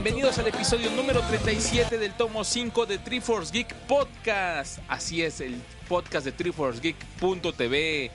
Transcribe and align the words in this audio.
Bienvenidos 0.00 0.38
al 0.38 0.46
episodio 0.46 0.92
número 0.92 1.20
37 1.22 1.98
del 1.98 2.12
tomo 2.12 2.44
5 2.44 2.86
de 2.86 2.98
Triforce 2.98 3.52
Geek 3.52 3.74
Podcast. 3.88 4.78
Así 4.86 5.22
es, 5.24 5.40
el 5.40 5.60
podcast 5.88 6.24
de 6.24 6.30
triforcegeek.tv. 6.30 8.12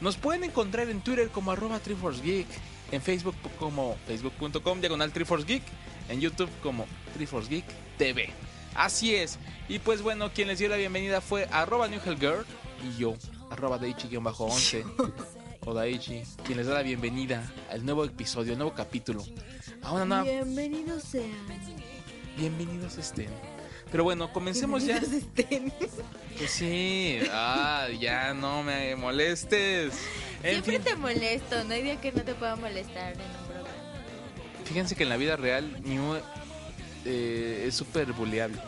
Nos 0.00 0.16
pueden 0.16 0.44
encontrar 0.44 0.88
en 0.88 1.00
Twitter 1.00 1.30
como 1.30 1.50
arroba 1.50 1.80
Triforce 1.80 2.22
Geek, 2.22 2.46
en 2.92 3.02
Facebook 3.02 3.34
como 3.58 3.96
facebook.com 4.06 4.80
diagonal 4.80 5.10
Triforce 5.10 5.44
Geek, 5.44 5.64
en 6.08 6.20
YouTube 6.20 6.50
como 6.62 6.86
Triforce 7.14 7.50
Geek 7.50 7.64
TV. 7.98 8.30
Así 8.76 9.16
es. 9.16 9.40
Y 9.68 9.80
pues 9.80 10.02
bueno, 10.02 10.30
quien 10.32 10.46
les 10.46 10.60
dio 10.60 10.68
la 10.68 10.76
bienvenida 10.76 11.20
fue 11.20 11.48
arroba 11.50 11.88
Girl 11.88 12.46
y 12.84 12.96
yo, 12.96 13.14
arroba 13.50 13.80
Daichi-11 13.80 14.84
o 15.66 15.74
Daichi, 15.74 16.22
quien 16.44 16.58
les 16.58 16.66
da 16.66 16.74
la 16.74 16.82
bienvenida 16.82 17.50
al 17.70 17.84
nuevo 17.84 18.04
episodio, 18.04 18.52
al 18.52 18.58
nuevo 18.58 18.74
capítulo. 18.74 19.24
A 19.82 19.92
una 19.92 20.04
nueva 20.04 20.22
Bienvenidos 20.24 21.02
sean. 21.04 21.30
Bienvenidos 22.36 22.98
estén. 22.98 23.30
Pero 23.90 24.04
bueno, 24.04 24.32
comencemos 24.32 24.84
ya. 24.84 24.96
Estén. 24.98 25.72
Pues 26.36 26.50
sí, 26.50 27.18
ah, 27.30 27.86
ya 28.00 28.34
no 28.34 28.62
me 28.62 28.96
molestes. 28.96 29.94
En 30.42 30.62
Siempre 30.62 30.80
fin, 30.80 30.82
te 30.82 30.96
molesto, 30.96 31.64
no 31.64 31.74
hay 31.74 31.82
día 31.82 32.00
que 32.00 32.12
no 32.12 32.22
te 32.22 32.34
pueda 32.34 32.56
molestar 32.56 33.12
en 33.12 33.20
un 33.20 33.46
programa. 33.46 33.68
fíjense 34.64 34.96
que 34.96 35.04
en 35.04 35.08
la 35.08 35.16
vida 35.16 35.36
real 35.36 35.80
Mew 35.84 36.16
eh, 37.04 37.64
es 37.68 37.74
súper 37.74 38.12
buleable. 38.12 38.58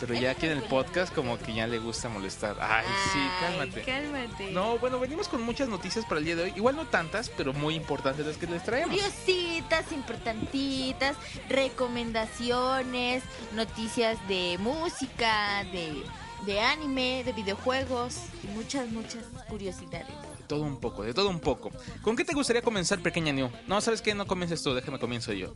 Pero 0.00 0.14
ya 0.14 0.32
aquí 0.32 0.46
en 0.46 0.52
el 0.52 0.62
podcast 0.62 1.14
como 1.14 1.38
que 1.38 1.54
ya 1.54 1.66
le 1.66 1.78
gusta 1.78 2.08
molestar. 2.08 2.56
Ay, 2.60 2.84
sí, 3.12 3.18
cálmate. 3.40 3.82
cálmate. 3.82 4.50
No, 4.52 4.78
bueno, 4.78 4.98
venimos 4.98 5.28
con 5.28 5.42
muchas 5.42 5.68
noticias 5.68 6.04
para 6.04 6.18
el 6.18 6.24
día 6.24 6.36
de 6.36 6.42
hoy. 6.44 6.52
Igual 6.56 6.76
no 6.76 6.86
tantas, 6.86 7.28
pero 7.30 7.52
muy 7.52 7.74
importantes 7.74 8.26
las 8.26 8.36
que 8.36 8.46
les 8.46 8.62
traemos. 8.62 8.90
Curiositas, 8.90 9.92
importantitas, 9.92 11.16
recomendaciones, 11.48 13.22
noticias 13.54 14.18
de 14.28 14.58
música, 14.60 15.64
de, 15.72 16.02
de 16.44 16.60
anime, 16.60 17.22
de 17.24 17.32
videojuegos 17.32 18.16
y 18.42 18.48
muchas, 18.48 18.88
muchas 18.90 19.24
curiosidades. 19.48 20.35
Todo 20.48 20.62
un 20.62 20.78
poco, 20.78 21.02
de 21.02 21.12
todo 21.12 21.28
un 21.28 21.40
poco. 21.40 21.72
¿Con 22.02 22.16
qué 22.16 22.24
te 22.24 22.34
gustaría 22.34 22.62
comenzar, 22.62 23.00
pequeña 23.00 23.32
New? 23.32 23.50
No, 23.66 23.80
¿sabes 23.80 24.00
qué? 24.02 24.14
No 24.14 24.26
comiences 24.26 24.62
tú, 24.62 24.74
déjame 24.74 24.98
comienzo 24.98 25.32
yo. 25.32 25.54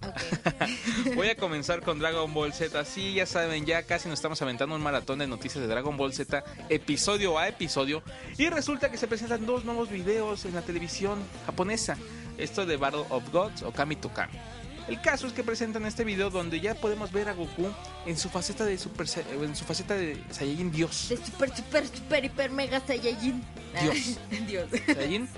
Voy 1.15 1.29
a 1.29 1.37
comenzar 1.37 1.83
con 1.83 1.99
Dragon 1.99 2.33
Ball 2.33 2.53
Z. 2.53 2.85
Sí, 2.85 3.15
ya 3.15 3.27
saben, 3.27 3.67
ya 3.67 3.85
casi 3.85 4.09
nos 4.09 4.19
estamos 4.19 4.41
aventando 4.43 4.75
un 4.75 4.83
maratón 4.83 5.21
de 5.21 5.27
noticias 5.27 5.63
de 5.63 5.69
Dragon 5.69 5.97
Ball 5.97 6.13
Z, 6.13 6.43
episodio 6.69 7.39
a 7.39 7.49
episodio. 7.49 8.03
Y 8.37 8.49
resulta 8.49 8.91
que 8.91 8.97
se 8.97 9.07
presentan 9.07 9.47
dos 9.47 9.65
nuevos 9.65 9.91
videos 9.91 10.45
en 10.45 10.55
la 10.55 10.63
televisión 10.63 11.19
japonesa. 11.47 11.97
Esto 12.39 12.67
de 12.67 12.77
Battle 12.77 13.05
of 13.11 13.31
Gods 13.31 13.63
o 13.63 13.71
Kami 13.71 13.97
to 13.97 14.13
Kami. 14.13 14.39
El 14.91 15.01
caso 15.01 15.29
es 15.29 15.33
que 15.33 15.45
presentan 15.45 15.87
este 15.87 16.03
video 16.03 16.31
donde 16.31 16.59
ya 16.59 16.75
podemos 16.75 17.13
ver 17.13 17.29
a 17.29 17.33
Goku 17.33 17.73
en 18.07 18.19
su 18.19 18.29
faceta 18.29 18.65
de 18.65 18.77
Super 18.77 19.07
en 19.41 19.55
su 19.55 19.65
faceta 19.65 19.95
de 19.95 20.21
Saiyajin 20.31 20.73
Dios. 20.73 21.07
De 21.09 21.17
super, 21.17 21.55
super, 21.55 21.87
super, 21.87 22.25
hiper, 22.25 22.51
mega 22.51 22.85
Saiyajin. 22.85 23.41
Dios. 23.81 24.19
Dios. 24.49 24.69
Saiyajin 24.87 25.29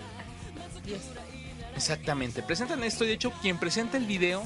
Dios. 0.87 1.01
Exactamente, 1.77 2.43
presentan 2.43 2.83
esto 2.83 3.05
y 3.05 3.09
de 3.09 3.13
hecho 3.13 3.31
quien 3.43 3.59
presenta 3.59 3.99
el 3.99 4.07
video 4.07 4.43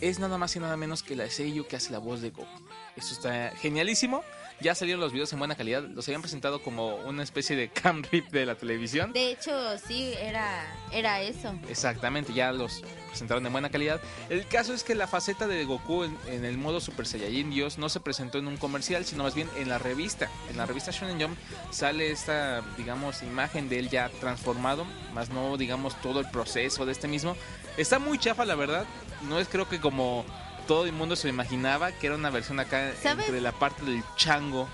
es 0.00 0.18
nada 0.18 0.36
más 0.36 0.56
y 0.56 0.58
nada 0.58 0.76
menos 0.76 1.04
que 1.04 1.14
la 1.14 1.30
Seiyu 1.30 1.68
que 1.68 1.76
hace 1.76 1.92
la 1.92 1.98
voz 1.98 2.20
de 2.20 2.30
Goku. 2.30 2.48
Esto 2.96 3.14
está 3.14 3.52
genialísimo. 3.60 4.24
Ya 4.60 4.74
salieron 4.74 5.00
los 5.00 5.12
videos 5.12 5.32
en 5.32 5.38
buena 5.38 5.54
calidad. 5.54 5.82
Los 5.82 6.06
habían 6.08 6.20
presentado 6.20 6.62
como 6.62 6.96
una 6.96 7.22
especie 7.22 7.56
de 7.56 7.68
cam 7.70 8.02
rip 8.10 8.28
de 8.30 8.44
la 8.44 8.54
televisión. 8.54 9.12
De 9.12 9.30
hecho, 9.30 9.78
sí, 9.78 10.12
era, 10.20 10.66
era 10.92 11.22
eso. 11.22 11.54
Exactamente, 11.68 12.34
ya 12.34 12.52
los 12.52 12.82
presentaron 13.08 13.44
en 13.46 13.52
buena 13.52 13.70
calidad. 13.70 14.00
El 14.28 14.46
caso 14.46 14.74
es 14.74 14.84
que 14.84 14.94
la 14.94 15.06
faceta 15.06 15.46
de 15.46 15.64
Goku 15.64 16.04
en, 16.04 16.16
en 16.28 16.44
el 16.44 16.58
modo 16.58 16.80
Super 16.80 17.06
Saiyajin 17.06 17.50
Dios 17.50 17.78
no 17.78 17.88
se 17.88 18.00
presentó 18.00 18.38
en 18.38 18.46
un 18.46 18.56
comercial, 18.56 19.04
sino 19.04 19.24
más 19.24 19.34
bien 19.34 19.48
en 19.56 19.68
la 19.68 19.78
revista. 19.78 20.28
En 20.50 20.58
la 20.58 20.66
revista 20.66 20.90
Shonen 20.90 21.20
Jump 21.20 21.38
sale 21.70 22.10
esta, 22.10 22.62
digamos, 22.76 23.22
imagen 23.22 23.68
de 23.68 23.78
él 23.78 23.88
ya 23.88 24.10
transformado, 24.20 24.84
más 25.14 25.30
no, 25.30 25.56
digamos, 25.56 26.00
todo 26.02 26.20
el 26.20 26.30
proceso 26.30 26.84
de 26.84 26.92
este 26.92 27.08
mismo. 27.08 27.36
Está 27.76 27.98
muy 27.98 28.18
chafa, 28.18 28.44
la 28.44 28.54
verdad. 28.54 28.84
No 29.28 29.38
es 29.38 29.48
creo 29.48 29.68
que 29.68 29.80
como 29.80 30.24
todo 30.66 30.86
el 30.86 30.92
mundo 30.92 31.16
se 31.16 31.28
lo 31.28 31.34
imaginaba, 31.34 31.92
que 31.92 32.06
era 32.06 32.16
una 32.16 32.30
versión 32.30 32.60
acá 32.60 32.92
¿Sabes? 33.00 33.26
entre 33.26 33.40
la 33.40 33.52
parte 33.52 33.84
del 33.84 34.02
chango 34.16 34.68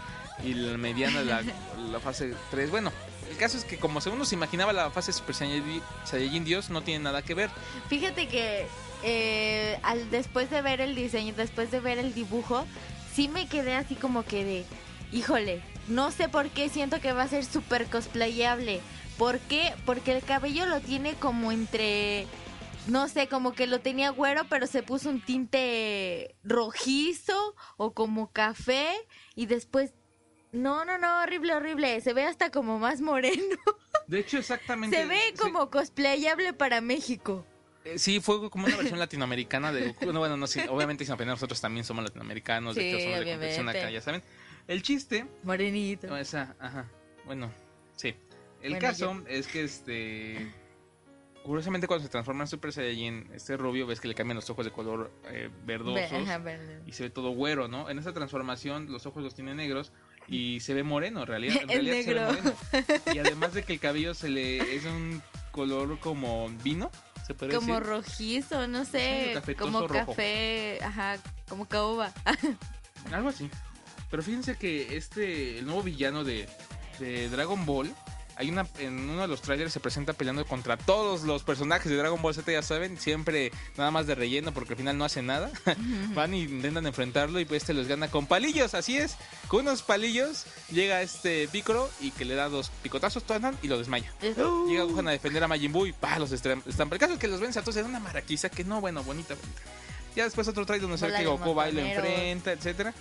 y 0.45 0.55
la 0.55 0.77
mediana, 0.77 1.23
la, 1.23 1.43
la 1.91 2.01
fase 2.01 2.35
3. 2.51 2.71
Bueno, 2.71 2.93
el 3.31 3.37
caso 3.37 3.57
es 3.57 3.65
que 3.65 3.79
como 3.79 4.01
según 4.01 4.19
nos 4.19 4.33
imaginaba 4.33 4.73
la 4.73 4.91
fase 4.91 5.13
Super 5.13 5.35
Saiyajin 5.35 6.45
Dios, 6.45 6.71
no 6.71 6.83
tiene 6.83 7.05
nada 7.05 7.23
que 7.23 7.35
ver. 7.35 7.51
Fíjate 7.89 8.29
que 8.29 8.67
eh, 9.03 9.79
al, 9.83 10.11
después 10.11 10.51
de 10.51 10.63
ver 10.63 10.81
el 10.81 10.95
diseño, 10.95 11.35
después 11.37 11.71
de 11.71 11.81
ver 11.81 11.99
el 11.99 12.15
dibujo, 12.15 12.67
sí 13.15 13.29
me 13.29 13.47
quedé 13.47 13.75
así 13.75 13.95
como 13.95 14.23
que 14.23 14.45
de, 14.45 14.65
híjole, 15.13 15.61
no 15.89 16.11
sé 16.11 16.29
por 16.29 16.49
qué 16.51 16.69
siento 16.69 17.01
que 17.01 17.13
va 17.13 17.23
a 17.23 17.29
ser 17.29 17.45
súper 17.45 17.87
cosplayable. 17.87 18.81
¿Por 19.19 19.39
qué? 19.39 19.73
Porque 19.85 20.13
el 20.13 20.23
cabello 20.23 20.67
lo 20.67 20.81
tiene 20.81 21.15
como 21.15 21.51
entre, 21.51 22.27
no 22.87 23.09
sé, 23.09 23.29
como 23.29 23.53
que 23.55 23.67
lo 23.67 23.81
tenía 23.81 24.11
güero, 24.11 24.45
pero 24.49 24.67
se 24.67 24.83
puso 24.83 25.09
un 25.11 25.21
tinte 25.21 26.37
rojizo 26.45 27.55
o 27.77 27.93
como 27.95 28.33
café 28.33 28.89
y 29.35 29.47
después... 29.47 29.93
No, 30.53 30.85
no, 30.85 30.97
no, 30.97 31.23
horrible, 31.23 31.55
horrible. 31.55 32.01
Se 32.01 32.15
ve 32.15 32.25
hasta 32.25 32.51
como 32.51 32.79
más 32.79 33.01
moreno. 33.01 33.57
De 34.07 34.21
hecho, 34.21 34.39
exactamente. 34.39 34.97
Se 34.97 35.05
ve 35.07 35.21
como 35.39 35.71
cosplayable 35.71 36.53
para 36.55 36.81
México. 36.81 37.45
Eh, 37.85 37.99
Sí, 37.99 38.21
fue 38.21 38.49
como 38.51 38.67
una 38.67 38.77
versión 38.77 38.99
latinoamericana 38.99 39.73
de 39.73 39.89
Goku. 39.89 40.13
No, 40.13 40.21
bueno, 40.21 40.37
no, 40.37 40.47
sí, 40.47 40.61
obviamente 40.69 41.05
sin 41.05 41.13
apenas 41.15 41.35
nosotros 41.35 41.61
también 41.61 41.85
somos 41.85 42.05
latinoamericanos, 42.05 42.75
de 42.75 42.89
hecho 42.89 43.01
somos 43.01 43.17
de 43.19 43.23
obviamente. 43.25 43.79
acá, 43.81 43.91
ya 43.91 44.01
saben. 44.01 44.23
El 44.67 44.83
chiste, 44.83 45.27
Morenito. 45.43 46.07
no, 46.07 46.17
esa, 46.17 46.57
ajá, 46.59 46.89
bueno, 47.25 47.53
sí. 47.97 48.15
El 48.63 48.73
Bueno, 48.73 48.79
caso 48.89 49.23
es 49.29 49.47
que 49.47 49.63
este 49.65 50.53
curiosamente 51.47 51.87
cuando 51.87 52.05
se 52.05 52.11
transforma 52.11 52.45
en 52.45 52.49
Super 52.49 52.73
Saiyajin, 52.73 53.31
este 53.33 53.57
rubio 53.57 53.87
ves 53.87 54.01
que 54.01 54.09
le 54.09 54.15
cambian 54.15 54.37
los 54.37 54.51
ojos 54.51 54.65
de 54.65 54.73
color 54.73 55.13
eh, 55.31 55.49
verdosos 55.65 56.13
ajá, 56.13 56.39
verde. 56.39 56.83
y 56.87 56.93
se 56.93 57.05
ve 57.05 57.11
todo 57.11 57.31
güero, 57.31 57.69
¿no? 57.69 57.89
En 57.89 57.99
esa 57.99 58.13
transformación 58.13 58.91
los 58.91 59.07
ojos 59.07 59.23
los 59.23 59.35
tiene 59.35 59.55
negros 59.55 59.93
y 60.29 60.61
se 60.61 60.75
ve 60.75 60.83
moreno 60.83 61.21
en 61.21 61.27
realidad. 61.27 61.57
En 61.63 61.69
realidad 61.69 62.03
se 62.03 62.15
ve 62.15 62.21
moreno. 62.21 62.53
Y 63.15 63.19
además 63.19 63.55
de 63.55 63.63
que 63.63 63.73
el 63.75 63.81
cabello 63.81 64.13
se 64.15 64.29
le 64.29 64.75
es 64.75 64.85
un 64.85 65.23
color 65.53 65.99
como 66.01 66.49
vino, 66.63 66.91
se 67.27 67.35
puede 67.35 67.55
Como 67.55 67.75
decir. 67.75 67.89
rojizo, 67.89 68.69
no 68.69 68.85
sé, 68.85 69.41
como 69.59 69.87
rojo. 69.87 70.07
café, 70.13 70.79
ajá, 70.83 71.17
como 71.49 71.67
caoba. 71.67 72.13
Algo 73.13 73.29
así. 73.31 73.49
Pero 74.11 74.23
fíjense 74.23 74.57
que 74.57 74.97
este, 74.97 75.59
el 75.59 75.65
nuevo 75.65 75.83
villano 75.83 76.25
de, 76.25 76.49
de 76.99 77.29
Dragon 77.29 77.65
Ball, 77.67 77.93
hay 78.37 78.51
una, 78.51 78.67
en 78.79 79.09
uno 79.09 79.23
de 79.23 79.29
los 79.29 79.41
trailers 79.41 79.73
se 79.73 79.81
presenta 79.81 80.13
peleando 80.13 80.45
contra 80.45 80.77
todos 80.77 81.23
los 81.23 81.43
personajes 81.43 81.91
de 81.91 81.97
Dragon 81.97 82.21
Ball 82.21 82.35
Z, 82.35 82.53
ya 82.53 82.63
saben, 82.63 82.99
siempre 82.99 83.51
nada 83.79 83.91
más 83.91 84.07
de 84.07 84.15
relleno 84.15 84.53
porque 84.53 84.75
al 84.75 84.77
final 84.77 84.99
no 84.99 85.07
hace 85.07 85.23
nada. 85.23 85.51
Van 86.15 86.35
y 86.35 86.43
intentan 86.43 86.87
enfrentarlo 86.87 87.41
y 87.41 87.47
pues 87.47 87.63
este 87.63 87.73
los 87.73 87.89
gana 87.89 88.09
con 88.09 88.27
palillos, 88.27 88.75
así 88.75 88.99
es. 88.99 89.17
Con 89.49 89.61
unos 89.61 89.83
palillos 89.83 90.45
llega 90.71 91.01
este 91.01 91.49
Piccolo 91.49 91.89
y 92.01 92.11
que 92.11 92.27
le 92.27 92.35
da 92.35 92.51
dos 92.51 92.71
picotazos, 92.83 93.25
todan 93.25 93.57
y 93.63 93.69
lo 93.69 93.79
desmaya. 93.79 94.13
Llega 94.21 94.85
Gohan 94.85 95.09
a 95.09 95.13
defender 95.13 95.43
a 95.43 95.49
Majin 95.49 95.73
Buu 95.73 95.87
y 95.87 95.93
pa, 95.93 96.19
los 96.19 96.31
estampa. 96.31 96.95
El 96.95 97.01
caso 97.01 97.15
es 97.15 97.19
que 97.19 97.29
los 97.29 97.41
vence 97.41 97.59
a 97.59 97.63
todos 97.63 97.79
en 97.79 97.87
una 97.87 98.01
maraquiza 98.01 98.51
que 98.51 98.65
no, 98.65 98.83
bueno, 98.83 99.03
bonita, 99.03 99.35
bonita. 99.35 99.63
Ya 100.15 100.25
después 100.25 100.47
otro 100.49 100.65
trailer 100.65 100.83
donde 100.83 100.99
se 100.99 101.07
ve 101.07 101.19
que 101.19 101.27
Goku 101.27 101.55
va 101.55 101.69
y 101.69 101.73
lo 101.73 101.81
enfrenta, 101.81 102.53
etcétera. 102.53 102.93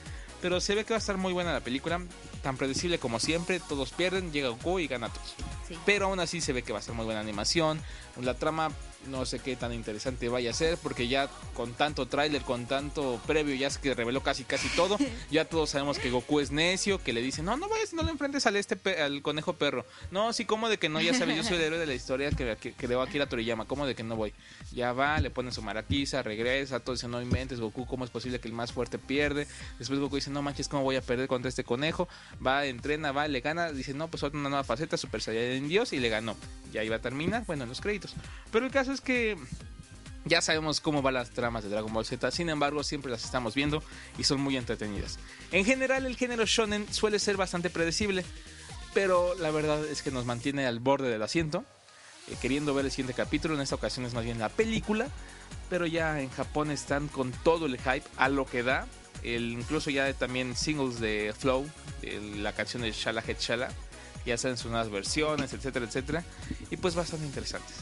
Pero 0.46 0.62
se 0.62 0.76
ve 0.76 0.84
que 0.86 0.94
va 0.94 0.98
a 0.98 1.00
estar 1.00 1.18
muy 1.18 1.34
buena 1.34 1.52
la 1.54 1.62
película, 1.62 2.00
tan 2.44 2.56
predecible 2.56 3.00
como 3.00 3.20
siempre, 3.20 3.60
todos 3.60 3.92
pierden, 3.94 4.32
llega 4.32 4.50
Goku 4.50 4.78
y 4.78 4.86
gana 4.86 5.10
todos. 5.10 5.34
Sí. 5.68 5.76
Pero 5.88 6.06
aún 6.06 6.20
así 6.20 6.40
se 6.40 6.54
ve 6.54 6.62
que 6.62 6.72
va 6.72 6.78
a 6.78 6.82
ser 6.84 6.94
muy 6.94 7.04
buena 7.04 7.20
animación. 7.20 7.82
La 8.22 8.36
trama 8.36 8.70
no 9.08 9.26
sé 9.26 9.40
qué 9.40 9.56
tan 9.56 9.74
interesante 9.74 10.30
vaya 10.30 10.52
a 10.52 10.54
ser 10.54 10.78
porque 10.78 11.08
ya 11.08 11.30
con 11.54 11.74
tanto 11.74 12.08
tráiler, 12.08 12.42
con 12.42 12.66
tanto 12.66 13.22
previo, 13.26 13.56
ya 13.56 13.68
es 13.68 13.78
que 13.78 13.94
reveló 13.94 14.22
casi 14.22 14.44
casi 14.44 14.68
todo. 14.70 14.98
ya 15.32 15.46
todos 15.46 15.70
sabemos 15.70 16.00
que 16.00 16.10
Goku 16.10 16.40
es 16.40 16.52
necio, 16.52 17.02
que 17.02 17.14
le 17.14 17.22
dice, 17.22 17.44
no, 17.44 17.58
no 17.58 17.68
vayas, 17.70 17.94
no 17.94 18.04
le 18.04 18.12
enfrentes 18.12 18.46
al 18.46 18.56
este 18.56 18.78
al 19.02 19.22
conejo 19.22 19.54
perro. 19.54 19.86
No, 20.12 20.34
sí, 20.34 20.46
como 20.46 20.70
de 20.70 20.78
que 20.78 20.90
no, 20.90 21.02
ya 21.02 21.14
sabes, 21.14 21.36
yo 21.36 21.44
soy 21.44 21.58
el 21.58 21.64
héroe 21.64 21.80
de 21.80 21.86
la 21.86 21.94
historia 21.94 22.30
que, 22.32 22.56
que, 22.58 22.74
que 22.74 22.88
debo 22.88 23.02
aquí 23.02 23.20
a 23.20 23.28
Toriyama, 23.28 23.66
como 23.66 23.86
de 23.86 23.96
que 23.96 24.04
no 24.04 24.16
voy. 24.16 24.34
Ya 24.72 24.94
va, 24.94 25.20
le 25.20 25.30
ponen 25.30 25.52
su 25.52 25.62
maraquiza, 25.62 26.24
regresa, 26.24 26.80
todo 26.80 26.96
dice, 26.96 27.08
no 27.08 27.22
inventes, 27.22 27.60
Goku, 27.60 27.86
¿cómo 27.86 28.06
es 28.06 28.12
posible 28.12 28.40
que 28.40 28.48
el 28.48 28.54
más 28.54 28.72
fuerte 28.72 28.98
pierde? 28.98 29.48
Después 29.80 30.00
Goku 30.00 30.16
dice, 30.16 30.30
no 30.30 30.42
manches, 30.42 30.68
¿cómo 30.68 30.84
voy 30.84 30.96
a 30.96 31.02
perder 31.02 31.28
contra 31.28 31.50
este 31.50 31.64
conejo? 31.64 32.08
Va, 32.46 32.66
entrena, 32.66 33.12
va, 33.12 33.28
le 33.28 33.42
gana, 33.42 33.72
dice, 33.72 33.94
no, 33.94 34.08
pues 34.10 34.24
otra 34.24 34.40
una 34.40 34.50
nueva 34.50 34.64
faceta, 34.64 34.98
Super 34.98 35.22
Saiyan 35.22 35.68
Dios, 35.68 35.94
y 35.94 36.00
le 36.00 36.10
ganó. 36.10 36.36
Y 36.74 36.78
ahí 36.78 36.90
va 36.90 36.98
a 36.98 37.02
terminar, 37.02 37.44
bueno, 37.46 37.64
en 37.64 37.70
los 37.70 37.82
créditos. 37.82 38.14
Pero 38.52 38.66
el 38.66 38.72
caso 38.72 38.92
es 38.96 39.02
que 39.02 39.38
ya 40.26 40.42
sabemos 40.42 40.82
cómo 40.82 41.02
van 41.04 41.14
las 41.14 41.30
tramas 41.30 41.64
de 41.64 41.70
Dragon 41.70 41.94
Ball 41.94 42.06
Z, 42.06 42.32
sin 42.32 42.50
embargo 42.50 42.84
siempre 42.84 43.12
las 43.12 43.24
estamos 43.24 43.54
viendo 43.54 43.84
y 44.18 44.24
son 44.24 44.42
muy 44.42 44.58
entretenidas. 44.58 45.20
En 45.52 45.66
general 45.66 46.06
el 46.06 46.18
género 46.18 46.46
shonen 46.46 46.92
suele 46.92 47.20
ser 47.20 47.38
bastante 47.38 47.70
predecible, 47.70 48.26
pero 48.94 49.36
la 49.36 49.52
verdad 49.52 49.86
es 49.86 50.02
que 50.02 50.10
nos 50.10 50.26
mantiene 50.26 50.66
al 50.66 50.80
borde 50.80 51.10
del 51.10 51.22
asiento, 51.22 51.64
eh, 52.30 52.36
queriendo 52.42 52.74
ver 52.74 52.86
el 52.86 52.92
siguiente 52.92 53.14
capítulo, 53.14 53.54
en 53.54 53.62
esta 53.62 53.76
ocasión 53.76 54.06
es 54.06 54.16
más 54.16 54.24
bien 54.24 54.40
la 54.40 54.50
película, 54.50 55.10
pero 55.70 55.86
ya 55.86 56.20
en 56.20 56.30
Japón 56.30 56.72
están 56.72 57.08
con 57.08 57.32
todo 57.32 57.68
el 57.68 57.78
hype 57.78 58.04
a 58.18 58.30
lo 58.30 58.48
que 58.48 58.64
da, 58.64 58.88
incluso 59.24 59.90
ya 59.92 60.12
también 60.14 60.56
singles 60.56 61.00
de 61.00 61.34
Flow, 61.38 61.70
la 62.38 62.54
canción 62.54 62.82
de 62.82 62.92
Shala 62.92 63.24
Head 63.26 63.38
Shala, 63.40 63.70
ya 64.26 64.38
salen 64.38 64.58
sus 64.58 64.72
versiones, 64.90 65.54
etcétera, 65.54 65.86
etcétera, 65.86 66.24
y 66.72 66.78
pues 66.78 66.96
bastante 66.96 67.26
interesantes. 67.26 67.76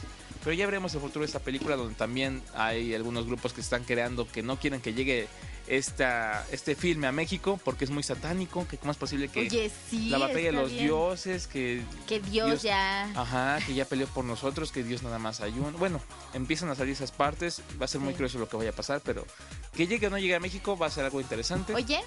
Pero 0.44 0.54
ya 0.54 0.66
veremos 0.66 0.94
el 0.94 1.00
futuro 1.02 1.22
de 1.22 1.28
esta 1.28 1.40
película 1.40 1.76
donde 1.76 1.96
también 1.96 2.42
hay 2.54 2.94
algunos 2.94 3.26
grupos 3.26 3.54
que 3.54 3.62
están 3.62 3.84
creando 3.86 4.28
que 4.28 4.44
no 4.44 4.60
quieren 4.60 4.82
que 4.82 4.94
llegue 4.94 5.28
esta, 5.68 6.46
este 6.52 6.76
filme 6.76 7.08
a 7.08 7.14
México 7.14 7.58
porque 7.64 7.86
es 7.86 7.92
muy 7.92 8.04
satánico, 8.04 8.68
que 8.68 8.78
cómo 8.78 8.92
es 8.92 8.98
posible 8.98 9.30
que 9.30 9.42
Oye, 9.42 9.72
sí. 9.90 10.10
la 10.10 10.18
batalla 10.18 10.48
de 10.48 10.52
los 10.52 10.72
bien. 10.72 10.86
dioses, 10.86 11.48
que 11.48 11.82
Que 12.08 12.20
Dios, 12.20 12.48
Dios- 12.50 12.62
ya. 12.64 13.04
Ajá, 13.16 13.60
que 13.66 13.74
ya 13.74 13.86
peleó 13.86 14.08
por 14.08 14.26
nosotros, 14.26 14.74
que 14.74 14.84
Dios 14.84 15.02
nada 15.04 15.20
más 15.20 15.40
ayuda. 15.40 15.72
Bueno, 15.80 16.02
empiezan 16.34 16.70
a 16.70 16.76
salir 16.76 16.92
esas 16.94 17.12
partes, 17.12 17.62
va 17.82 17.86
a 17.86 17.88
ser 17.88 18.02
muy 18.02 18.14
curioso 18.14 18.38
lo 18.40 18.50
que 18.50 18.58
vaya 18.58 18.72
a 18.72 18.76
pasar, 18.76 19.00
pero 19.04 19.26
que 19.74 19.88
llegue 19.88 20.08
o 20.08 20.10
no 20.10 20.18
llegue 20.18 20.36
a 20.36 20.42
México 20.42 20.78
va 20.78 20.88
a 20.88 20.92
ser 20.92 21.06
algo 21.06 21.22
interesante. 21.22 21.74
Oye, 21.74 22.02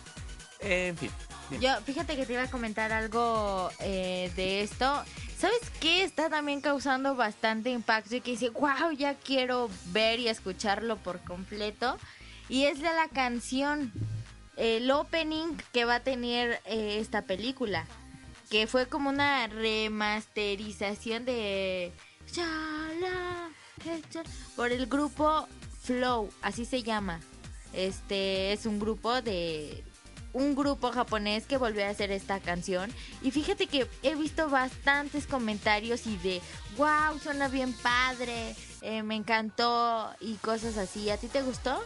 en 0.60 0.96
fin. 0.98 1.10
bien. 1.48 1.62
yo 1.62 1.80
fíjate 1.86 2.16
que 2.16 2.26
te 2.26 2.34
iba 2.34 2.42
a 2.42 2.50
comentar 2.50 2.92
algo 2.92 3.70
eh, 3.80 4.30
de 4.36 4.60
esto. 4.60 5.02
¿Sabes 5.38 5.70
qué? 5.80 6.02
Está 6.02 6.30
también 6.30 6.62
causando 6.62 7.14
bastante 7.14 7.70
impacto 7.70 8.16
y 8.16 8.22
que 8.22 8.30
dice, 8.30 8.48
wow, 8.48 8.90
ya 8.96 9.14
quiero 9.14 9.68
ver 9.92 10.18
y 10.18 10.28
escucharlo 10.28 10.96
por 10.96 11.20
completo. 11.20 11.98
Y 12.48 12.64
es 12.64 12.80
de 12.80 12.92
la 12.94 13.08
canción, 13.08 13.92
el 14.56 14.90
opening 14.90 15.56
que 15.72 15.84
va 15.84 15.96
a 15.96 16.00
tener 16.00 16.60
eh, 16.64 16.98
esta 17.00 17.22
película. 17.22 17.86
Que 18.48 18.66
fue 18.66 18.86
como 18.86 19.10
una 19.10 19.46
remasterización 19.48 21.26
de... 21.26 21.92
Chala, 22.32 23.50
Por 24.56 24.72
el 24.72 24.86
grupo 24.86 25.46
Flow, 25.82 26.30
así 26.40 26.64
se 26.64 26.82
llama. 26.82 27.20
Este 27.74 28.52
es 28.52 28.64
un 28.64 28.78
grupo 28.78 29.20
de 29.20 29.84
un 30.36 30.54
grupo 30.54 30.92
japonés 30.92 31.46
que 31.46 31.56
volvió 31.56 31.86
a 31.86 31.88
hacer 31.88 32.10
esta 32.10 32.40
canción 32.40 32.90
y 33.22 33.30
fíjate 33.30 33.66
que 33.66 33.88
he 34.02 34.14
visto 34.14 34.50
bastantes 34.50 35.26
comentarios 35.26 36.06
y 36.06 36.18
de 36.18 36.42
wow 36.76 37.18
suena 37.18 37.48
bien 37.48 37.72
padre 37.72 38.54
eh, 38.82 39.02
me 39.02 39.16
encantó 39.16 40.10
y 40.20 40.34
cosas 40.34 40.76
así 40.76 41.08
¿a 41.08 41.16
ti 41.16 41.28
te 41.28 41.40
gustó? 41.40 41.82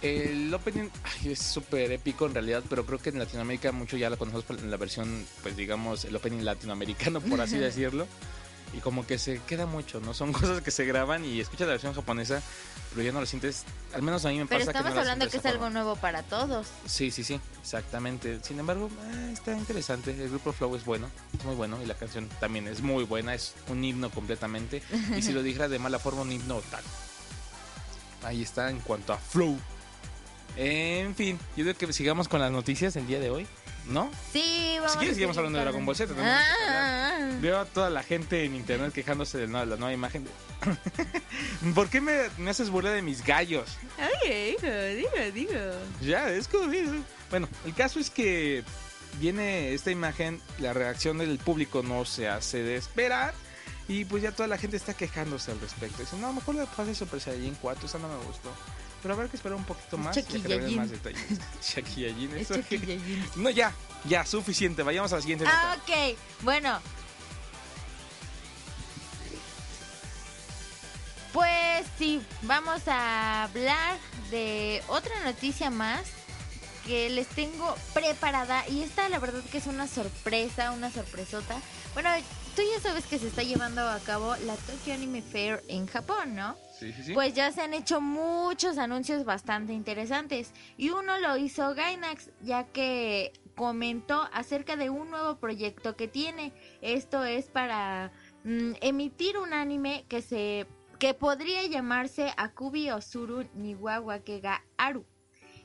El 0.00 0.54
opening 0.54 0.88
ay, 1.02 1.32
es 1.32 1.40
súper 1.40 1.92
épico 1.92 2.24
en 2.24 2.34
realidad, 2.34 2.62
pero 2.70 2.86
creo 2.86 2.98
que 2.98 3.10
en 3.10 3.18
Latinoamérica 3.18 3.72
mucho 3.72 3.98
ya 3.98 4.08
lo 4.08 4.16
conocemos 4.16 4.62
en 4.62 4.70
la 4.70 4.78
versión, 4.78 5.26
pues 5.42 5.56
digamos, 5.58 6.06
el 6.06 6.16
opening 6.16 6.42
latinoamericano, 6.42 7.20
por 7.20 7.38
así 7.42 7.58
decirlo. 7.58 8.06
Y 8.72 8.78
como 8.78 9.06
que 9.06 9.18
se 9.18 9.40
queda 9.42 9.66
mucho, 9.66 10.00
¿no? 10.00 10.14
Son 10.14 10.32
cosas 10.34 10.62
que 10.62 10.70
se 10.70 10.84
graban 10.84 11.24
y 11.24 11.40
escuchas 11.40 11.66
la 11.66 11.72
versión 11.72 11.92
japonesa, 11.92 12.42
pero 12.90 13.02
ya 13.02 13.12
no 13.12 13.20
lo 13.20 13.26
sientes, 13.26 13.64
al 13.94 14.02
menos 14.02 14.24
a 14.24 14.28
mí 14.28 14.38
me 14.38 14.46
pero 14.46 14.60
pasa 14.60 14.72
que 14.72 14.78
estamos 14.78 14.94
no 14.94 14.94
la 14.94 15.00
hablando 15.00 15.28
que 15.28 15.36
es 15.38 15.46
algo 15.46 15.64
forma. 15.64 15.70
nuevo 15.70 15.96
para 15.96 16.22
todos 16.22 16.66
Sí, 16.86 17.10
sí, 17.10 17.24
sí, 17.24 17.40
exactamente. 17.60 18.40
Sin 18.42 18.58
embargo, 18.60 18.88
eh, 19.12 19.30
está 19.32 19.56
interesante. 19.56 20.10
El 20.12 20.28
grupo 20.30 20.52
Flow 20.52 20.74
es 20.76 20.84
bueno, 20.84 21.10
es 21.36 21.44
muy 21.44 21.54
bueno. 21.54 21.78
Y 21.82 21.86
la 21.86 21.94
canción 21.94 22.28
también 22.40 22.68
es 22.68 22.80
muy 22.80 23.04
buena, 23.04 23.34
es 23.34 23.54
un 23.68 23.82
himno 23.84 24.10
completamente. 24.10 24.82
Y 25.16 25.22
si 25.22 25.32
lo 25.32 25.42
dijera 25.42 25.68
de 25.68 25.78
mala 25.78 25.98
forma, 25.98 26.22
un 26.22 26.32
himno 26.32 26.60
tal. 26.70 26.82
Ahí 28.22 28.42
está 28.42 28.70
en 28.70 28.80
cuanto 28.80 29.12
a 29.12 29.18
Flow. 29.18 29.58
En 30.56 31.14
fin, 31.14 31.38
yo 31.56 31.64
creo 31.64 31.76
que 31.76 31.92
sigamos 31.92 32.28
con 32.28 32.40
las 32.40 32.50
noticias 32.50 32.96
el 32.96 33.06
día 33.06 33.20
de 33.20 33.30
hoy, 33.30 33.46
¿no? 33.86 34.10
sí 34.32 34.76
vamos 34.76 34.92
Si 34.92 34.98
quieres, 34.98 34.98
a 34.98 34.98
seguir 34.98 35.14
sigamos 35.14 35.36
hablando 35.36 35.58
de 35.58 35.64
Dragon 35.64 35.86
Ball 35.86 35.96
Z, 35.96 36.14
Ah, 36.18 36.42
ah, 36.68 37.18
ah. 37.18 37.38
Veo 37.40 37.58
a 37.58 37.64
toda 37.64 37.90
la 37.90 38.02
gente 38.02 38.44
en 38.44 38.54
internet 38.54 38.92
quejándose 38.92 39.38
de 39.38 39.46
la 39.46 39.64
nueva 39.64 39.92
imagen. 39.92 40.24
De... 40.24 40.30
¿Por 41.74 41.88
qué 41.88 42.00
me, 42.00 42.16
me 42.38 42.50
haces 42.50 42.70
burla 42.70 42.90
de 42.90 43.02
mis 43.02 43.24
gallos? 43.24 43.78
Ay, 43.98 44.56
hijo, 44.56 44.66
digo, 44.66 45.32
digo. 45.34 45.72
Ya, 46.00 46.30
es 46.30 46.48
como... 46.48 46.70
Bueno, 47.30 47.48
el 47.64 47.74
caso 47.74 48.00
es 48.00 48.10
que 48.10 48.64
viene 49.18 49.72
esta 49.72 49.90
imagen, 49.90 50.40
la 50.58 50.72
reacción 50.72 51.18
del 51.18 51.38
público 51.38 51.82
no 51.82 52.04
se 52.04 52.28
hace 52.28 52.62
de 52.62 52.76
esperar. 52.76 53.34
Y 53.88 54.04
pues 54.04 54.22
ya 54.22 54.30
toda 54.30 54.46
la 54.46 54.56
gente 54.56 54.76
está 54.76 54.94
quejándose 54.94 55.50
al 55.50 55.60
respecto. 55.60 55.98
Dicen, 55.98 56.20
no, 56.20 56.32
mejor 56.32 56.54
le 56.54 56.64
pase 56.66 56.94
Super 56.94 57.20
Saiyajin 57.20 57.56
4, 57.60 57.86
esa 57.86 57.98
no 57.98 58.06
me 58.06 58.24
gustó. 58.24 58.50
Pero 59.02 59.14
habrá 59.14 59.28
que 59.28 59.36
esperar 59.36 59.56
un 59.56 59.64
poquito 59.64 59.96
más. 59.98 60.14
ya 60.14 60.22
que 60.22 60.38
más 60.76 60.90
detalles. 60.90 61.20
Eso. 62.40 62.54
No, 63.36 63.50
ya, 63.50 63.72
ya, 64.04 64.24
suficiente. 64.26 64.82
Vayamos 64.82 65.12
a 65.12 65.16
la 65.16 65.22
siguiente 65.22 65.44
Ah, 65.48 65.76
nota. 65.76 65.92
ok. 65.92 66.18
Bueno. 66.42 66.80
Pues 71.32 71.86
sí, 71.96 72.20
vamos 72.42 72.82
a 72.88 73.44
hablar 73.44 73.98
de 74.30 74.82
otra 74.88 75.12
noticia 75.24 75.70
más 75.70 76.02
que 76.84 77.08
les 77.10 77.28
tengo 77.28 77.76
preparada 77.94 78.66
y 78.68 78.82
esta 78.82 79.08
la 79.08 79.18
verdad 79.20 79.40
que 79.52 79.58
es 79.58 79.66
una 79.66 79.86
sorpresa, 79.86 80.72
una 80.72 80.90
sorpresota. 80.90 81.56
Bueno, 81.94 82.10
tú 82.54 82.62
ya 82.62 82.80
sabes 82.80 83.06
que 83.06 83.18
se 83.18 83.28
está 83.28 83.42
llevando 83.42 83.80
a 83.82 83.98
cabo 84.00 84.34
la 84.46 84.54
Tokyo 84.54 84.94
Anime 84.94 85.22
Fair 85.22 85.62
en 85.68 85.86
Japón, 85.86 86.34
¿no? 86.34 86.56
Sí, 86.78 86.92
sí, 86.92 87.02
sí. 87.04 87.14
Pues 87.14 87.34
ya 87.34 87.52
se 87.52 87.62
han 87.62 87.74
hecho 87.74 88.00
muchos 88.00 88.78
anuncios 88.78 89.24
bastante 89.24 89.72
interesantes 89.72 90.52
y 90.76 90.90
uno 90.90 91.18
lo 91.18 91.36
hizo 91.36 91.74
Gainax 91.74 92.30
ya 92.42 92.64
que 92.64 93.32
comentó 93.54 94.28
acerca 94.32 94.76
de 94.76 94.90
un 94.90 95.10
nuevo 95.10 95.36
proyecto 95.36 95.96
que 95.96 96.08
tiene. 96.08 96.52
Esto 96.80 97.24
es 97.24 97.46
para 97.46 98.10
mm, 98.44 98.72
emitir 98.80 99.38
un 99.38 99.52
anime 99.52 100.04
que 100.08 100.22
se 100.22 100.66
que 100.98 101.14
podría 101.14 101.66
llamarse 101.66 102.32
Akubi 102.36 102.90
Osuru 102.90 103.48
Niwawa 103.54 104.20
Kega 104.20 104.62
Aru. 104.76 105.06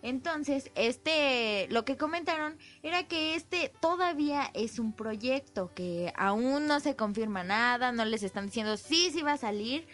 Entonces, 0.02 0.72
este, 0.76 1.68
lo 1.70 1.86
que 1.86 1.98
comentaron 1.98 2.58
era 2.84 3.08
que 3.08 3.36
este 3.36 3.72
todavía 3.82 4.52
es 4.54 4.80
un 4.80 4.94
proyecto, 4.94 5.74
que 5.74 6.14
aún 6.16 6.68
no 6.68 6.80
se 6.80 6.96
confirma 6.96 7.44
nada, 7.44 7.92
no 7.92 8.06
les 8.06 8.24
están 8.24 8.46
diciendo 8.48 8.78
sí, 8.78 9.10
sí 9.12 9.22
va 9.22 9.34
a 9.34 9.38
salir, 9.38 9.88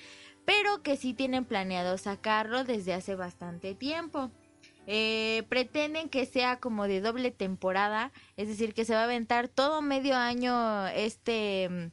pero 0.45 0.83
que 0.83 0.97
sí 0.97 1.13
tienen 1.13 1.45
planeado 1.45 1.97
sacarlo 1.97 2.63
desde 2.63 2.93
hace 2.93 3.15
bastante 3.15 3.75
tiempo. 3.75 4.31
Eh, 4.87 5.43
pretenden 5.47 6.09
que 6.09 6.25
sea 6.25 6.59
como 6.59 6.87
de 6.87 7.01
doble 7.01 7.31
temporada, 7.31 8.11
es 8.35 8.47
decir, 8.47 8.73
que 8.73 8.83
se 8.83 8.93
va 8.95 9.01
a 9.01 9.03
aventar 9.05 9.47
todo 9.47 9.81
medio 9.81 10.15
año 10.15 10.87
este... 10.87 11.69
mm, 11.69 11.91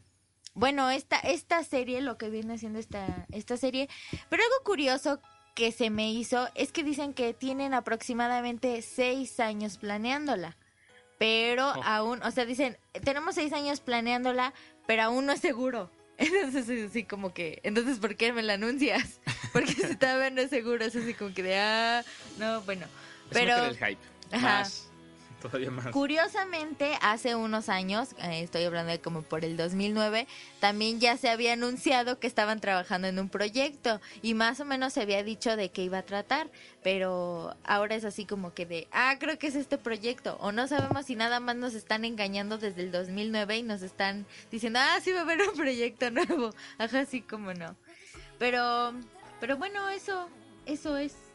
Bueno, 0.55 0.91
esta, 0.91 1.19
esta 1.21 1.63
serie, 1.63 2.01
lo 2.01 2.17
que 2.17 2.31
viene 2.31 2.55
haciendo 2.55 2.79
esta, 2.81 3.27
esta 3.31 3.57
serie, 3.57 3.89
pero 4.29 4.43
algo 4.43 4.65
curioso 4.65 5.21
que 5.59 5.73
se 5.73 5.91
me 5.91 6.13
hizo 6.13 6.49
es 6.55 6.71
que 6.71 6.85
dicen 6.85 7.13
que 7.13 7.35
tienen 7.35 7.75
aproximadamente 7.75 8.81
seis 8.81 9.41
años 9.41 9.77
planeándola. 9.77 10.57
Pero 11.19 11.71
Oh. 11.71 11.83
aún, 11.83 12.23
o 12.23 12.31
sea, 12.31 12.45
dicen, 12.45 12.79
tenemos 13.03 13.35
seis 13.35 13.53
años 13.53 13.81
planeándola, 13.81 14.55
pero 14.87 15.03
aún 15.03 15.27
no 15.27 15.33
es 15.33 15.41
seguro. 15.41 15.91
Entonces 16.19 16.69
es 16.69 16.91
así 16.91 17.03
como 17.03 17.35
que, 17.35 17.59
entonces 17.65 17.99
¿por 17.99 18.15
qué 18.17 18.33
me 18.33 18.43
la 18.45 18.55
anuncias? 18.55 19.21
Porque 19.53 19.73
si 19.73 19.97
todavía 19.97 20.31
no 20.31 20.43
es 20.43 20.51
seguro, 20.51 20.85
es 20.85 20.95
así 20.95 21.13
como 21.15 21.35
que 21.35 21.43
de, 21.43 21.59
ah, 21.59 22.05
no, 22.39 22.61
bueno. 22.63 22.87
Es 22.87 23.33
Pero, 23.33 23.57
el 23.65 23.77
hype. 23.77 23.99
Ajá. 24.31 24.61
Más. 24.61 24.88
Todavía 25.43 25.71
más. 25.71 25.89
Curiosamente, 25.89 26.99
hace 27.01 27.35
unos 27.35 27.69
años, 27.69 28.15
eh, 28.19 28.43
estoy 28.43 28.65
hablando 28.65 28.93
de 28.93 29.01
como 29.01 29.23
por 29.23 29.45
el 29.45 29.57
2009, 29.57 30.27
también 30.61 31.01
ya 31.01 31.17
se 31.17 31.31
había 31.31 31.53
anunciado 31.53 32.19
que 32.19 32.27
estaban 32.27 32.61
trabajando 32.61 33.09
en 33.09 33.19
un 33.19 33.29
proyecto 33.29 34.01
y 34.23 34.35
más 34.35 34.61
o 34.61 34.65
menos 34.65 34.93
se 34.93 35.03
había 35.03 35.23
dicho 35.23 35.57
de 35.57 35.71
qué 35.71 35.83
iba 35.83 35.99
a 35.99 36.03
tratar, 36.03 36.51
pero 36.83 37.57
ahora 37.65 37.95
es 37.95 38.05
así 38.05 38.25
como 38.25 38.53
que 38.53 38.67
de, 38.67 38.89
ah, 38.93 39.17
creo 39.21 39.39
que 39.39 39.47
es 39.47 39.55
este 39.55 39.79
proyecto, 39.79 40.37
o 40.41 40.53
no 40.53 40.67
sabemos 40.67 41.07
si 41.07 41.15
nada 41.15 41.41
más 41.41 41.57
nos 41.57 41.75
están 41.75 42.05
engañando 42.05 42.59
desde 42.59 42.83
el 42.83 42.91
2009 42.91 43.59
y 43.59 43.63
nos 43.63 43.83
están 43.83 44.27
diciendo, 44.51 44.81
ah, 44.83 44.99
sí 45.03 45.13
va 45.13 45.21
a 45.21 45.23
haber 45.23 45.41
un 45.49 45.55
proyecto 45.55 46.11
nuevo, 46.11 46.51
ajá, 46.79 47.01
así 47.01 47.21
como 47.21 47.55
no. 47.55 47.77
Pero, 48.39 48.93
pero 49.41 49.57
bueno, 49.57 49.89
eso, 49.89 50.29
eso 50.67 50.97
es. 50.97 51.28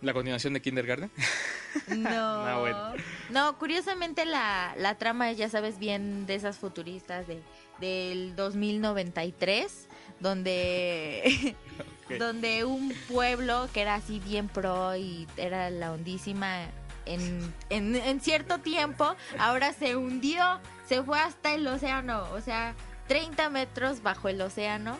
La 0.00 0.12
continuación 0.12 0.52
de 0.52 0.60
Kindergarten. 0.60 1.10
No. 1.88 2.46
Ah, 2.46 2.58
bueno. 2.58 2.92
No, 3.30 3.58
curiosamente 3.58 4.24
la, 4.24 4.74
la 4.76 4.96
trama 4.96 5.30
es, 5.30 5.38
ya 5.38 5.48
sabes, 5.48 5.78
bien 5.78 6.26
de 6.26 6.34
esas 6.34 6.58
futuristas 6.58 7.26
de, 7.26 7.42
del 7.80 8.34
2093, 8.36 9.88
donde, 10.20 11.54
Ok. 12.06 12.18
donde 12.18 12.64
un 12.64 12.92
pueblo 13.08 13.68
que 13.72 13.82
era 13.82 13.96
así 13.96 14.20
bien 14.20 14.48
pro 14.48 14.96
y 14.96 15.26
era 15.36 15.70
la 15.70 15.92
hondísima 15.92 16.64
en, 17.06 17.54
en, 17.70 17.96
en 17.96 18.20
cierto 18.20 18.58
tiempo, 18.58 19.14
ahora 19.38 19.72
se 19.72 19.96
hundió, 19.96 20.60
se 20.86 21.02
fue 21.02 21.18
hasta 21.18 21.54
el 21.54 21.66
océano, 21.66 22.24
o 22.32 22.40
sea, 22.40 22.74
30 23.08 23.48
metros 23.50 24.02
bajo 24.02 24.28
el 24.28 24.40
océano 24.40 24.98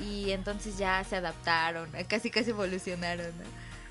y 0.00 0.30
entonces 0.30 0.78
ya 0.78 1.02
se 1.04 1.16
adaptaron, 1.16 1.90
casi 2.08 2.30
casi 2.30 2.50
evolucionaron. 2.50 3.26
¿no? 3.26 3.44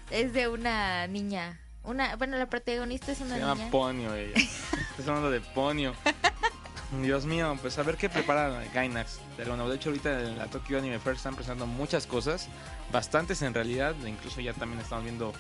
Es 0.10 0.34
de 0.34 0.48
una 0.48 1.08
niña, 1.08 1.60
una, 1.84 2.16
bueno, 2.16 2.38
la 2.38 2.50
protagonista 2.50 3.12
es 3.12 3.22
una 3.22 3.36
Se 3.36 3.42
llama 3.42 3.56
niña. 3.56 3.72
Ponio 3.72 4.14
ella. 4.14 4.34
Estás 4.92 5.08
hablando 5.08 5.30
de 5.30 5.42
Ponio. 5.42 5.94
Dios 7.02 7.26
mío, 7.26 7.58
pues 7.62 7.78
a 7.78 7.84
ver 7.84 7.98
qué 7.98 8.08
prepara 8.08 8.64
Gainax. 8.74 9.20
Pero 9.36 9.50
bueno, 9.50 9.68
de 9.68 9.76
hecho 9.76 9.90
ahorita 9.90 10.22
en 10.22 10.38
la 10.38 10.48
Tokyo 10.48 10.78
Anime 10.78 11.00
Fair 11.00 11.18
están 11.18 11.36
presentando 11.36 11.68
muchas 11.68 12.08
cosas, 12.08 12.48
bastantes 12.92 13.42
en 13.42 13.54
realidad, 13.54 13.96
incluso 14.06 14.40
ya 14.40 14.54
también 14.54 14.82
estamos 14.82 15.04
viendo 15.04 15.34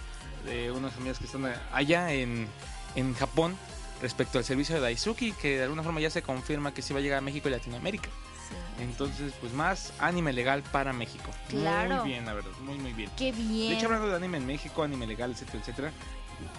de 0.45 0.71
unos 0.71 0.95
amigos 0.97 1.19
que 1.19 1.25
están 1.25 1.45
allá 1.71 2.11
en, 2.11 2.47
en 2.95 3.13
Japón 3.13 3.57
respecto 4.01 4.37
al 4.37 4.43
servicio 4.43 4.75
de 4.75 4.81
Daisuki, 4.81 5.31
que 5.31 5.57
de 5.57 5.63
alguna 5.63 5.83
forma 5.83 6.01
ya 6.01 6.09
se 6.09 6.21
confirma 6.21 6.73
que 6.73 6.81
sí 6.81 6.93
va 6.93 6.99
a 6.99 7.01
llegar 7.01 7.19
a 7.19 7.21
México 7.21 7.47
y 7.47 7.51
Latinoamérica. 7.51 8.09
Sí. 8.49 8.83
Entonces, 8.83 9.33
pues 9.39 9.53
más 9.53 9.93
anime 9.99 10.33
legal 10.33 10.63
para 10.71 10.93
México. 10.93 11.31
Claro. 11.49 11.97
Muy 11.97 12.09
bien, 12.09 12.25
la 12.25 12.33
verdad, 12.33 12.51
muy 12.61 12.77
muy 12.77 12.93
bien. 12.93 13.09
Qué 13.17 13.31
bien. 13.31 13.69
De 13.69 13.77
hecho, 13.77 13.85
hablando 13.85 14.07
de 14.07 14.15
anime 14.15 14.37
en 14.37 14.45
México, 14.45 14.83
anime 14.83 15.07
legal, 15.07 15.31
etcétera, 15.31 15.59
etcétera, 15.59 15.91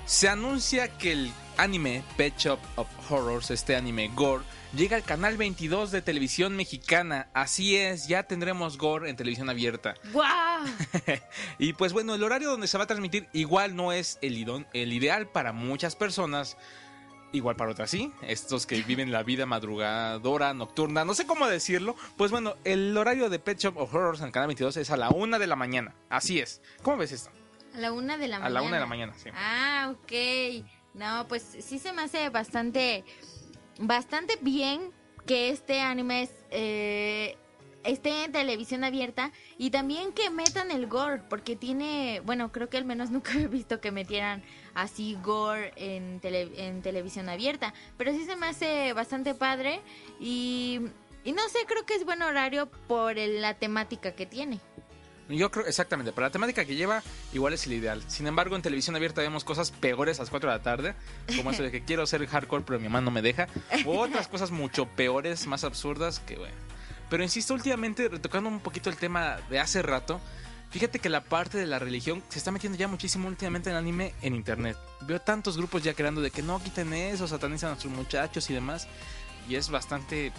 se 0.04 0.28
anuncia 0.28 0.88
que 0.96 1.12
el 1.12 1.32
anime 1.56 2.02
Pet 2.16 2.36
Shop 2.36 2.58
of 2.76 2.88
Horrors, 3.10 3.50
este 3.50 3.76
anime 3.76 4.10
gore, 4.14 4.42
llega 4.74 4.96
al 4.96 5.02
canal 5.02 5.36
22 5.36 5.90
de 5.90 6.02
televisión 6.02 6.56
mexicana. 6.56 7.28
Así 7.34 7.76
es, 7.76 8.08
ya 8.08 8.22
tendremos 8.22 8.78
gore 8.78 9.10
en 9.10 9.16
televisión 9.16 9.50
abierta. 9.50 9.94
¡Guau! 10.12 10.64
Y 11.58 11.74
pues 11.74 11.92
bueno, 11.92 12.14
el 12.14 12.22
horario 12.22 12.50
donde 12.50 12.68
se 12.68 12.78
va 12.78 12.84
a 12.84 12.86
transmitir 12.86 13.28
igual 13.32 13.76
no 13.76 13.92
es 13.92 14.18
el, 14.22 14.64
el 14.72 14.92
ideal 14.92 15.28
para 15.28 15.52
muchas 15.52 15.94
personas. 15.94 16.56
Igual 17.30 17.56
para 17.56 17.72
otras 17.72 17.90
sí, 17.90 18.10
estos 18.22 18.66
que 18.66 18.80
viven 18.82 19.12
la 19.12 19.22
vida 19.22 19.44
madrugadora, 19.44 20.54
nocturna, 20.54 21.04
no 21.04 21.12
sé 21.14 21.26
cómo 21.26 21.46
decirlo. 21.46 21.94
Pues 22.16 22.30
bueno, 22.30 22.54
el 22.64 22.96
horario 22.96 23.28
de 23.28 23.38
Pet 23.38 23.58
Shop 23.58 23.76
of 23.76 23.94
Horrors 23.94 24.20
en 24.22 24.30
canal 24.30 24.46
22 24.48 24.78
es 24.78 24.90
a 24.90 24.96
la 24.96 25.10
una 25.10 25.38
de 25.38 25.46
la 25.46 25.54
mañana. 25.56 25.94
Así 26.08 26.38
es. 26.40 26.62
¿Cómo 26.82 26.96
ves 26.96 27.12
esto? 27.12 27.30
A 27.74 27.78
la 27.78 27.92
una 27.92 28.16
de 28.16 28.28
la 28.28 28.36
A 28.36 28.40
mañana. 28.40 28.54
la 28.60 28.62
una 28.66 28.76
de 28.76 28.80
la 28.80 28.86
mañana, 28.86 29.14
sí. 29.14 29.28
Ah, 29.34 29.92
ok. 29.92 30.64
No, 30.94 31.28
pues 31.28 31.42
sí 31.60 31.78
se 31.78 31.92
me 31.92 32.00
hace 32.02 32.30
bastante, 32.30 33.04
bastante 33.78 34.38
bien 34.40 34.90
que 35.26 35.50
este 35.50 35.80
anime 35.82 36.22
es, 36.22 36.30
eh, 36.50 37.36
esté 37.84 38.24
en 38.24 38.32
televisión 38.32 38.82
abierta 38.84 39.30
y 39.58 39.70
también 39.70 40.12
que 40.12 40.30
metan 40.30 40.70
el 40.70 40.86
gore, 40.86 41.22
porque 41.28 41.54
tiene, 41.56 42.20
bueno, 42.24 42.50
creo 42.52 42.68
que 42.68 42.78
al 42.78 42.84
menos 42.86 43.10
nunca 43.12 43.32
he 43.34 43.46
visto 43.48 43.80
que 43.80 43.92
metieran 43.92 44.42
así 44.82 45.16
gore 45.22 45.72
en, 45.76 46.20
tele- 46.20 46.52
en 46.56 46.82
televisión 46.82 47.28
abierta, 47.28 47.74
pero 47.96 48.12
sí 48.12 48.24
se 48.24 48.36
me 48.36 48.46
hace 48.46 48.92
bastante 48.92 49.34
padre 49.34 49.80
y, 50.20 50.80
y 51.24 51.32
no 51.32 51.48
sé, 51.48 51.58
creo 51.66 51.84
que 51.84 51.94
es 51.94 52.04
buen 52.04 52.22
horario 52.22 52.66
por 52.86 53.16
la 53.16 53.54
temática 53.54 54.12
que 54.12 54.26
tiene. 54.26 54.60
Yo 55.28 55.50
creo, 55.50 55.66
exactamente, 55.66 56.10
para 56.12 56.28
la 56.28 56.30
temática 56.32 56.64
que 56.64 56.74
lleva, 56.74 57.02
igual 57.34 57.52
es 57.52 57.66
el 57.66 57.74
ideal. 57.74 58.02
Sin 58.06 58.26
embargo, 58.26 58.56
en 58.56 58.62
televisión 58.62 58.96
abierta 58.96 59.20
vemos 59.20 59.44
cosas 59.44 59.70
peores 59.72 60.18
a 60.18 60.22
las 60.22 60.30
4 60.30 60.48
de 60.50 60.56
la 60.56 60.62
tarde, 60.62 60.94
como 61.36 61.50
eso 61.50 61.62
de 61.62 61.70
que 61.70 61.82
quiero 61.84 62.06
ser 62.06 62.26
hardcore, 62.26 62.64
pero 62.66 62.78
mi 62.78 62.84
mamá 62.88 63.02
no 63.02 63.10
me 63.10 63.20
deja, 63.20 63.46
o 63.84 63.98
otras 63.98 64.26
cosas 64.32 64.50
mucho 64.52 64.86
peores, 64.86 65.46
más 65.46 65.64
absurdas, 65.64 66.20
que 66.20 66.36
bueno. 66.36 66.54
Pero 67.10 67.22
insisto, 67.22 67.52
últimamente, 67.52 68.08
retocando 68.08 68.48
un 68.48 68.60
poquito 68.60 68.88
el 68.88 68.96
tema 68.96 69.36
de 69.50 69.58
hace 69.58 69.82
rato, 69.82 70.18
fíjate 70.70 70.98
que 70.98 71.08
la 71.08 71.22
parte 71.22 71.58
de 71.58 71.66
la 71.66 71.78
religión 71.78 72.22
se 72.28 72.38
está 72.38 72.50
metiendo 72.50 72.78
ya 72.78 72.88
muchísimo 72.88 73.28
últimamente 73.28 73.70
en 73.70 73.76
anime 73.76 74.14
en 74.22 74.34
internet. 74.34 74.76
Veo 75.02 75.20
tantos 75.20 75.56
grupos 75.56 75.82
ya 75.82 75.94
creando 75.94 76.20
de 76.20 76.30
que 76.30 76.42
no 76.42 76.62
quiten 76.62 76.92
eso, 76.92 77.26
satanizan 77.28 77.68
a 77.68 77.70
nuestros 77.72 77.92
muchachos 77.92 78.48
y 78.50 78.54
demás, 78.54 78.86
y 79.48 79.54
es 79.56 79.70
bastante 79.70 80.32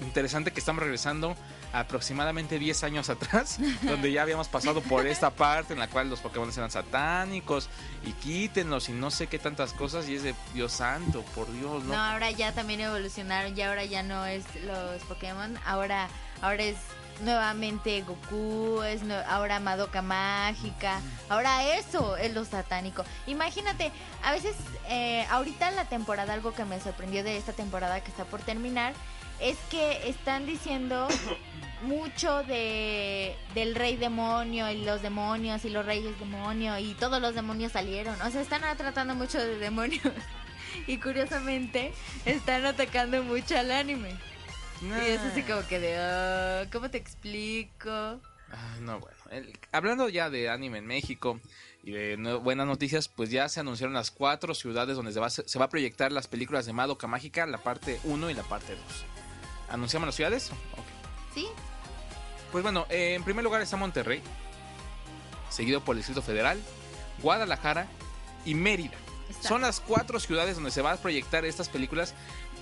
interesante 0.00 0.50
que 0.52 0.58
estamos 0.58 0.82
regresando 0.82 1.36
aproximadamente 1.72 2.58
10 2.58 2.84
años 2.84 3.08
atrás, 3.10 3.58
donde 3.82 4.10
ya 4.12 4.22
habíamos 4.22 4.48
pasado 4.48 4.80
por 4.82 5.06
esta 5.06 5.30
parte 5.30 5.72
en 5.72 5.78
la 5.78 5.88
cual 5.88 6.10
los 6.10 6.20
Pokémon 6.20 6.50
eran 6.56 6.70
satánicos 6.70 7.68
y 8.04 8.12
quítenlos 8.12 8.88
y 8.88 8.92
no 8.92 9.10
sé 9.10 9.26
qué 9.28 9.38
tantas 9.38 9.72
cosas 9.72 10.08
y 10.08 10.16
es 10.16 10.22
de 10.24 10.34
Dios 10.52 10.72
santo, 10.72 11.22
por 11.34 11.50
Dios, 11.52 11.84
No, 11.84 11.94
¿no? 11.94 12.02
ahora 12.02 12.30
ya 12.32 12.52
también 12.52 12.80
evolucionaron, 12.80 13.54
ya 13.54 13.68
ahora 13.68 13.84
ya 13.84 14.02
no 14.02 14.26
es 14.26 14.44
los 14.64 15.02
Pokémon, 15.04 15.56
ahora 15.64 16.08
ahora 16.42 16.64
es 16.64 16.76
nuevamente 17.20 18.02
Goku, 18.02 18.82
es 18.82 19.02
ahora 19.26 19.60
Madoka 19.60 20.02
Mágica, 20.02 21.00
ahora 21.28 21.76
eso 21.76 22.16
es 22.16 22.34
lo 22.34 22.44
satánico. 22.44 23.04
Imagínate, 23.26 23.92
a 24.22 24.32
veces 24.32 24.56
eh, 24.88 25.26
ahorita 25.30 25.68
en 25.68 25.76
la 25.76 25.84
temporada, 25.86 26.32
algo 26.32 26.52
que 26.52 26.64
me 26.64 26.80
sorprendió 26.80 27.24
de 27.24 27.36
esta 27.36 27.52
temporada 27.52 28.02
que 28.02 28.10
está 28.10 28.24
por 28.24 28.40
terminar, 28.42 28.94
es 29.40 29.56
que 29.70 30.08
están 30.08 30.46
diciendo 30.46 31.08
mucho 31.82 32.42
de 32.44 33.36
del 33.54 33.74
rey 33.74 33.96
demonio 33.96 34.70
y 34.70 34.84
los 34.84 35.02
demonios 35.02 35.64
y 35.64 35.70
los 35.70 35.84
reyes 35.84 36.18
demonio 36.18 36.78
y 36.78 36.94
todos 36.94 37.20
los 37.20 37.34
demonios 37.34 37.72
salieron. 37.72 38.20
O 38.22 38.30
sea, 38.30 38.40
están 38.40 38.62
tratando 38.76 39.14
mucho 39.14 39.38
de 39.38 39.58
demonios. 39.58 40.02
Y 40.88 40.98
curiosamente 40.98 41.94
están 42.24 42.66
atacando 42.66 43.22
mucho 43.22 43.56
al 43.56 43.70
anime. 43.70 44.16
Y 44.84 45.10
es 45.10 45.20
así 45.20 45.42
como 45.42 45.66
que 45.66 45.78
de, 45.80 45.96
"Ah, 45.98 46.64
¿cómo 46.72 46.90
te 46.90 46.98
explico? 46.98 47.90
Ay, 47.90 48.80
no, 48.80 49.00
bueno. 49.00 49.16
El- 49.30 49.58
hablando 49.72 50.08
ya 50.08 50.30
de 50.30 50.48
anime 50.48 50.78
en 50.78 50.86
México 50.86 51.40
y 51.82 51.90
de 51.92 52.16
no- 52.16 52.40
buenas 52.40 52.66
noticias, 52.66 53.08
pues 53.08 53.30
ya 53.30 53.48
se 53.48 53.60
anunciaron 53.60 53.94
las 53.94 54.10
cuatro 54.10 54.54
ciudades 54.54 54.96
donde 54.96 55.12
se 55.12 55.20
va, 55.20 55.26
a 55.26 55.30
se 55.30 55.48
se 55.48 55.58
va 55.58 55.64
a 55.66 55.68
proyectar 55.68 56.12
las 56.12 56.28
películas 56.28 56.66
de 56.66 56.72
Madoka 56.72 57.06
Mágica, 57.06 57.46
la 57.46 57.58
parte 57.58 57.98
1 58.04 58.30
y 58.30 58.34
la 58.34 58.42
parte 58.42 58.74
2. 58.76 59.04
¿Anunciamos 59.70 60.06
las 60.06 60.14
ciudades? 60.14 60.50
Ok. 60.50 61.34
¿Sí? 61.34 61.46
Pues 62.52 62.62
bueno, 62.62 62.86
eh, 62.90 63.14
en 63.14 63.24
primer 63.24 63.42
lugar 63.42 63.60
está 63.62 63.76
Monterrey, 63.76 64.22
seguido 65.50 65.80
por 65.84 65.94
el 65.94 65.98
Distrito 66.00 66.22
Federal, 66.22 66.60
Guadalajara 67.22 67.86
y 68.44 68.54
Mérida. 68.54 68.94
Está. 69.30 69.48
Son 69.48 69.62
las 69.62 69.80
cuatro 69.80 70.20
ciudades 70.20 70.56
donde 70.56 70.70
se 70.70 70.82
va 70.82 70.92
a 70.92 70.96
proyectar 70.96 71.44
estas 71.44 71.68
películas, 71.68 72.14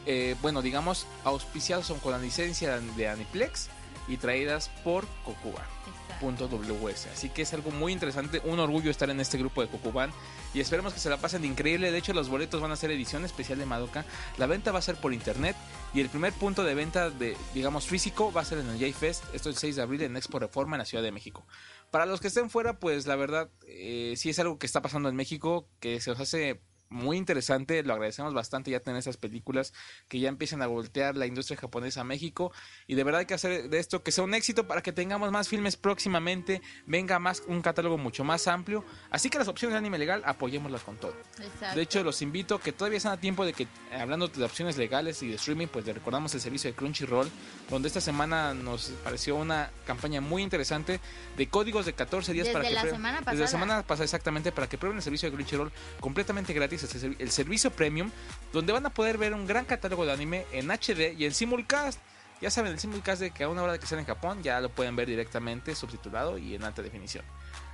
eh, 0.07 0.37
bueno, 0.43 0.63
digamos, 0.63 1.07
auspiciadas 1.25 1.87
son 1.87 1.99
con 2.01 2.13
la 2.13 2.19
licencia 2.19 2.81
de 2.81 3.09
Aniplex 3.09 3.69
y 4.09 4.17
traídas 4.17 4.69
por 4.83 5.07
Cocuba. 5.25 5.67
Está. 5.87 6.19
Punto 6.19 6.49
WS. 6.49 7.09
Así 7.13 7.31
que 7.31 7.43
es 7.43 7.53
algo 7.53 7.71
muy 7.71 7.93
interesante, 7.93 8.41
un 8.45 8.61
orgullo 8.61 8.91
estar 8.91 9.11
en 9.11 9.21
este 9.21 9.39
grupo 9.39 9.63
de 9.63 9.69
Cocuban 9.69 10.13
y 10.55 10.61
esperemos 10.61 10.93
que 10.93 11.01
se 11.01 11.11
la 11.11 11.17
pasen 11.17 11.43
de 11.43 11.49
increíble. 11.49 11.91
De 11.91 11.99
hecho, 11.99 12.13
los 12.13 12.29
boletos 12.29 12.61
van 12.61 12.71
a 12.71 12.77
ser 12.77 12.91
edición 12.91 13.25
especial 13.25 13.59
de 13.59 13.67
Madoka. 13.67 14.05
La 14.39 14.47
venta 14.47 14.71
va 14.71 14.79
a 14.79 14.83
ser 14.83 14.97
por 14.97 15.13
internet 15.13 15.57
y 15.95 16.01
el 16.01 16.09
primer 16.09 16.33
punto 16.33 16.63
de 16.65 16.75
venta 16.75 17.11
de, 17.11 17.37
digamos, 17.55 17.87
físico 17.87 18.33
va 18.33 18.43
a 18.43 18.45
ser 18.45 18.59
en 18.59 18.69
el 18.69 18.79
J-Fest. 18.79 19.25
Esto 19.35 19.51
es 19.51 19.57
el 19.57 19.61
6 19.61 19.77
de 19.77 19.83
abril 19.83 20.03
en 20.03 20.17
Expo 20.17 20.39
Reforma 20.39 20.77
en 20.77 20.81
la 20.81 20.85
Ciudad 20.85 21.03
de 21.03 21.13
México. 21.13 21.45
Para 21.91 22.07
los 22.07 22.21
que 22.21 22.29
estén 22.29 22.51
fuera, 22.51 22.79
pues 22.79 23.07
la 23.07 23.17
verdad, 23.17 23.51
eh, 23.67 24.15
sí 24.17 24.31
es 24.31 24.39
algo 24.39 24.59
que 24.59 24.67
está 24.67 24.83
pasando 24.83 25.09
en 25.09 25.17
México, 25.17 25.69
que 25.81 26.01
se 26.01 26.11
os 26.11 26.21
hace 26.21 26.61
muy 26.93 27.17
interesante, 27.17 27.83
lo 27.83 27.95
agradecemos 27.95 28.35
bastante 28.35 28.71
ya 28.71 28.81
tener 28.81 28.99
esas 28.99 29.17
películas 29.17 29.73
que 30.09 30.21
ya 30.21 30.29
empiezan 30.29 30.63
a 30.63 30.67
voltear 30.67 31.17
la 31.17 31.27
industria 31.27 31.57
japonesa 31.59 32.03
a 32.03 32.05
México 32.05 32.53
y 32.87 32.95
de 32.95 33.05
verdad 33.05 33.21
hay 33.21 33.27
que 33.27 33.35
hacer 33.35 33.69
de 33.69 33.79
esto 33.79 34.03
que 34.03 34.13
sea 34.13 34.25
un 34.25 34.35
éxito 34.35 34.67
para 34.67 34.83
que 34.83 34.93
tengamos 34.93 35.33
más 35.33 35.49
filmes 35.49 35.77
próximamente, 35.77 36.63
venga 36.87 37.19
más 37.19 37.43
un 37.47 37.63
catálogo 37.63 37.99
mucho 37.99 38.25
más 38.25 38.47
amplio, 38.47 38.85
así 39.11 39.31
que 39.31 39.39
las 39.39 39.49
opciones 39.49 39.73
de 39.75 39.79
anime 39.79 39.99
legal 39.99 40.23
apoyémoslas 40.25 40.83
con 40.83 40.97
todo. 40.97 41.15
Exacto. 41.39 41.77
De 41.77 41.83
hecho, 41.83 42.03
los 42.03 42.23
invito 42.23 42.59
que 42.59 42.73
todavía 42.73 42.99
están 42.99 43.13
a 43.13 43.21
tiempo 43.21 43.45
de 43.45 43.53
que, 43.53 43.67
hablando 43.99 44.29
de 44.29 44.45
opciones 44.45 44.77
legales 44.77 45.23
y 45.23 45.29
de 45.29 45.37
streaming, 45.37 45.69
pues 45.69 45.87
le 45.87 45.93
recordamos 45.93 46.35
el 46.35 46.41
servicio 46.41 46.71
de 46.71 46.77
Crunchyroll, 46.77 47.31
donde 47.71 47.89
esta 47.89 48.01
semana 48.01 48.55
nos 48.55 48.91
pareció 49.03 49.37
una 49.37 49.71
campaña 49.87 50.21
muy 50.21 50.43
interesante 50.43 51.01
de 51.37 51.49
códigos 51.49 51.87
de 51.87 51.95
14 51.95 52.33
días 52.33 52.47
Desde 52.47 52.53
para 52.53 52.69
que 52.69 52.75
la 52.75 52.83
semana 52.83 53.19
Desde 53.19 53.25
la 53.25 53.33
pasada. 53.33 53.47
semana 53.49 53.83
pasada 53.87 54.05
exactamente 54.05 54.53
para 54.53 54.69
que 54.69 54.79
prueben 54.79 54.99
el 54.99 55.03
servicio 55.03 55.31
de 55.31 55.37
Crunchyroll 55.37 55.73
completamente 56.01 56.53
gratis 56.53 56.82
el, 56.83 56.91
servi- 56.91 57.17
el 57.19 57.31
servicio 57.31 57.71
premium, 57.71 58.11
donde 58.53 58.73
van 58.73 58.87
a 58.87 58.91
poder 58.91 59.19
ver 59.19 59.35
un 59.35 59.47
gran 59.47 59.65
catálogo 59.65 60.05
de 60.07 60.13
anime 60.13 60.47
en 60.53 60.69
HD 60.71 61.15
y 61.19 61.25
en 61.25 61.33
simulcast. 61.35 62.01
Ya 62.41 62.51
saben, 62.51 62.73
el 62.73 62.79
simulcast 62.81 63.21
de 63.23 63.31
que 63.31 63.45
a 63.45 63.49
una 63.49 63.63
hora 63.63 63.73
de 63.73 63.79
que 63.79 63.85
estén 63.85 64.01
en 64.01 64.05
Japón 64.07 64.43
ya 64.43 64.61
lo 64.61 64.69
pueden 64.69 64.97
ver 64.97 65.07
directamente 65.09 65.75
subtitulado 65.75 66.39
y 66.39 66.55
en 66.55 66.65
alta 66.65 66.83
definición. 66.83 67.25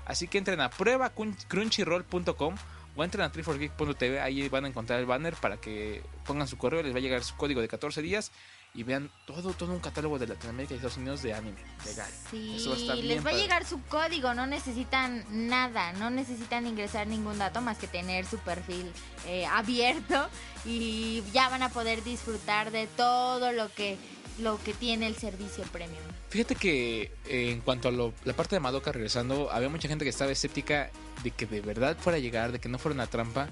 Así 0.05 0.29
que 0.29 0.39
entren 0.39 0.61
a 0.61 0.69
prueba 0.71 1.11
crunchyroll.com 1.49 2.55
o 2.97 3.05
entren 3.05 3.25
a 3.25 3.33
34geek.tv, 3.33 4.21
ahí 4.21 4.49
van 4.49 4.65
a 4.65 4.69
encontrar 4.69 4.99
el 4.99 5.07
banner 5.07 5.35
para 5.35 5.59
que 5.59 6.03
pongan 6.27 6.49
su 6.49 6.59
correo, 6.59 6.83
les 6.83 6.93
va 6.93 6.99
a 6.99 7.01
llegar 7.01 7.23
su 7.23 7.37
código 7.37 7.61
de 7.61 7.69
14 7.69 8.03
días 8.03 8.33
y 8.75 8.83
vean 8.85 9.11
todo, 9.27 9.53
todo 9.55 9.73
un 9.73 9.81
catálogo 9.81 10.19
de 10.19 10.27
Latinoamérica 10.29 10.75
y 10.75 10.77
Estados 10.77 10.97
Unidos 10.99 11.23
de 11.23 11.35
anime 11.35 11.57
legal. 11.85 12.11
Sí, 12.31 12.55
Eso 12.57 12.71
va 12.71 12.77
a 12.77 12.79
estar 12.79 12.97
bien 12.97 13.09
les 13.09 13.27
va 13.27 13.31
a 13.31 13.35
llegar 13.35 13.65
su 13.67 13.83
código, 13.85 14.35
no 14.35 14.47
necesitan 14.47 15.25
nada, 15.31 15.93
no 15.95 16.11
necesitan 16.11 16.67
ingresar 16.67 17.07
ningún 17.07 17.39
dato 17.39 17.61
más 17.61 17.79
que 17.79 17.89
tener 17.89 18.25
su 18.27 18.39
perfil 18.39 18.93
eh, 19.27 19.47
abierto 19.47 20.29
y 20.65 21.23
ya 21.33 21.49
van 21.49 21.63
a 21.63 21.71
poder 21.71 22.05
disfrutar 22.05 22.71
de 22.71 22.87
todo 22.87 23.53
lo 23.53 23.73
que 23.73 23.97
lo 24.39 24.63
que 24.63 24.73
tiene 24.73 25.09
el 25.09 25.17
servicio 25.17 25.65
premium. 25.65 25.99
Fíjate 26.31 26.55
que 26.55 27.11
eh, 27.27 27.51
en 27.51 27.61
cuanto 27.61 27.89
a 27.89 27.91
lo- 27.91 28.15
la 28.25 28.35
parte 28.35 28.55
de 28.55 28.61
Madoka 28.61 28.93
regresando, 28.93 29.51
había 29.51 29.69
mucha 29.69 29.89
gente 29.89 30.05
que 30.05 30.11
estaba 30.11 30.31
escéptica 30.31 30.91
de 31.25 31.33
que 31.33 31.47
de 31.47 31.61
verdad 31.61 31.97
fuera 31.99 32.19
a 32.19 32.21
llegar, 32.21 32.53
de 32.53 32.61
que 32.61 32.69
no 32.69 32.79
fuera 32.79 32.95
una 32.95 33.09
trampa. 33.09 33.49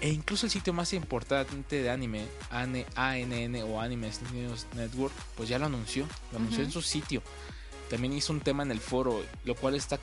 E 0.00 0.10
incluso 0.10 0.46
el 0.46 0.52
sitio 0.52 0.72
más 0.72 0.92
importante 0.92 1.82
de 1.82 1.90
anime, 1.90 2.26
AN- 2.50 2.86
ANN 2.94 3.56
o 3.64 3.80
Anime 3.80 4.10
News 4.32 4.66
Network, 4.74 5.12
pues 5.36 5.48
ya 5.48 5.58
lo 5.58 5.66
anunció, 5.66 6.06
lo 6.30 6.38
anunció 6.38 6.58
Ujú. 6.60 6.66
en 6.66 6.72
su 6.72 6.82
sitio. 6.82 7.22
También 7.90 8.12
hizo 8.12 8.34
un 8.34 8.40
tema 8.40 8.62
en 8.62 8.70
el 8.70 8.80
foro, 8.80 9.24
lo 9.44 9.54
cual 9.54 9.74
está 9.74 9.98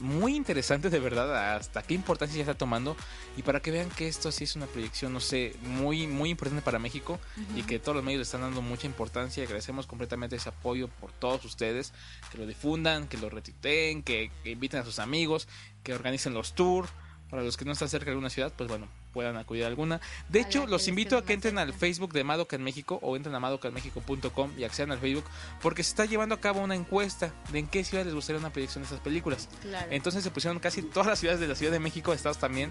muy 0.00 0.34
interesante 0.34 0.90
de 0.90 0.98
verdad, 0.98 1.54
hasta 1.56 1.82
qué 1.84 1.94
importancia 1.94 2.36
ya 2.36 2.42
está 2.42 2.58
tomando. 2.58 2.96
Y 3.36 3.42
para 3.42 3.60
que 3.60 3.70
vean 3.70 3.88
que 3.90 4.08
esto 4.08 4.32
sí 4.32 4.42
es 4.42 4.56
una 4.56 4.66
proyección, 4.66 5.12
no 5.12 5.20
sé, 5.20 5.54
muy, 5.62 6.08
muy 6.08 6.30
importante 6.30 6.62
para 6.62 6.80
México 6.80 7.20
y 7.56 7.62
que 7.62 7.78
todos 7.78 7.94
los 7.94 8.04
medios 8.04 8.18
le 8.18 8.22
están 8.24 8.40
dando 8.40 8.60
mucha 8.60 8.86
importancia. 8.88 9.44
Agradecemos 9.44 9.86
completamente 9.86 10.34
ese 10.34 10.48
apoyo 10.48 10.88
por 10.88 11.12
todos 11.12 11.44
ustedes, 11.44 11.92
que 12.32 12.38
lo 12.38 12.46
difundan, 12.46 13.06
que 13.06 13.18
lo 13.18 13.30
retuiteen, 13.30 14.02
que, 14.02 14.32
que 14.42 14.50
inviten 14.50 14.80
a 14.80 14.84
sus 14.84 14.98
amigos, 14.98 15.46
que 15.84 15.94
organicen 15.94 16.34
los 16.34 16.54
tours. 16.54 16.90
Para 17.30 17.42
los 17.42 17.56
que 17.56 17.64
no 17.66 17.72
están 17.72 17.88
cerca 17.90 18.06
de 18.06 18.12
alguna 18.12 18.30
ciudad, 18.30 18.52
pues 18.56 18.68
bueno, 18.68 18.88
puedan 19.08 19.36
acudir 19.36 19.64
a 19.64 19.66
alguna. 19.68 20.00
De 20.28 20.40
A 20.40 20.42
hecho, 20.42 20.66
los 20.66 20.88
invito 20.88 21.16
a 21.16 21.24
que 21.24 21.32
entren 21.32 21.58
al. 21.58 21.72
Facebook 21.72 22.12
de 22.12 22.24
Madoka 22.24 22.56
en 22.56 22.62
México 22.62 22.98
o 23.02 23.16
entren 23.16 23.34
a 23.34 23.40
madokaenmexico.com 23.40 24.52
y 24.58 24.64
accedan 24.64 24.92
al 24.92 24.98
Facebook 24.98 25.24
porque 25.60 25.82
se 25.82 25.90
está 25.90 26.04
llevando 26.04 26.34
a 26.34 26.40
cabo 26.40 26.60
una 26.60 26.74
encuesta 26.74 27.32
de 27.52 27.60
en 27.60 27.66
qué 27.66 27.84
ciudad 27.84 28.04
les 28.04 28.14
gustaría 28.14 28.40
una 28.40 28.50
proyección 28.50 28.82
de 28.82 28.88
esas 28.88 29.00
películas. 29.00 29.48
Claro. 29.62 29.86
Entonces 29.90 30.24
se 30.24 30.30
pusieron 30.30 30.58
casi 30.58 30.82
todas 30.82 31.06
las 31.06 31.18
ciudades 31.18 31.40
de 31.40 31.48
la 31.48 31.54
Ciudad 31.54 31.72
de 31.72 31.78
México, 31.78 32.12
estados 32.12 32.38
también 32.38 32.70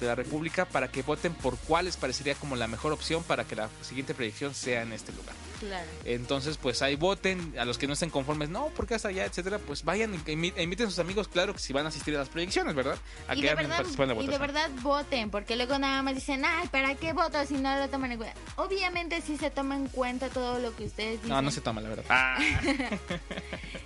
de 0.00 0.06
la 0.06 0.14
República, 0.14 0.64
para 0.66 0.88
que 0.88 1.02
voten 1.02 1.34
por 1.34 1.56
cuál 1.58 1.84
les 1.86 1.96
parecería 1.96 2.34
como 2.34 2.56
la 2.56 2.66
mejor 2.68 2.92
opción 2.92 3.22
para 3.22 3.44
que 3.44 3.56
la 3.56 3.68
siguiente 3.82 4.14
proyección 4.14 4.54
sea 4.54 4.82
en 4.82 4.92
este 4.92 5.12
lugar. 5.12 5.34
claro. 5.60 5.86
Entonces, 6.04 6.56
pues 6.58 6.82
ahí 6.82 6.96
voten, 6.96 7.54
a 7.58 7.64
los 7.64 7.78
que 7.78 7.86
no 7.86 7.92
estén 7.94 8.10
conformes, 8.10 8.48
no, 8.48 8.70
porque 8.76 8.94
hasta 8.94 9.08
allá, 9.08 9.24
etcétera, 9.24 9.58
pues 9.58 9.84
vayan 9.84 10.14
e 10.14 10.18
invi- 10.36 10.52
inviten 10.62 10.86
a 10.86 10.90
sus 10.90 10.98
amigos, 10.98 11.28
claro, 11.28 11.52
que 11.54 11.58
si 11.60 11.72
van 11.72 11.86
a 11.86 11.88
asistir 11.88 12.14
a 12.16 12.18
las 12.18 12.28
proyecciones, 12.28 12.74
¿verdad? 12.74 12.98
A 13.28 13.34
Y 13.34 13.40
que 13.40 13.48
de, 13.48 13.54
verdad, 13.54 13.76
participen 13.76 14.10
en 14.10 14.16
la 14.18 14.22
y 14.22 14.26
de 14.26 14.38
verdad 14.38 14.70
voten, 14.82 15.30
porque 15.30 15.56
luego 15.56 15.78
nada 15.78 16.02
más 16.02 16.14
dicen, 16.14 16.44
ay, 16.44 16.68
¿para 16.68 16.94
qué 16.96 17.12
voto 17.12 17.44
si 17.46 17.54
no 17.54 17.76
lo 17.78 17.88
toman 17.88 18.12
en 18.12 18.18
cuenta? 18.18 18.38
Obviamente 18.56 19.20
sí 19.22 19.36
se 19.36 19.50
toma 19.50 19.76
en 19.76 19.88
cuenta 19.88 20.28
todo 20.28 20.58
lo 20.58 20.74
que 20.76 20.84
ustedes 20.84 21.14
dicen. 21.22 21.28
No, 21.30 21.40
no 21.42 21.50
se 21.50 21.60
toma, 21.60 21.80
la 21.80 21.88
verdad. 21.88 22.04
Ah, 22.08 22.38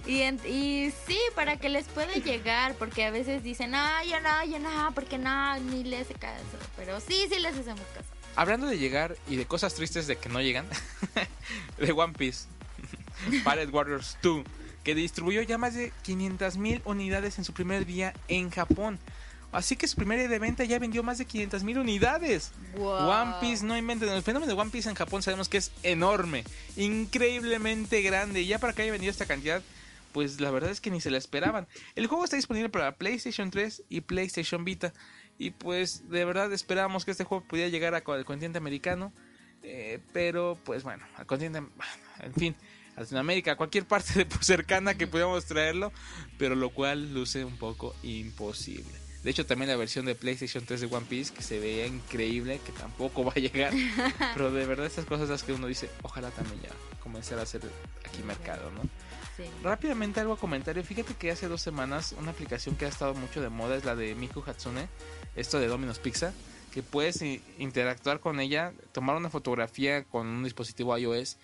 Y, 0.06 0.22
en- 0.22 0.40
y 0.46 0.90
sí, 1.06 1.18
para 1.34 1.58
que 1.58 1.68
les 1.68 1.86
pueda 1.88 2.14
llegar, 2.14 2.74
porque 2.76 3.04
a 3.04 3.10
veces 3.10 3.42
dicen, 3.42 3.72
no, 3.72 3.84
yo 4.04 4.18
no, 4.20 4.44
yo 4.50 4.58
no, 4.58 4.90
porque 4.94 5.18
no, 5.18 5.58
ni 5.60 5.84
le 5.84 5.97
hace 6.00 6.14
caso. 6.14 6.42
Pero 6.76 7.00
sí, 7.00 7.26
sí 7.28 7.38
les 7.40 7.56
hacemos 7.56 7.80
caso. 7.94 8.08
Hablando 8.36 8.66
de 8.66 8.78
llegar 8.78 9.16
y 9.28 9.36
de 9.36 9.46
cosas 9.46 9.74
tristes 9.74 10.06
de 10.06 10.16
que 10.16 10.28
no 10.28 10.40
llegan, 10.40 10.66
de 11.78 11.92
One 11.92 12.14
Piece, 12.14 12.46
Pirate 13.30 13.66
Warriors 13.66 14.16
2, 14.22 14.44
que 14.84 14.94
distribuyó 14.94 15.42
ya 15.42 15.58
más 15.58 15.74
de 15.74 15.92
500 16.02 16.56
mil 16.56 16.82
unidades 16.84 17.38
en 17.38 17.44
su 17.44 17.52
primer 17.52 17.84
día 17.84 18.14
en 18.28 18.50
Japón. 18.50 18.98
Así 19.50 19.76
que 19.76 19.88
su 19.88 19.96
primer 19.96 20.18
día 20.18 20.28
de 20.28 20.38
venta 20.38 20.64
ya 20.64 20.78
vendió 20.78 21.02
más 21.02 21.16
de 21.18 21.24
500 21.24 21.64
mil 21.64 21.78
unidades. 21.78 22.52
Wow. 22.76 23.08
One 23.08 23.34
Piece, 23.40 23.64
no 23.64 23.76
inventen. 23.78 24.10
El 24.10 24.22
fenómeno 24.22 24.52
de 24.52 24.60
One 24.60 24.70
Piece 24.70 24.90
en 24.90 24.94
Japón 24.94 25.22
sabemos 25.22 25.48
que 25.48 25.56
es 25.56 25.72
enorme, 25.82 26.44
increíblemente 26.76 28.02
grande. 28.02 28.42
Y 28.42 28.46
ya 28.46 28.58
para 28.58 28.74
que 28.74 28.82
haya 28.82 28.92
vendido 28.92 29.10
esta 29.10 29.24
cantidad, 29.24 29.62
pues 30.12 30.40
la 30.40 30.50
verdad 30.50 30.70
es 30.70 30.80
que 30.82 30.90
ni 30.90 31.00
se 31.00 31.10
la 31.10 31.16
esperaban. 31.16 31.66
El 31.94 32.08
juego 32.08 32.24
está 32.24 32.36
disponible 32.36 32.68
para 32.68 32.96
PlayStation 32.96 33.50
3 33.50 33.84
y 33.88 34.02
PlayStation 34.02 34.64
Vita. 34.64 34.92
Y 35.38 35.50
pues 35.52 36.08
de 36.10 36.24
verdad 36.24 36.52
esperábamos 36.52 37.04
que 37.04 37.12
este 37.12 37.24
juego 37.24 37.44
pudiera 37.44 37.68
llegar 37.68 37.94
al 37.94 38.02
continente 38.24 38.58
americano. 38.58 39.12
eh, 39.62 40.00
pero 40.12 40.58
pues 40.64 40.82
bueno, 40.82 41.04
al 41.16 41.26
continente, 41.26 41.70
en 42.20 42.34
fin, 42.34 42.56
a 42.96 43.00
Latinoamérica, 43.00 43.56
cualquier 43.56 43.84
parte 43.86 44.24
pues, 44.26 44.46
cercana 44.46 44.96
que 44.96 45.06
pudiéramos 45.06 45.44
traerlo. 45.46 45.92
Pero 46.38 46.54
lo 46.54 46.70
cual 46.70 47.14
luce 47.14 47.44
un 47.44 47.56
poco 47.56 47.94
imposible. 48.02 48.92
De 49.22 49.30
hecho, 49.30 49.44
también 49.46 49.68
la 49.68 49.76
versión 49.76 50.06
de 50.06 50.14
PlayStation 50.14 50.64
3 50.64 50.80
de 50.82 50.86
One 50.86 51.06
Piece, 51.08 51.34
que 51.34 51.42
se 51.42 51.58
veía 51.58 51.86
increíble, 51.86 52.60
que 52.64 52.72
tampoco 52.72 53.24
va 53.26 53.32
a 53.34 53.40
llegar. 53.40 53.72
Pero 54.34 54.50
de 54.52 54.64
verdad, 54.66 54.86
estas 54.86 55.04
cosas 55.04 55.28
las 55.28 55.42
que 55.42 55.52
uno 55.52 55.66
dice, 55.66 55.90
ojalá 56.02 56.30
también 56.30 56.60
ya 56.62 56.70
comenzar 57.02 57.38
a 57.38 57.42
hacer 57.42 57.62
aquí 58.06 58.22
mercado, 58.22 58.70
¿no? 58.70 58.82
Sí. 59.38 59.44
Rápidamente 59.62 60.18
algo 60.18 60.32
a 60.32 60.36
comentario. 60.36 60.82
Fíjate 60.82 61.14
que 61.14 61.30
hace 61.30 61.46
dos 61.46 61.62
semanas 61.62 62.12
una 62.18 62.32
aplicación 62.32 62.74
que 62.74 62.86
ha 62.86 62.88
estado 62.88 63.14
mucho 63.14 63.40
de 63.40 63.48
moda 63.48 63.76
es 63.76 63.84
la 63.84 63.94
de 63.94 64.16
Miku 64.16 64.42
Hatsune, 64.44 64.88
esto 65.36 65.60
de 65.60 65.68
Domino's 65.68 66.00
Pizza, 66.00 66.32
que 66.72 66.82
puedes 66.82 67.22
interactuar 67.22 68.18
con 68.18 68.40
ella, 68.40 68.72
tomar 68.90 69.14
una 69.14 69.30
fotografía 69.30 70.02
con 70.02 70.26
un 70.26 70.42
dispositivo 70.42 70.98
iOS 70.98 71.38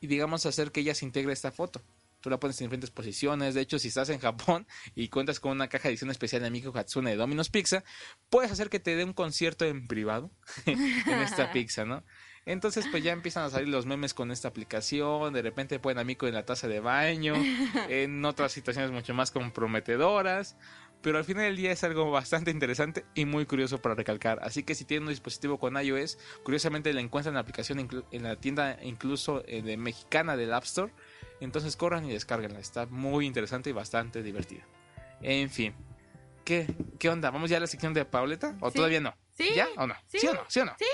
y 0.00 0.06
digamos 0.06 0.46
hacer 0.46 0.72
que 0.72 0.80
ella 0.80 0.94
se 0.94 1.04
integre 1.04 1.32
a 1.32 1.34
esta 1.34 1.52
foto. 1.52 1.82
Tú 2.22 2.30
la 2.30 2.40
pones 2.40 2.58
en 2.62 2.68
diferentes 2.68 2.90
posiciones. 2.90 3.54
De 3.54 3.60
hecho, 3.60 3.78
si 3.78 3.88
estás 3.88 4.08
en 4.08 4.20
Japón 4.20 4.66
y 4.94 5.08
cuentas 5.08 5.38
con 5.38 5.52
una 5.52 5.68
caja 5.68 5.88
de 5.88 5.90
edición 5.90 6.10
especial 6.10 6.40
de 6.40 6.50
Miku 6.50 6.72
Hatsune 6.74 7.10
de 7.10 7.16
Domino's 7.16 7.50
Pizza, 7.50 7.84
puedes 8.30 8.50
hacer 8.50 8.70
que 8.70 8.80
te 8.80 8.96
dé 8.96 9.04
un 9.04 9.12
concierto 9.12 9.66
en 9.66 9.86
privado 9.86 10.30
en 10.64 10.80
esta 11.20 11.52
pizza, 11.52 11.84
¿no? 11.84 12.02
Entonces, 12.46 12.86
pues 12.90 13.02
ya 13.02 13.12
empiezan 13.12 13.44
a 13.44 13.50
salir 13.50 13.68
los 13.68 13.86
memes 13.86 14.12
con 14.12 14.30
esta 14.30 14.48
aplicación. 14.48 15.32
De 15.32 15.40
repente 15.42 15.78
ponen 15.78 15.98
a 15.98 16.04
Miku 16.04 16.26
en 16.26 16.34
la 16.34 16.44
taza 16.44 16.68
de 16.68 16.80
baño, 16.80 17.34
en 17.88 18.24
otras 18.24 18.52
situaciones 18.52 18.90
mucho 18.90 19.14
más 19.14 19.30
comprometedoras. 19.30 20.56
Pero 21.00 21.18
al 21.18 21.24
final 21.24 21.44
del 21.44 21.56
día 21.56 21.70
es 21.72 21.84
algo 21.84 22.10
bastante 22.10 22.50
interesante 22.50 23.04
y 23.14 23.26
muy 23.26 23.44
curioso 23.44 23.80
para 23.82 23.94
recalcar. 23.94 24.38
Así 24.42 24.62
que 24.62 24.74
si 24.74 24.84
tienen 24.86 25.04
un 25.06 25.10
dispositivo 25.10 25.58
con 25.58 25.76
iOS, 25.76 26.18
curiosamente 26.42 26.92
la 26.94 27.00
encuentran 27.02 27.32
en 27.32 27.34
la 27.34 27.40
aplicación 27.40 27.88
en 28.10 28.22
la 28.22 28.36
tienda 28.36 28.78
incluso 28.82 29.42
eh, 29.46 29.60
de 29.62 29.76
mexicana 29.76 30.36
del 30.36 30.52
App 30.54 30.64
Store. 30.64 30.92
Entonces 31.40 31.76
corran 31.76 32.06
y 32.06 32.12
descárguenla. 32.12 32.58
Está 32.58 32.86
muy 32.86 33.26
interesante 33.26 33.68
y 33.68 33.74
bastante 33.74 34.22
divertida. 34.22 34.62
En 35.20 35.50
fin. 35.50 35.74
¿Qué, 36.44 36.66
¿Qué 36.98 37.08
onda? 37.10 37.30
¿Vamos 37.30 37.50
ya 37.50 37.58
a 37.58 37.60
la 37.60 37.66
sección 37.66 37.92
de 37.94 38.04
Pauleta? 38.06 38.56
¿O 38.60 38.70
Sí. 38.70 38.76
todavía 38.76 39.00
no? 39.00 39.14
Sí. 39.34 39.50
¿Ya 39.54 39.68
o 39.76 39.86
no? 39.86 39.94
Sí. 40.06 40.26
o 40.26 40.34
no? 40.34 40.42
¿Sí 40.48 40.60
o 40.60 40.64
no? 40.64 40.74
Sí. 40.78 40.84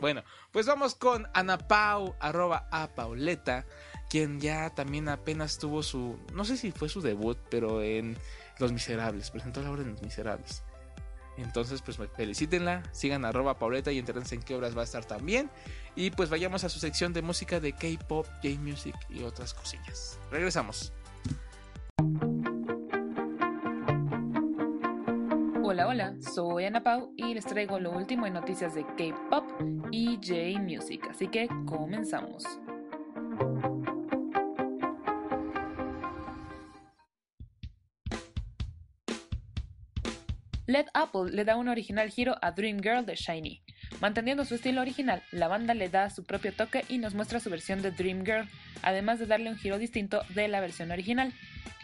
Bueno, 0.00 0.24
pues 0.50 0.66
vamos 0.66 0.94
con 0.94 1.28
Ana 1.34 1.58
Pau, 1.58 2.16
arroba 2.18 2.66
a 2.70 2.88
Pauleta, 2.88 3.66
quien 4.08 4.40
ya 4.40 4.70
también 4.70 5.08
apenas 5.08 5.58
tuvo 5.58 5.82
su, 5.82 6.18
no 6.32 6.44
sé 6.44 6.56
si 6.56 6.72
fue 6.72 6.88
su 6.88 7.02
debut, 7.02 7.38
pero 7.50 7.82
en 7.82 8.16
Los 8.58 8.72
Miserables, 8.72 9.30
presentó 9.30 9.62
la 9.62 9.70
obra 9.70 9.82
en 9.82 9.92
Los 9.92 10.02
Miserables. 10.02 10.62
Entonces, 11.36 11.80
pues 11.82 11.98
felicítenla, 12.16 12.82
sigan 12.92 13.24
arroba 13.24 13.58
Pauleta 13.58 13.92
y 13.92 13.98
entérrense 13.98 14.34
en 14.34 14.42
qué 14.42 14.54
obras 14.54 14.76
va 14.76 14.82
a 14.82 14.84
estar 14.84 15.04
también. 15.04 15.50
Y 15.96 16.10
pues 16.10 16.28
vayamos 16.28 16.64
a 16.64 16.68
su 16.68 16.78
sección 16.78 17.12
de 17.12 17.22
música 17.22 17.60
de 17.60 17.72
K-pop, 17.72 18.26
J-music 18.42 18.94
y 19.08 19.22
otras 19.22 19.54
cosillas. 19.54 20.18
Regresamos. 20.30 20.92
Hola, 25.72 25.86
hola, 25.86 26.14
soy 26.34 26.64
Ana 26.64 26.82
Pau 26.82 27.14
y 27.16 27.32
les 27.32 27.46
traigo 27.46 27.78
lo 27.78 27.92
último 27.92 28.26
en 28.26 28.32
noticias 28.32 28.74
de 28.74 28.82
K-pop 28.82 29.44
y 29.92 30.16
J-Music, 30.16 31.06
así 31.08 31.28
que 31.28 31.46
comenzamos. 31.64 32.42
Led 40.66 40.86
Apple 40.92 41.30
le 41.30 41.44
da 41.44 41.54
un 41.54 41.68
original 41.68 42.10
giro 42.10 42.34
a 42.42 42.50
Dream 42.50 42.80
Girl 42.80 43.06
de 43.06 43.14
Shiny. 43.14 43.62
Manteniendo 44.00 44.44
su 44.44 44.56
estilo 44.56 44.80
original, 44.80 45.22
la 45.30 45.46
banda 45.46 45.74
le 45.74 45.88
da 45.88 46.10
su 46.10 46.24
propio 46.24 46.52
toque 46.52 46.84
y 46.88 46.98
nos 46.98 47.14
muestra 47.14 47.38
su 47.38 47.48
versión 47.48 47.80
de 47.80 47.92
Dream 47.92 48.24
Girl, 48.24 48.48
además 48.82 49.20
de 49.20 49.26
darle 49.26 49.50
un 49.50 49.56
giro 49.56 49.78
distinto 49.78 50.22
de 50.34 50.48
la 50.48 50.60
versión 50.60 50.90
original. 50.90 51.32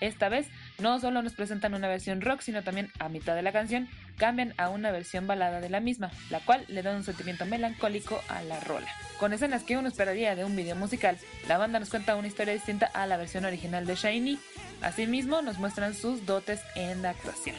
Esta 0.00 0.28
vez, 0.28 0.48
no 0.78 1.00
solo 1.00 1.22
nos 1.22 1.34
presentan 1.34 1.74
una 1.74 1.88
versión 1.88 2.20
rock, 2.20 2.40
sino 2.40 2.62
también 2.62 2.90
a 2.98 3.08
mitad 3.08 3.34
de 3.34 3.42
la 3.42 3.52
canción 3.52 3.88
cambian 4.16 4.54
a 4.56 4.68
una 4.68 4.90
versión 4.90 5.26
balada 5.26 5.60
de 5.60 5.68
la 5.68 5.80
misma, 5.80 6.10
la 6.30 6.40
cual 6.40 6.64
le 6.68 6.82
da 6.82 6.94
un 6.94 7.04
sentimiento 7.04 7.44
melancólico 7.46 8.20
a 8.28 8.42
la 8.42 8.60
rola. 8.60 8.88
Con 9.18 9.32
escenas 9.32 9.62
que 9.62 9.76
uno 9.76 9.88
esperaría 9.88 10.34
de 10.34 10.44
un 10.44 10.56
video 10.56 10.76
musical, 10.76 11.18
la 11.48 11.58
banda 11.58 11.80
nos 11.80 11.90
cuenta 11.90 12.16
una 12.16 12.28
historia 12.28 12.54
distinta 12.54 12.86
a 12.86 13.06
la 13.06 13.16
versión 13.16 13.44
original 13.44 13.86
de 13.86 13.94
Shiny. 13.94 14.38
Asimismo, 14.82 15.42
nos 15.42 15.58
muestran 15.58 15.94
sus 15.94 16.26
dotes 16.26 16.60
en 16.74 17.02
la 17.02 17.10
actuación. 17.10 17.56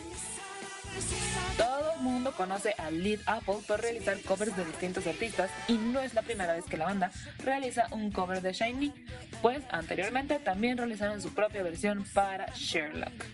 Mundo 1.99 2.33
conoce 2.35 2.73
a 2.77 2.91
Lead 2.91 3.19
Apple 3.25 3.57
por 3.67 3.81
realizar 3.81 4.19
covers 4.21 4.55
de 4.55 4.65
distintos 4.65 5.07
artistas 5.07 5.49
y 5.67 5.73
no 5.73 5.99
es 5.99 6.13
la 6.13 6.21
primera 6.21 6.53
vez 6.53 6.65
que 6.65 6.77
la 6.77 6.85
banda 6.85 7.11
realiza 7.39 7.87
un 7.91 8.11
cover 8.11 8.41
de 8.41 8.53
Shiny, 8.53 8.93
pues 9.41 9.63
anteriormente 9.71 10.39
también 10.39 10.77
realizaron 10.77 11.21
su 11.21 11.33
propia 11.33 11.63
versión 11.63 12.05
para 12.13 12.47
Sherlock. 12.53 13.25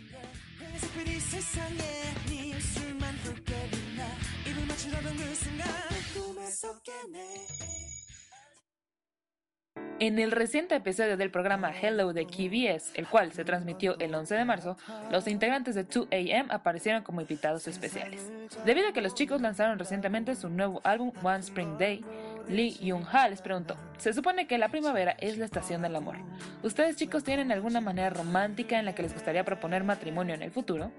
En 10.03 10.19
el 10.19 10.31
reciente 10.31 10.75
episodio 10.75 11.15
del 11.15 11.31
programa 11.31 11.71
Hello 11.71 12.11
de 12.11 12.25
KBS, 12.25 12.91
el 12.95 13.07
cual 13.07 13.31
se 13.31 13.45
transmitió 13.45 13.97
el 13.99 14.13
11 14.13 14.35
de 14.35 14.43
marzo, 14.43 14.75
los 15.09 15.29
integrantes 15.29 15.75
de 15.75 15.87
2AM 15.87 16.47
aparecieron 16.49 17.03
como 17.03 17.21
invitados 17.21 17.69
especiales. 17.69 18.29
Debido 18.65 18.89
a 18.89 18.91
que 18.91 18.99
los 18.99 19.15
chicos 19.15 19.39
lanzaron 19.39 19.79
recientemente 19.79 20.35
su 20.35 20.49
nuevo 20.49 20.81
álbum 20.83 21.13
One 21.23 21.39
Spring 21.39 21.77
Day, 21.77 22.03
Lee 22.49 22.77
Young-ha 22.81 23.29
les 23.29 23.41
preguntó, 23.41 23.77
se 23.97 24.11
supone 24.11 24.45
que 24.45 24.57
la 24.57 24.67
primavera 24.67 25.15
es 25.21 25.37
la 25.37 25.45
estación 25.45 25.81
del 25.83 25.95
amor. 25.95 26.17
¿Ustedes 26.63 26.97
chicos 26.97 27.23
tienen 27.23 27.53
alguna 27.53 27.79
manera 27.79 28.09
romántica 28.09 28.77
en 28.77 28.83
la 28.83 28.95
que 28.95 29.03
les 29.03 29.13
gustaría 29.13 29.45
proponer 29.45 29.85
matrimonio 29.85 30.35
en 30.35 30.41
el 30.41 30.51
futuro? 30.51 30.91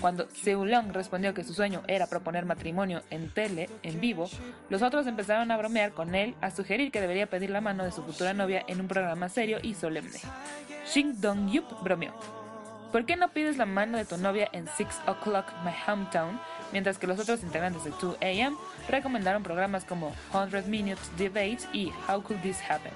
Cuando 0.00 0.28
Seulong 0.30 0.92
respondió 0.92 1.34
que 1.34 1.44
su 1.44 1.54
sueño 1.54 1.82
era 1.86 2.06
proponer 2.06 2.44
matrimonio 2.44 3.02
en 3.10 3.30
tele, 3.30 3.68
en 3.82 4.00
vivo, 4.00 4.28
los 4.68 4.82
otros 4.82 5.06
empezaron 5.06 5.50
a 5.50 5.56
bromear 5.56 5.92
con 5.92 6.14
él, 6.14 6.34
a 6.40 6.50
sugerir 6.50 6.90
que 6.90 7.00
debería 7.00 7.28
pedir 7.28 7.50
la 7.50 7.60
mano 7.60 7.84
de 7.84 7.92
su 7.92 8.02
futura 8.02 8.34
novia 8.34 8.64
en 8.66 8.80
un 8.80 8.88
programa 8.88 9.28
serio 9.28 9.58
y 9.62 9.74
solemne. 9.74 10.18
Shin 10.86 11.20
Dong-yup 11.20 11.82
bromeó. 11.82 12.12
¿Por 12.90 13.06
qué 13.06 13.16
no 13.16 13.30
pides 13.30 13.56
la 13.56 13.64
mano 13.64 13.96
de 13.96 14.04
tu 14.04 14.18
novia 14.18 14.48
en 14.52 14.66
6 14.66 14.88
O'Clock 15.06 15.46
My 15.64 15.72
Hometown? 15.86 16.38
Mientras 16.72 16.98
que 16.98 17.06
los 17.06 17.18
otros 17.18 17.42
integrantes 17.42 17.84
de 17.84 17.92
2AM 17.92 18.56
recomendaron 18.88 19.42
programas 19.42 19.84
como 19.84 20.14
100 20.32 20.70
Minutes 20.70 21.10
Debates 21.16 21.68
y 21.72 21.90
How 22.08 22.22
Could 22.22 22.40
This 22.42 22.58
Happen? 22.68 22.92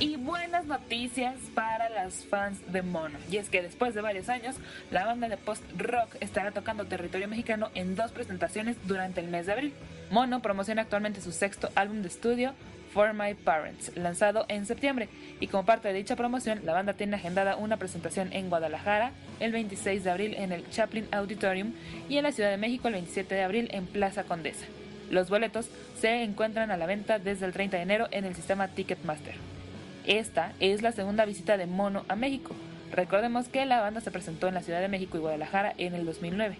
Y 0.00 0.16
buenas 0.16 0.64
noticias 0.64 1.34
para 1.54 1.90
las 1.90 2.24
fans 2.24 2.58
de 2.72 2.80
Mono. 2.80 3.18
Y 3.30 3.36
es 3.36 3.50
que 3.50 3.60
después 3.60 3.94
de 3.94 4.00
varios 4.00 4.30
años, 4.30 4.56
la 4.90 5.04
banda 5.04 5.28
de 5.28 5.36
post-rock 5.36 6.16
estará 6.20 6.52
tocando 6.52 6.86
territorio 6.86 7.28
mexicano 7.28 7.68
en 7.74 7.96
dos 7.96 8.10
presentaciones 8.10 8.78
durante 8.88 9.20
el 9.20 9.28
mes 9.28 9.44
de 9.44 9.52
abril. 9.52 9.74
Mono 10.10 10.40
promociona 10.40 10.80
actualmente 10.80 11.20
su 11.20 11.32
sexto 11.32 11.68
álbum 11.74 12.00
de 12.00 12.08
estudio, 12.08 12.54
For 12.94 13.12
My 13.12 13.34
Parents, 13.34 13.94
lanzado 13.94 14.46
en 14.48 14.64
septiembre. 14.64 15.10
Y 15.38 15.48
como 15.48 15.66
parte 15.66 15.88
de 15.88 15.94
dicha 15.94 16.16
promoción, 16.16 16.64
la 16.64 16.72
banda 16.72 16.94
tiene 16.94 17.16
agendada 17.16 17.56
una 17.56 17.76
presentación 17.76 18.32
en 18.32 18.48
Guadalajara 18.48 19.12
el 19.38 19.52
26 19.52 20.02
de 20.02 20.10
abril 20.10 20.34
en 20.38 20.52
el 20.52 20.66
Chaplin 20.70 21.08
Auditorium 21.12 21.74
y 22.08 22.16
en 22.16 22.22
la 22.22 22.32
Ciudad 22.32 22.48
de 22.48 22.56
México 22.56 22.88
el 22.88 22.94
27 22.94 23.34
de 23.34 23.42
abril 23.42 23.68
en 23.72 23.84
Plaza 23.84 24.24
Condesa. 24.24 24.64
Los 25.10 25.28
boletos 25.28 25.68
se 26.00 26.22
encuentran 26.22 26.70
a 26.70 26.78
la 26.78 26.86
venta 26.86 27.18
desde 27.18 27.44
el 27.44 27.52
30 27.52 27.76
de 27.76 27.82
enero 27.82 28.08
en 28.12 28.24
el 28.24 28.34
sistema 28.34 28.68
Ticketmaster. 28.68 29.59
Esta 30.06 30.52
es 30.60 30.82
la 30.82 30.92
segunda 30.92 31.26
visita 31.26 31.56
de 31.56 31.66
Mono 31.66 32.04
a 32.08 32.16
México. 32.16 32.54
Recordemos 32.90 33.48
que 33.48 33.66
la 33.66 33.80
banda 33.80 34.00
se 34.00 34.10
presentó 34.10 34.48
en 34.48 34.54
la 34.54 34.62
Ciudad 34.62 34.80
de 34.80 34.88
México 34.88 35.16
y 35.16 35.20
Guadalajara 35.20 35.74
en 35.76 35.94
el 35.94 36.06
2009. 36.06 36.56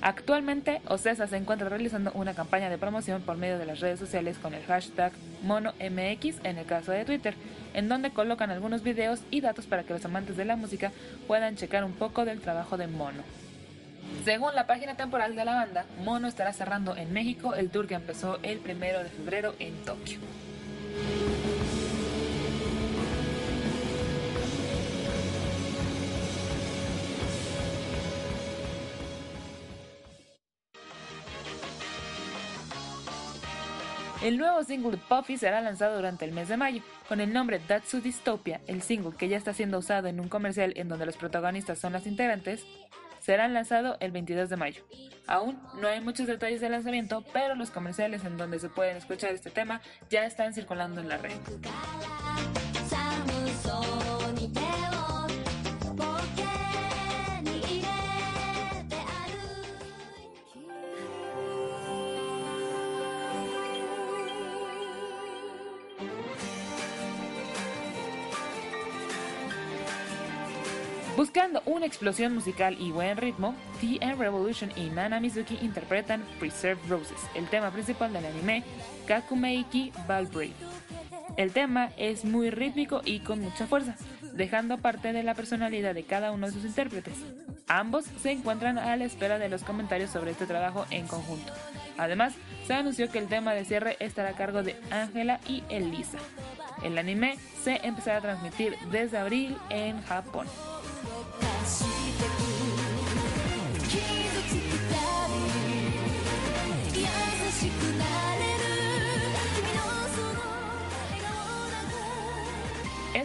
Actualmente, 0.00 0.82
Ocesa 0.88 1.28
se 1.28 1.36
encuentra 1.36 1.68
realizando 1.68 2.10
una 2.14 2.34
campaña 2.34 2.68
de 2.68 2.76
promoción 2.76 3.22
por 3.22 3.36
medio 3.36 3.56
de 3.56 3.66
las 3.66 3.78
redes 3.78 4.00
sociales 4.00 4.36
con 4.36 4.52
el 4.52 4.64
hashtag 4.64 5.12
MonoMX 5.44 6.40
en 6.42 6.58
el 6.58 6.66
caso 6.66 6.90
de 6.90 7.04
Twitter, 7.04 7.34
en 7.72 7.88
donde 7.88 8.10
colocan 8.10 8.50
algunos 8.50 8.82
videos 8.82 9.20
y 9.30 9.40
datos 9.40 9.66
para 9.66 9.84
que 9.84 9.92
los 9.92 10.04
amantes 10.04 10.36
de 10.36 10.44
la 10.44 10.56
música 10.56 10.90
puedan 11.28 11.54
checar 11.54 11.84
un 11.84 11.92
poco 11.92 12.24
del 12.24 12.40
trabajo 12.40 12.76
de 12.76 12.88
Mono. 12.88 13.22
Según 14.24 14.56
la 14.56 14.66
página 14.66 14.96
temporal 14.96 15.36
de 15.36 15.44
la 15.44 15.54
banda, 15.54 15.86
Mono 16.04 16.26
estará 16.26 16.52
cerrando 16.52 16.96
en 16.96 17.12
México 17.12 17.54
el 17.54 17.70
tour 17.70 17.86
que 17.86 17.94
empezó 17.94 18.40
el 18.42 18.58
1 18.58 18.74
de 18.74 19.08
febrero 19.08 19.54
en 19.60 19.74
Tokio. 19.84 20.18
El 34.22 34.38
nuevo 34.38 34.62
single 34.62 34.98
Puffy 35.08 35.36
será 35.36 35.60
lanzado 35.60 35.96
durante 35.96 36.24
el 36.24 36.30
mes 36.30 36.48
de 36.48 36.56
mayo. 36.56 36.80
Con 37.08 37.20
el 37.20 37.32
nombre 37.32 37.60
Datsu 37.66 38.00
Dystopia, 38.00 38.60
el 38.68 38.80
single 38.80 39.16
que 39.16 39.28
ya 39.28 39.36
está 39.36 39.52
siendo 39.52 39.78
usado 39.78 40.06
en 40.06 40.20
un 40.20 40.28
comercial 40.28 40.72
en 40.76 40.88
donde 40.88 41.06
los 41.06 41.16
protagonistas 41.16 41.80
son 41.80 41.92
las 41.92 42.06
integrantes, 42.06 42.64
será 43.18 43.48
lanzado 43.48 43.96
el 43.98 44.12
22 44.12 44.48
de 44.48 44.56
mayo. 44.56 44.84
Aún 45.26 45.60
no 45.80 45.88
hay 45.88 46.00
muchos 46.00 46.28
detalles 46.28 46.60
del 46.60 46.70
lanzamiento, 46.70 47.24
pero 47.32 47.56
los 47.56 47.70
comerciales 47.70 48.24
en 48.24 48.36
donde 48.36 48.60
se 48.60 48.68
pueden 48.68 48.96
escuchar 48.96 49.32
este 49.32 49.50
tema 49.50 49.80
ya 50.08 50.24
están 50.24 50.54
circulando 50.54 51.00
en 51.00 51.08
la 51.08 51.18
red. 51.18 51.32
Buscando 71.22 71.62
una 71.66 71.86
explosión 71.86 72.34
musical 72.34 72.76
y 72.80 72.90
buen 72.90 73.16
ritmo, 73.16 73.54
TN 73.80 74.18
Revolution 74.18 74.72
y 74.74 74.90
Nana 74.90 75.20
Mizuki 75.20 75.56
interpretan 75.62 76.20
Preserve 76.40 76.80
Roses, 76.88 77.20
el 77.36 77.46
tema 77.46 77.70
principal 77.70 78.12
del 78.12 78.26
anime 78.26 78.64
Kakumeiki 79.06 79.92
Valbrave. 80.08 80.52
El 81.36 81.52
tema 81.52 81.90
es 81.96 82.24
muy 82.24 82.50
rítmico 82.50 83.02
y 83.04 83.20
con 83.20 83.40
mucha 83.40 83.68
fuerza, 83.68 83.94
dejando 84.32 84.78
parte 84.78 85.12
de 85.12 85.22
la 85.22 85.34
personalidad 85.34 85.94
de 85.94 86.02
cada 86.02 86.32
uno 86.32 86.48
de 86.48 86.54
sus 86.54 86.64
intérpretes. 86.64 87.14
Ambos 87.68 88.04
se 88.20 88.32
encuentran 88.32 88.76
a 88.76 88.96
la 88.96 89.04
espera 89.04 89.38
de 89.38 89.48
los 89.48 89.62
comentarios 89.62 90.10
sobre 90.10 90.32
este 90.32 90.46
trabajo 90.46 90.86
en 90.90 91.06
conjunto. 91.06 91.52
Además, 91.98 92.34
se 92.66 92.74
anunció 92.74 93.08
que 93.12 93.20
el 93.20 93.28
tema 93.28 93.54
de 93.54 93.64
cierre 93.64 93.96
estará 94.00 94.30
a 94.30 94.36
cargo 94.36 94.64
de 94.64 94.74
Angela 94.90 95.38
y 95.48 95.62
Elisa. 95.68 96.18
El 96.82 96.98
anime 96.98 97.38
se 97.62 97.76
empezará 97.86 98.16
a 98.16 98.22
transmitir 98.22 98.74
desde 98.90 99.18
abril 99.18 99.56
en 99.70 100.02
Japón. 100.02 100.48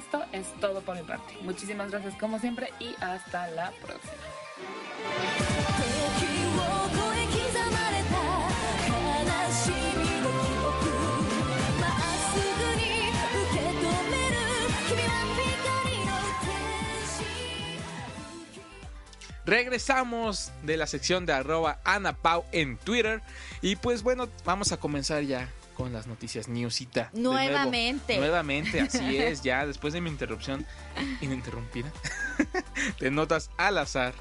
Esto 0.08 0.24
es 0.32 0.54
todo 0.62 0.80
por 0.80 0.96
mi 0.96 1.04
parte. 1.04 1.38
Muchísimas 1.42 1.92
gracias 1.92 2.16
como 2.16 2.40
siempre 2.40 2.72
y 2.80 2.96
hasta 3.02 3.50
la 3.50 3.72
próxima. 3.72 4.14
Regresamos 19.46 20.54
de 20.64 20.78
la 20.78 20.88
sección 20.88 21.26
de 21.26 21.34
arroba 21.34 21.82
Ana 21.84 22.14
Pau 22.14 22.46
en 22.54 22.78
Twitter. 22.78 23.22
Y 23.62 23.76
pues 23.76 24.04
bueno, 24.04 24.30
vamos 24.46 24.72
a 24.72 24.78
comenzar 24.78 25.24
ya 25.24 25.50
con 25.78 25.94
las 25.94 26.08
noticias 26.08 26.48
newsita. 26.48 27.12
nuevo. 27.14 27.34
Nuevamente. 27.34 28.18
Nuevamente, 28.18 28.82
así 28.82 29.18
es, 29.20 29.44
ya 29.44 29.64
después 29.66 29.94
de 29.94 30.02
mi 30.02 30.10
interrupción 30.10 30.66
ininterrumpida 31.22 31.92
de 33.00 33.12
notas 33.12 33.52
al 33.58 33.78
azar 33.78 34.16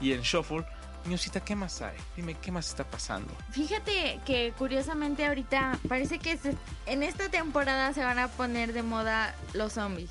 y 0.00 0.14
en 0.14 0.22
shuffle. 0.22 0.64
Newsita, 1.04 1.40
¿qué 1.40 1.54
más 1.56 1.82
hay? 1.82 1.96
Dime, 2.16 2.34
¿qué 2.40 2.52
más 2.52 2.68
está 2.68 2.84
pasando? 2.84 3.34
Fíjate 3.50 4.20
que 4.24 4.54
curiosamente 4.56 5.26
ahorita 5.26 5.78
parece 5.88 6.18
que 6.18 6.38
en 6.86 7.02
esta 7.02 7.28
temporada 7.28 7.92
se 7.92 8.04
van 8.04 8.20
a 8.20 8.28
poner 8.28 8.72
de 8.72 8.82
moda 8.82 9.34
los 9.52 9.72
zombies. 9.74 10.10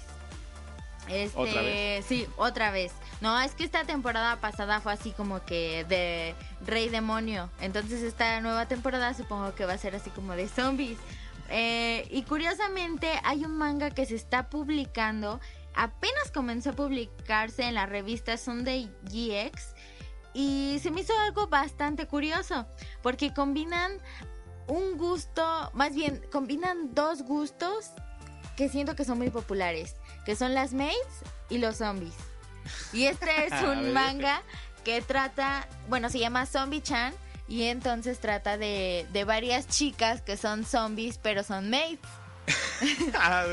Este. 1.08 2.04
Sí, 2.08 2.28
otra 2.38 2.72
vez. 2.72 2.92
No, 3.22 3.40
es 3.40 3.54
que 3.54 3.64
esta 3.64 3.84
temporada 3.84 4.40
pasada 4.40 4.82
fue 4.82 4.94
así 4.94 5.12
como 5.12 5.44
que 5.46 5.84
de 5.86 6.36
Rey 6.66 6.90
Demonio. 6.90 7.50
Entonces 7.60 8.02
esta 8.02 8.40
nueva 8.42 8.68
temporada 8.68 9.14
supongo 9.14 9.54
que 9.56 9.66
va 9.66 9.74
a 9.74 9.78
ser 9.78 9.96
así 9.96 10.10
como 10.10 10.34
de 10.34 10.48
zombies. 10.48 10.98
Eh, 11.50 12.08
y 12.10 12.24
curiosamente 12.24 13.12
hay 13.24 13.44
un 13.44 13.58
manga 13.58 13.92
que 13.92 14.06
se 14.06 14.16
está 14.16 14.50
publicando. 14.50 15.40
Apenas 15.74 16.32
comenzó 16.34 16.72
a 16.72 16.74
publicarse 16.74 17.64
en 17.64 17.76
la 17.76 17.86
revista 17.86 18.38
Sunday 18.38 18.90
GX. 19.04 19.76
y 20.34 20.80
se 20.82 20.92
me 20.92 21.02
hizo 21.02 21.12
algo 21.20 21.48
bastante 21.48 22.08
curioso, 22.08 22.66
porque 23.02 23.34
combinan 23.34 23.92
un 24.68 24.98
gusto, 24.98 25.70
más 25.74 25.94
bien, 25.94 26.22
combinan 26.32 26.96
dos 26.96 27.24
gustos 27.24 27.92
que 28.56 28.70
siento 28.70 28.96
que 28.96 29.04
son 29.04 29.18
muy 29.18 29.30
populares, 29.30 29.96
que 30.26 30.36
son 30.36 30.54
las 30.54 30.74
maids 30.74 30.96
y 31.50 31.58
los 31.58 31.78
zombies. 31.78 32.14
Y 32.94 33.06
este 33.06 33.46
es 33.46 33.54
A 33.54 33.64
un 33.72 33.94
manga 33.94 34.42
que 34.84 35.02
trata, 35.02 35.68
bueno, 35.90 36.10
se 36.10 36.20
llama 36.20 36.46
Zombie 36.46 36.82
Chan 36.82 37.14
y 37.48 37.64
entonces 37.64 38.20
trata 38.20 38.58
de, 38.58 39.06
de 39.12 39.24
varias 39.24 39.68
chicas 39.68 40.22
que 40.22 40.38
son 40.38 40.66
zombies 40.66 41.18
pero 41.18 41.44
son 41.44 41.70
maids. 41.70 42.08
Ah, 43.14 43.46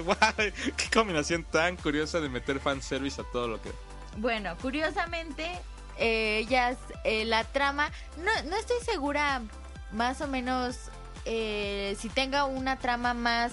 Qué 0.77 0.89
combinación 0.93 1.45
tan 1.45 1.77
curiosa 1.77 2.19
de 2.19 2.31
meter 2.31 2.61
fanservice 2.61 3.21
a 3.21 3.25
todo 3.31 3.47
lo 3.47 3.61
que. 3.61 3.71
Bueno, 4.17 4.57
curiosamente, 4.57 5.47
eh, 5.99 6.39
ellas, 6.39 6.79
eh, 7.05 7.27
la 7.27 7.45
trama, 7.45 7.91
no, 8.17 8.49
no 8.49 8.57
estoy 8.57 8.79
segura 8.85 9.43
más 9.93 10.23
o 10.23 10.27
menos 10.27 10.77
eh, 11.25 11.95
si 12.01 12.09
tenga 12.09 12.45
una 12.45 12.79
trama 12.79 13.13
más 13.13 13.53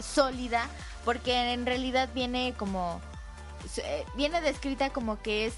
sólida, 0.00 0.68
porque 1.06 1.52
en 1.52 1.64
realidad 1.64 2.10
viene 2.12 2.52
como, 2.58 3.00
eh, 3.76 4.04
viene 4.16 4.40
descrita 4.40 4.90
como 4.90 5.22
que 5.22 5.46
es, 5.46 5.54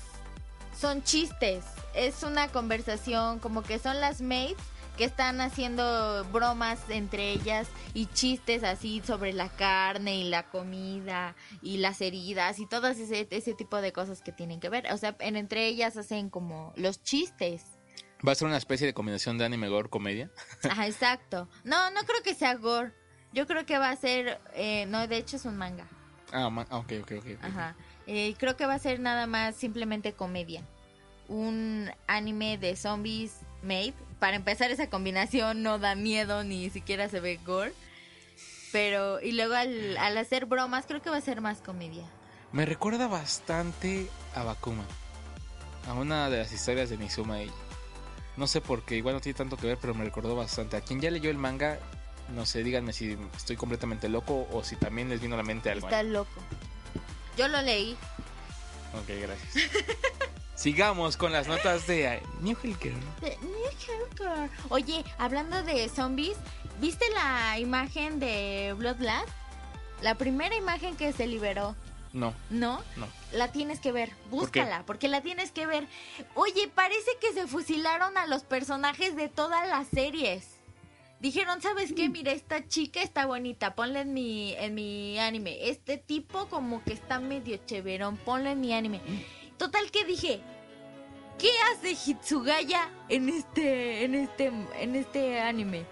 son 0.78 1.02
chistes, 1.02 1.64
es 1.94 2.22
una 2.22 2.48
conversación, 2.48 3.38
como 3.38 3.62
que 3.62 3.78
son 3.78 3.98
las 3.98 4.20
maids 4.20 4.60
que 4.98 5.04
están 5.04 5.40
haciendo 5.40 6.22
bromas 6.32 6.80
entre 6.90 7.30
ellas 7.30 7.66
y 7.94 8.06
chistes 8.06 8.62
así 8.62 9.00
sobre 9.02 9.32
la 9.32 9.48
carne 9.48 10.16
y 10.16 10.24
la 10.24 10.42
comida 10.50 11.34
y 11.62 11.78
las 11.78 12.02
heridas 12.02 12.58
y 12.58 12.66
todo 12.66 12.88
ese, 12.88 13.26
ese 13.30 13.54
tipo 13.54 13.80
de 13.80 13.92
cosas 13.92 14.20
que 14.20 14.32
tienen 14.32 14.60
que 14.60 14.68
ver. 14.68 14.92
O 14.92 14.98
sea, 14.98 15.16
en, 15.20 15.36
entre 15.36 15.66
ellas 15.66 15.96
hacen 15.96 16.28
como 16.28 16.74
los 16.76 17.02
chistes. 17.02 17.62
¿Va 18.26 18.32
a 18.32 18.34
ser 18.34 18.48
una 18.48 18.58
especie 18.58 18.86
de 18.86 18.92
combinación 18.92 19.38
de 19.38 19.46
anime 19.46 19.68
gore 19.68 19.88
comedia? 19.88 20.30
Ajá, 20.68 20.86
exacto. 20.86 21.48
No, 21.64 21.90
no 21.90 22.00
creo 22.02 22.22
que 22.22 22.34
sea 22.34 22.54
gore. 22.56 22.92
Yo 23.32 23.46
creo 23.46 23.66
que 23.66 23.78
va 23.78 23.90
a 23.90 23.96
ser, 23.96 24.38
eh, 24.54 24.86
no, 24.86 25.06
de 25.06 25.16
hecho 25.18 25.36
es 25.36 25.44
un 25.44 25.56
manga. 25.56 25.86
Ah, 26.32 26.50
ma- 26.50 26.66
ah, 26.70 26.78
ok, 26.78 26.92
ok, 27.02 27.12
ok. 27.18 27.44
Ajá. 27.44 27.74
Eh, 28.06 28.34
creo 28.38 28.56
que 28.56 28.66
va 28.66 28.74
a 28.74 28.78
ser 28.78 29.00
nada 29.00 29.26
más 29.26 29.54
simplemente 29.56 30.12
comedia. 30.12 30.62
Un 31.28 31.90
anime 32.06 32.56
de 32.58 32.74
zombies 32.76 33.36
made. 33.62 33.94
Para 34.18 34.36
empezar, 34.36 34.70
esa 34.70 34.88
combinación 34.90 35.62
no 35.62 35.78
da 35.78 35.94
miedo 35.94 36.42
ni 36.42 36.70
siquiera 36.70 37.08
se 37.08 37.20
ve 37.20 37.38
gore. 37.44 37.72
Pero, 38.72 39.20
y 39.20 39.32
luego 39.32 39.54
al, 39.54 39.96
al 39.98 40.16
hacer 40.18 40.46
bromas, 40.46 40.86
creo 40.86 41.00
que 41.02 41.10
va 41.10 41.16
a 41.16 41.22
ser 41.22 41.40
más 41.40 41.58
comedia. 41.60 42.04
Me 42.52 42.64
recuerda 42.66 43.08
bastante 43.08 44.08
a 44.34 44.42
Bakuma. 44.42 44.84
A 45.86 45.94
una 45.94 46.28
de 46.28 46.38
las 46.38 46.52
historias 46.52 46.90
de 46.90 46.96
Nizuma 46.98 47.40
Ella. 47.40 47.52
No 48.36 48.46
sé 48.46 48.60
por 48.60 48.84
qué, 48.84 48.96
igual 48.96 49.14
no 49.14 49.20
tiene 49.20 49.36
tanto 49.36 49.56
que 49.56 49.66
ver, 49.66 49.78
pero 49.80 49.94
me 49.94 50.04
recordó 50.04 50.36
bastante. 50.36 50.76
A 50.76 50.80
quien 50.80 51.00
ya 51.00 51.10
leyó 51.10 51.30
el 51.30 51.38
manga, 51.38 51.78
no 52.34 52.46
sé, 52.46 52.62
díganme 52.62 52.92
si 52.92 53.16
estoy 53.36 53.56
completamente 53.56 54.08
loco 54.08 54.46
o 54.52 54.62
si 54.64 54.76
también 54.76 55.08
les 55.08 55.20
vino 55.20 55.34
a 55.34 55.38
la 55.38 55.44
mente 55.44 55.70
algo. 55.70 55.86
Está 55.86 56.02
loco. 56.02 56.30
Yo 57.36 57.48
lo 57.48 57.60
leí. 57.62 57.96
Ok, 58.94 59.08
gracias. 59.20 59.70
Sigamos 60.54 61.16
con 61.16 61.30
las 61.32 61.46
notas 61.46 61.86
de 61.86 62.06
eh, 62.06 62.22
New 62.40 62.56
Hell 62.62 62.76
Girl. 62.80 62.96
Oye, 64.70 65.04
hablando 65.18 65.62
de 65.62 65.88
zombies, 65.88 66.36
¿viste 66.80 67.04
la 67.10 67.58
imagen 67.60 68.18
de 68.18 68.74
Bloodlad? 68.76 69.24
La 70.02 70.16
primera 70.16 70.56
imagen 70.56 70.96
que 70.96 71.12
se 71.12 71.26
liberó, 71.28 71.76
No, 72.12 72.34
¿no? 72.50 72.82
no. 72.96 73.06
La 73.32 73.52
tienes 73.52 73.78
que 73.78 73.92
ver, 73.92 74.10
búscala, 74.30 74.82
porque 74.86 75.06
la 75.08 75.20
tienes 75.20 75.52
que 75.52 75.66
ver. 75.66 75.86
Oye, 76.34 76.68
parece 76.74 77.10
que 77.20 77.32
se 77.32 77.46
fusilaron 77.46 78.16
a 78.18 78.26
los 78.26 78.42
personajes 78.42 79.14
de 79.14 79.28
todas 79.28 79.68
las 79.68 79.86
series. 79.88 80.57
Dijeron, 81.20 81.60
¿sabes 81.60 81.92
qué? 81.92 82.08
Mira, 82.08 82.30
esta 82.30 82.68
chica 82.68 83.02
está 83.02 83.26
bonita, 83.26 83.74
ponla 83.74 84.02
en 84.02 84.14
mi, 84.14 84.54
en 84.54 84.74
mi 84.74 85.18
anime. 85.18 85.68
Este 85.68 85.98
tipo 85.98 86.48
como 86.48 86.82
que 86.84 86.92
está 86.92 87.18
medio 87.18 87.56
cheverón, 87.66 88.16
ponla 88.18 88.52
en 88.52 88.60
mi 88.60 88.72
anime. 88.72 89.00
Mm. 89.04 89.56
Total 89.56 89.90
que 89.90 90.04
dije, 90.04 90.40
¿qué 91.38 91.50
hace 91.72 91.90
Hitsugaya 91.90 92.88
en 93.08 93.28
este, 93.28 94.04
en 94.04 94.14
este, 94.14 94.52
en 94.80 94.94
este 94.94 95.40
anime? 95.40 95.84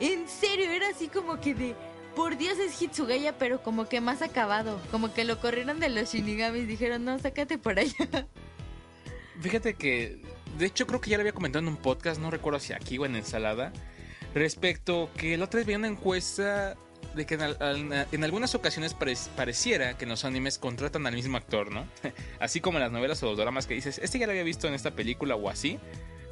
En 0.00 0.26
serio, 0.26 0.70
era 0.70 0.88
así 0.88 1.08
como 1.08 1.38
que 1.38 1.54
de, 1.54 1.76
por 2.16 2.38
Dios 2.38 2.58
es 2.58 2.80
Hitsugaya, 2.80 3.36
pero 3.36 3.62
como 3.62 3.88
que 3.88 4.00
más 4.00 4.22
acabado. 4.22 4.80
Como 4.90 5.12
que 5.12 5.24
lo 5.24 5.38
corrieron 5.38 5.80
de 5.80 5.90
los 5.90 6.12
Shinigamis, 6.12 6.66
dijeron, 6.66 7.04
no, 7.04 7.18
sácate 7.18 7.58
por 7.58 7.78
allá. 7.78 8.26
Fíjate 9.40 9.74
que, 9.74 10.18
de 10.56 10.66
hecho 10.66 10.86
creo 10.86 11.00
que 11.00 11.10
ya 11.10 11.18
lo 11.18 11.22
había 11.22 11.32
comentado 11.32 11.62
en 11.62 11.68
un 11.68 11.76
podcast, 11.76 12.20
no 12.20 12.30
recuerdo 12.30 12.58
si 12.58 12.72
aquí 12.72 12.96
o 12.96 13.04
en 13.04 13.16
Ensalada, 13.16 13.72
respecto 14.34 15.10
que 15.16 15.36
la 15.36 15.44
otra 15.44 15.58
vez 15.58 15.66
vi 15.66 15.74
una 15.74 15.88
encuesta 15.88 16.76
de 17.14 17.26
que 17.26 17.34
en, 17.34 17.42
al- 17.42 17.56
al- 17.60 18.06
en 18.10 18.24
algunas 18.24 18.54
ocasiones 18.54 18.96
parec- 18.96 19.28
pareciera 19.36 19.98
que 19.98 20.04
en 20.04 20.10
los 20.10 20.24
animes 20.24 20.58
contratan 20.58 21.06
al 21.06 21.14
mismo 21.14 21.36
actor, 21.36 21.70
¿no? 21.70 21.86
Así 22.40 22.60
como 22.60 22.78
en 22.78 22.84
las 22.84 22.92
novelas 22.92 23.22
o 23.22 23.26
los 23.26 23.36
dramas 23.38 23.66
que 23.66 23.74
dices, 23.74 23.98
este 24.02 24.18
ya 24.18 24.26
lo 24.26 24.32
había 24.32 24.44
visto 24.44 24.66
en 24.68 24.74
esta 24.74 24.92
película 24.92 25.34
o 25.36 25.48
así, 25.50 25.78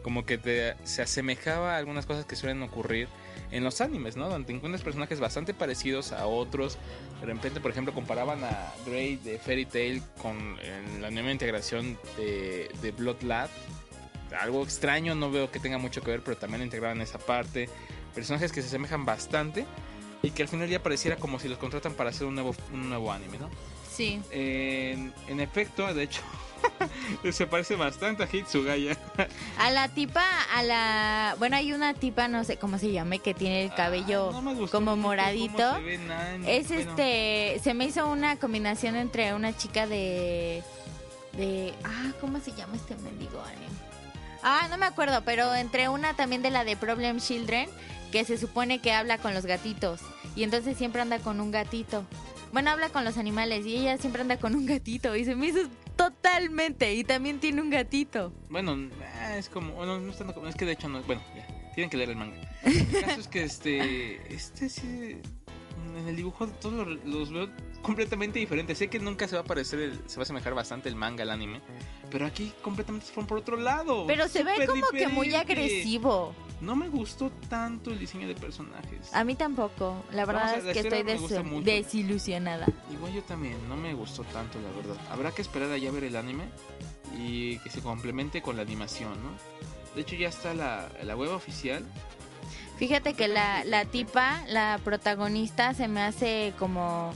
como 0.03 0.25
que 0.25 0.39
te, 0.39 0.75
se 0.85 1.03
asemejaba 1.03 1.75
a 1.75 1.79
algunas 1.79 2.07
cosas 2.07 2.25
que 2.25 2.35
suelen 2.37 2.63
ocurrir 2.63 3.09
en 3.51 3.65
los 3.65 3.81
animes, 3.83 4.17
¿no? 4.17 4.31
Donde 4.31 4.53
encuentras 4.55 4.83
personajes 4.83 5.21
bastante 5.21 5.53
parecidos 5.53 6.13
a 6.13 6.27
otros. 6.27 6.79
De 7.21 7.27
repente, 7.27 7.61
por 7.61 7.71
ejemplo, 7.73 7.93
comparaban 7.93 8.43
a 8.45 8.73
Grey 8.87 9.17
de 9.17 9.39
Fairy 9.39 9.67
Tail 9.67 10.03
con 10.23 10.57
la 11.03 11.11
nueva 11.11 11.31
integración 11.33 11.99
de, 12.17 12.71
de 12.81 12.93
Blood 12.93 13.21
Lab. 13.23 13.51
Algo 14.38 14.62
extraño, 14.62 15.14
no 15.14 15.31
veo 15.31 15.51
que 15.51 15.59
tenga 15.61 15.79
mucho 15.79 16.03
que 16.03 16.11
ver, 16.11 16.23
pero 16.23 16.37
también 16.37 16.62
integraban 16.62 17.01
esa 17.01 17.19
parte. 17.19 17.69
Personajes 18.14 18.53
que 18.53 18.61
se 18.62 18.69
asemejan 18.69 19.05
bastante 19.05 19.66
y 20.23 20.31
que 20.31 20.43
al 20.43 20.49
final 20.49 20.69
ya 20.69 20.83
pareciera 20.83 21.16
como 21.16 21.38
si 21.38 21.49
los 21.49 21.59
contratan 21.59 21.95
para 21.95 22.11
hacer 22.11 22.27
un 22.27 22.35
nuevo, 22.35 22.55
un 22.73 22.88
nuevo 22.88 23.12
anime, 23.12 23.38
¿no? 23.38 23.49
Sí. 23.90 24.21
En, 24.31 25.12
en 25.29 25.40
efecto, 25.40 25.93
de 25.93 26.05
hecho, 26.05 26.23
se 27.33 27.47
parece 27.47 27.75
bastante 27.77 28.23
a 28.23 28.29
Hitsugaya. 28.33 28.97
A 29.59 29.71
la 29.71 29.88
tipa, 29.88 30.25
a 30.55 30.62
la... 30.62 31.35
Bueno, 31.38 31.57
hay 31.57 31.73
una 31.73 31.95
tipa, 31.95 32.29
no 32.29 32.45
sé 32.45 32.57
cómo 32.57 32.79
se 32.79 32.93
llame, 32.93 33.19
que 33.19 33.35
tiene 33.35 33.64
el 33.64 33.75
cabello 33.75 34.31
Ah, 34.35 34.40
no 34.40 34.69
como 34.69 34.97
moradito. 34.97 35.75
se. 35.81 35.95
Es 35.95 36.69
Bueno, 36.69 36.90
este, 36.90 37.61
se 37.62 37.75
me 37.75 37.87
hizo 37.87 38.07
una 38.09 38.37
combinación 38.37 38.97
entre 38.97 39.35
una 39.35 39.57
chica 39.57 39.87
de, 39.87 40.62
de, 41.37 41.75
ah, 41.85 42.12
¿cómo 42.21 42.40
se 42.40 42.53
llama 42.53 42.77
este 42.77 42.95
mendigo 42.97 43.43
anime? 43.43 43.89
Ah, 44.42 44.66
no 44.70 44.79
me 44.79 44.87
acuerdo, 44.87 45.22
pero 45.24 45.55
entre 45.55 45.88
una 45.88 46.14
también 46.14 46.42
de 46.42 46.50
la 46.50 46.64
de 46.64 46.76
Problem 46.76 47.18
Children, 47.18 47.68
que 48.11 48.24
se 48.24 48.38
supone 48.38 48.81
que 48.81 48.92
habla 48.92 49.18
con 49.18 49.35
los 49.35 49.46
gatitos 49.46 50.00
y 50.35 50.42
entonces 50.42 50.76
siempre 50.76 51.03
anda 51.03 51.18
con 51.18 51.40
un 51.40 51.50
gatito. 51.50 52.05
Bueno, 52.53 52.70
habla 52.70 52.88
con 52.88 53.05
los 53.05 53.16
animales 53.16 53.64
y 53.66 53.76
ella 53.76 53.98
siempre 53.98 54.22
anda 54.22 54.38
con 54.38 54.55
un 54.55 54.66
gatito 54.66 55.14
y 55.14 55.24
se 55.24 55.37
me 55.37 55.48
hizo 55.48 55.61
totalmente 55.96 56.94
y 56.94 57.05
también 57.05 57.38
tiene 57.38 57.61
un 57.61 57.70
gatito. 57.70 58.33
Bueno, 58.48 58.76
ah, 59.20 59.37
es 59.37 59.48
como. 59.48 59.74
Bueno, 59.74 60.00
no 60.00 60.11
es 60.11 60.18
tanto 60.18 60.35
como. 60.35 60.48
Es 60.48 60.57
que 60.57 60.64
de 60.64 60.72
hecho 60.72 60.88
no. 60.88 61.03
Bueno, 61.03 61.22
ya. 61.37 61.46
Tienen 61.74 61.90
que 61.90 61.96
leer 61.96 62.11
el 62.11 62.16
manga. 62.16 62.37
El 62.64 63.00
caso 63.00 63.20
es 63.20 63.29
que 63.29 63.44
este. 63.44 64.35
Este 64.35 64.68
sí. 64.68 65.20
En 65.96 66.09
el 66.09 66.16
dibujo 66.16 66.46
todos 66.46 66.87
los, 66.87 67.05
los 67.05 67.33
veo 67.33 67.48
completamente 67.83 68.38
diferentes. 68.38 68.79
Sé 68.79 68.88
que 68.88 68.99
nunca 68.99 69.27
se 69.29 69.35
va 69.37 69.43
a 69.43 69.45
parecer. 69.45 69.81
el- 69.81 70.01
se 70.07 70.16
va 70.16 70.23
a 70.23 70.25
asemejar 70.25 70.55
bastante 70.55 70.88
el 70.88 70.97
manga 70.97 71.23
al 71.23 71.31
anime. 71.31 71.61
Pero 72.11 72.27
aquí 72.27 72.53
completamente 72.62 73.07
se 73.07 73.12
fueron 73.12 73.27
por 73.29 73.38
otro 73.38 73.57
lado. 73.57 74.07
Pero 74.07 74.29
se 74.29 74.43
ve 74.45 74.66
como 74.66 74.87
que 74.88 75.09
muy 75.09 75.29
diferente. 75.29 75.53
agresivo. 75.53 76.35
No 76.61 76.77
me 76.77 76.88
gustó 76.90 77.31
tanto 77.49 77.90
el 77.90 77.99
diseño 77.99 78.29
de 78.29 78.35
personajes. 78.35 79.14
A 79.14 79.25
mí 79.25 79.35
tampoco. 79.35 80.05
La 80.12 80.27
verdad 80.27 80.59
es 80.59 80.64
que 80.75 80.81
estoy 80.81 81.03
desilusionada. 81.62 82.66
Igual 82.93 83.12
yo 83.14 83.23
también, 83.23 83.57
no 83.69 83.77
me 83.77 83.95
gustó 83.95 84.25
tanto, 84.25 84.59
la 84.61 84.69
verdad. 84.77 84.97
Habrá 85.11 85.31
que 85.33 85.40
esperar 85.43 85.71
allá 85.71 85.88
a 85.88 85.93
ver 85.93 86.05
el 86.05 86.16
anime 86.16 86.45
y 87.16 87.59
que 87.61 87.71
se 87.71 87.81
complemente 87.81 88.43
con 88.43 88.57
la 88.57 88.62
animación, 88.62 89.12
¿no? 89.23 89.31
De 89.95 90.03
hecho, 90.03 90.16
ya 90.16 90.29
está 90.29 90.53
la, 90.55 90.88
la 91.03 91.16
web 91.16 91.31
oficial. 91.33 91.85
Fíjate 92.77 93.14
que 93.14 93.29
la, 93.29 93.64
la 93.64 93.85
tipa, 93.87 94.43
la 94.49 94.79
protagonista, 94.85 95.75
se 95.75 95.88
me 95.88 96.03
hace 96.03 96.53
como, 96.59 97.12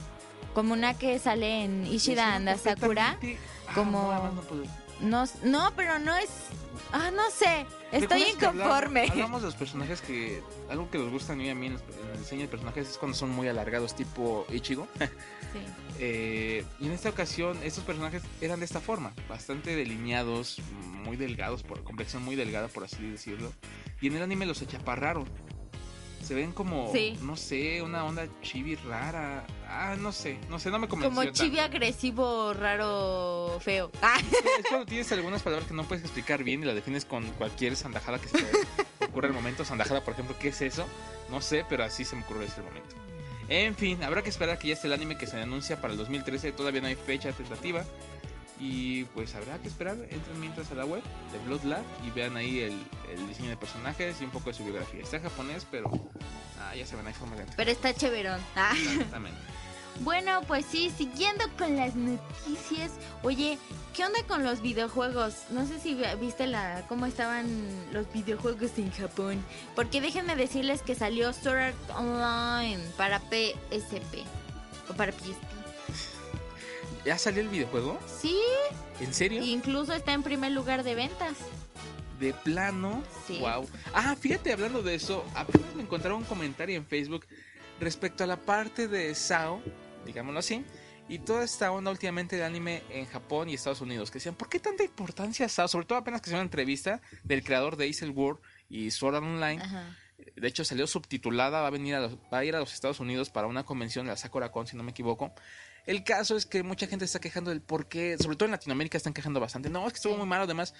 como 0.54 0.72
una 0.72 0.94
que 0.94 1.18
sale 1.18 1.64
en 1.64 1.86
Ishida 1.86 2.30
Es 2.30 2.36
and 2.36 2.48
the 2.48 2.58
Sakura. 2.58 3.18
Ah, 3.68 3.72
como- 3.74 4.12
no. 4.12 4.44
No, 5.00 5.24
no, 5.42 5.72
pero 5.76 5.98
no 5.98 6.14
es... 6.16 6.30
Ah, 6.92 7.10
no 7.12 7.28
sé. 7.30 7.66
Estoy 7.90 8.20
¿Recuerdas 8.22 8.36
que 8.36 8.46
hablamos- 8.46 8.54
inconforme. 8.54 9.08
Hablamos 9.10 9.42
de 9.42 9.46
los 9.48 9.56
personajes 9.56 10.00
que. 10.00 10.42
Algo 10.70 10.88
que 10.90 10.98
nos 10.98 11.10
gusta 11.10 11.32
a 11.32 11.36
mí 11.36 11.48
a 11.50 11.54
mí 11.54 11.66
en 11.66 11.72
el 11.74 12.18
diseño 12.18 12.42
de 12.42 12.48
personajes 12.48 12.88
es 12.90 12.98
cuando 12.98 13.16
son 13.16 13.30
muy 13.30 13.48
alargados, 13.48 13.94
tipo 13.94 14.46
Ichigo. 14.50 14.86
Sí. 15.54 15.60
Eh, 16.00 16.64
y 16.80 16.86
en 16.86 16.92
esta 16.92 17.08
ocasión, 17.10 17.56
estos 17.62 17.84
personajes 17.84 18.22
eran 18.40 18.58
de 18.58 18.64
esta 18.66 18.80
forma: 18.80 19.12
bastante 19.28 19.76
delineados, 19.76 20.58
muy 21.04 21.16
delgados, 21.16 21.62
por 21.62 21.84
complexión 21.84 22.24
muy 22.24 22.34
delgada, 22.34 22.66
por 22.66 22.82
así 22.82 23.08
decirlo. 23.08 23.52
Y 24.00 24.08
en 24.08 24.16
el 24.16 24.22
anime 24.22 24.46
los 24.46 24.60
achaparraron. 24.62 25.28
Se 26.24 26.34
ven 26.34 26.52
como, 26.52 26.90
Sí. 26.92 27.18
no 27.20 27.36
sé, 27.36 27.82
una 27.82 28.04
onda 28.04 28.26
chibi 28.42 28.76
rara. 28.76 29.46
Ah, 29.68 29.94
no 29.98 30.10
sé, 30.10 30.38
no 30.48 30.58
sé, 30.58 30.70
no 30.70 30.78
me 30.78 30.88
convenció. 30.88 31.10
Como 31.14 31.22
tanto. 31.24 31.42
chibi 31.42 31.58
agresivo, 31.58 32.54
raro, 32.54 33.58
feo. 33.60 33.90
Ah, 34.02 34.16
Es 34.58 34.66
cuando 34.68 34.86
tienes 34.86 35.10
algunas 35.12 35.42
palabras 35.42 35.68
que 35.68 35.74
no 35.74 35.84
puedes 35.84 36.02
explicar 36.04 36.42
bien 36.42 36.62
y 36.62 36.66
la 36.66 36.74
defines 36.74 37.04
con 37.04 37.24
cualquier 37.32 37.76
sandajada 37.76 38.18
que 38.18 38.28
se 38.28 38.38
te 38.38 39.04
ocurra 39.04 39.28
al 39.28 39.34
momento. 39.34 39.64
Sandajada, 39.64 40.02
por 40.02 40.14
ejemplo, 40.14 40.34
¿qué 40.40 40.48
es 40.48 40.60
eso? 40.62 40.86
No 41.30 41.40
sé, 41.40 41.64
pero 41.68 41.84
así 41.84 42.04
se 42.04 42.16
me 42.16 42.22
ocurre 42.22 42.46
ese 42.46 42.62
momento. 42.62 42.96
En 43.48 43.74
fin, 43.74 44.02
habrá 44.02 44.22
que 44.22 44.30
esperar 44.30 44.58
que 44.58 44.68
ya 44.68 44.74
esté 44.74 44.86
el 44.86 44.94
anime 44.94 45.18
que 45.18 45.26
se 45.26 45.38
anuncia 45.38 45.78
para 45.80 45.92
el 45.92 45.98
2013. 45.98 46.52
Todavía 46.52 46.80
no 46.80 46.86
hay 46.86 46.94
fecha 46.94 47.30
tentativa. 47.32 47.84
Y 48.60 49.04
pues 49.06 49.34
habrá 49.34 49.58
que 49.58 49.68
esperar. 49.68 49.96
Entren 50.10 50.40
mientras 50.40 50.70
a 50.70 50.74
la 50.74 50.84
web 50.84 51.02
de 51.32 51.38
Blood 51.46 51.64
Lab 51.64 51.82
y 52.06 52.10
vean 52.10 52.36
ahí 52.36 52.60
el, 52.60 52.78
el 53.12 53.26
diseño 53.28 53.50
de 53.50 53.56
personajes 53.56 54.20
y 54.20 54.24
un 54.24 54.30
poco 54.30 54.50
de 54.50 54.54
su 54.54 54.64
biografía. 54.64 55.02
Está 55.02 55.16
en 55.16 55.22
japonés, 55.24 55.66
pero 55.70 55.90
ah, 56.60 56.74
ya 56.76 56.86
se 56.86 56.94
van, 56.96 57.06
hay 57.06 57.14
forma 57.14 57.34
de 57.36 57.42
entrar. 57.42 57.56
pero 57.56 57.70
está 57.70 57.92
chéverón. 57.94 58.40
Ah. 58.56 58.72
Exactamente. 58.76 59.38
Bueno, 60.00 60.40
pues 60.48 60.66
sí, 60.66 60.90
siguiendo 60.90 61.44
con 61.56 61.76
las 61.76 61.94
noticias. 61.94 62.90
Oye, 63.22 63.58
¿qué 63.94 64.04
onda 64.04 64.18
con 64.26 64.42
los 64.42 64.60
videojuegos? 64.60 65.34
No 65.50 65.68
sé 65.68 65.78
si 65.78 65.94
vi- 65.94 66.02
viste 66.20 66.48
la 66.48 66.82
cómo 66.88 67.06
estaban 67.06 67.46
los 67.92 68.12
videojuegos 68.12 68.72
en 68.76 68.90
Japón. 68.90 69.40
Porque 69.76 70.00
déjenme 70.00 70.34
decirles 70.34 70.82
que 70.82 70.96
salió 70.96 71.32
Sword 71.32 71.58
Art 71.58 71.90
Online 71.96 72.80
para 72.96 73.20
PSP 73.20 74.24
o 74.90 74.94
para 74.94 75.12
PSP. 75.12 75.44
¿Ya 77.04 77.18
salió 77.18 77.42
el 77.42 77.48
videojuego? 77.48 77.98
Sí, 78.20 78.38
¿En 79.00 79.12
serio? 79.12 79.42
incluso 79.42 79.92
está 79.92 80.12
en 80.12 80.22
primer 80.22 80.52
lugar 80.52 80.82
de 80.84 80.94
ventas. 80.94 81.36
De 82.18 82.32
plano. 82.32 83.02
Sí. 83.26 83.38
Wow. 83.40 83.68
Ah, 83.92 84.16
fíjate, 84.18 84.52
hablando 84.52 84.82
de 84.82 84.94
eso, 84.94 85.24
apenas 85.34 85.74
me 85.74 85.82
encontraron 85.82 86.18
un 86.20 86.24
comentario 86.24 86.76
en 86.76 86.86
Facebook 86.86 87.26
respecto 87.80 88.24
a 88.24 88.26
la 88.26 88.36
parte 88.36 88.88
de 88.88 89.14
SAO, 89.14 89.60
digámoslo 90.06 90.38
así, 90.38 90.64
y 91.08 91.18
toda 91.18 91.44
esta 91.44 91.70
onda 91.72 91.90
últimamente 91.90 92.36
de 92.36 92.44
anime 92.44 92.82
en 92.88 93.04
Japón 93.06 93.48
y 93.50 93.54
Estados 93.54 93.80
Unidos, 93.82 94.10
que 94.10 94.18
decían, 94.18 94.36
¿por 94.36 94.48
qué 94.48 94.58
tanta 94.60 94.84
importancia 94.84 95.46
SAO? 95.48 95.68
Sobre 95.68 95.86
todo 95.86 95.98
apenas 95.98 96.22
que 96.22 96.30
se 96.30 96.36
una 96.36 96.42
entrevista 96.44 97.02
del 97.24 97.42
creador 97.44 97.76
de 97.76 97.90
Ace 97.90 98.08
World 98.08 98.40
y 98.70 98.90
Sword 98.92 99.16
Art 99.16 99.24
Online. 99.24 99.60
Ajá. 99.62 99.96
De 100.36 100.46
hecho, 100.48 100.64
salió 100.64 100.86
subtitulada, 100.86 101.60
va 101.60 101.66
a 101.66 101.70
venir 101.70 101.96
a 101.96 102.00
los- 102.00 102.16
va 102.32 102.38
a 102.38 102.44
ir 102.44 102.54
a 102.54 102.60
los 102.60 102.72
Estados 102.72 103.00
Unidos 103.00 103.28
para 103.30 103.48
una 103.48 103.64
convención, 103.64 104.06
la 104.06 104.16
Sakura 104.16 104.52
Con, 104.52 104.66
si 104.68 104.76
no 104.76 104.84
me 104.84 104.92
equivoco. 104.92 105.34
El 105.86 106.02
caso 106.04 106.36
es 106.36 106.46
que 106.46 106.62
mucha 106.62 106.86
gente 106.86 107.04
está 107.04 107.20
quejando 107.20 107.50
del 107.50 107.60
por 107.60 107.88
qué, 107.88 108.16
sobre 108.18 108.36
todo 108.36 108.46
en 108.46 108.52
Latinoamérica 108.52 108.96
están 108.96 109.12
quejando 109.12 109.40
bastante. 109.40 109.68
No, 109.68 109.86
es 109.86 109.92
que 109.92 109.96
estuvo 109.96 110.16
muy 110.16 110.26
malo, 110.26 110.44
además. 110.44 110.74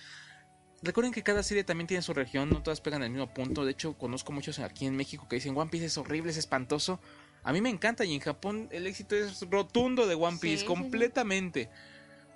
Recuerden 0.83 1.13
que 1.13 1.23
cada 1.23 1.43
serie 1.43 1.65
también 1.65 1.87
tiene 1.87 2.03
su 2.03 2.13
región, 2.13 2.51
no 2.51 2.63
todas 2.63 2.81
pegan 2.81 3.03
el 3.03 3.11
mismo 3.11 3.33
punto. 3.33 3.65
De 3.65 3.73
hecho, 3.73 3.97
conozco 3.97 4.33
muchos 4.33 4.59
aquí 4.59 4.87
en 4.87 4.97
México 4.97 5.27
que 5.29 5.37
dicen 5.37 5.57
One 5.57 5.71
Piece 5.71 5.87
es 5.87 5.99
horrible, 5.99 6.31
es 6.31 6.37
espantoso. 6.37 7.01
A 7.43 7.53
mí 7.53 7.61
me 7.61 7.71
encanta 7.71 8.05
y 8.05 8.15
en 8.15 8.21
Japón 8.21 8.69
el 8.71 8.87
éxito 8.87 9.15
es 9.17 9.41
rotundo 9.51 10.07
de 10.07 10.15
One 10.15 10.37
Sí, 10.37 10.41
Piece, 10.41 10.57
sí, 10.57 10.61
sí. 10.63 10.67
completamente. 10.67 11.71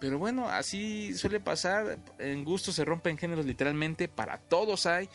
Pero 0.01 0.19
bueno, 0.19 0.49
así 0.49 1.15
suele 1.15 1.41
pasar. 1.41 1.99
En 2.19 2.45
gusto 2.45 2.73
se 2.73 2.85
rompen 2.85 3.19
géneros 3.19 3.45
literalmente, 3.45 4.09
para 4.09 4.39
todos 4.39 4.87
hay. 4.87 5.09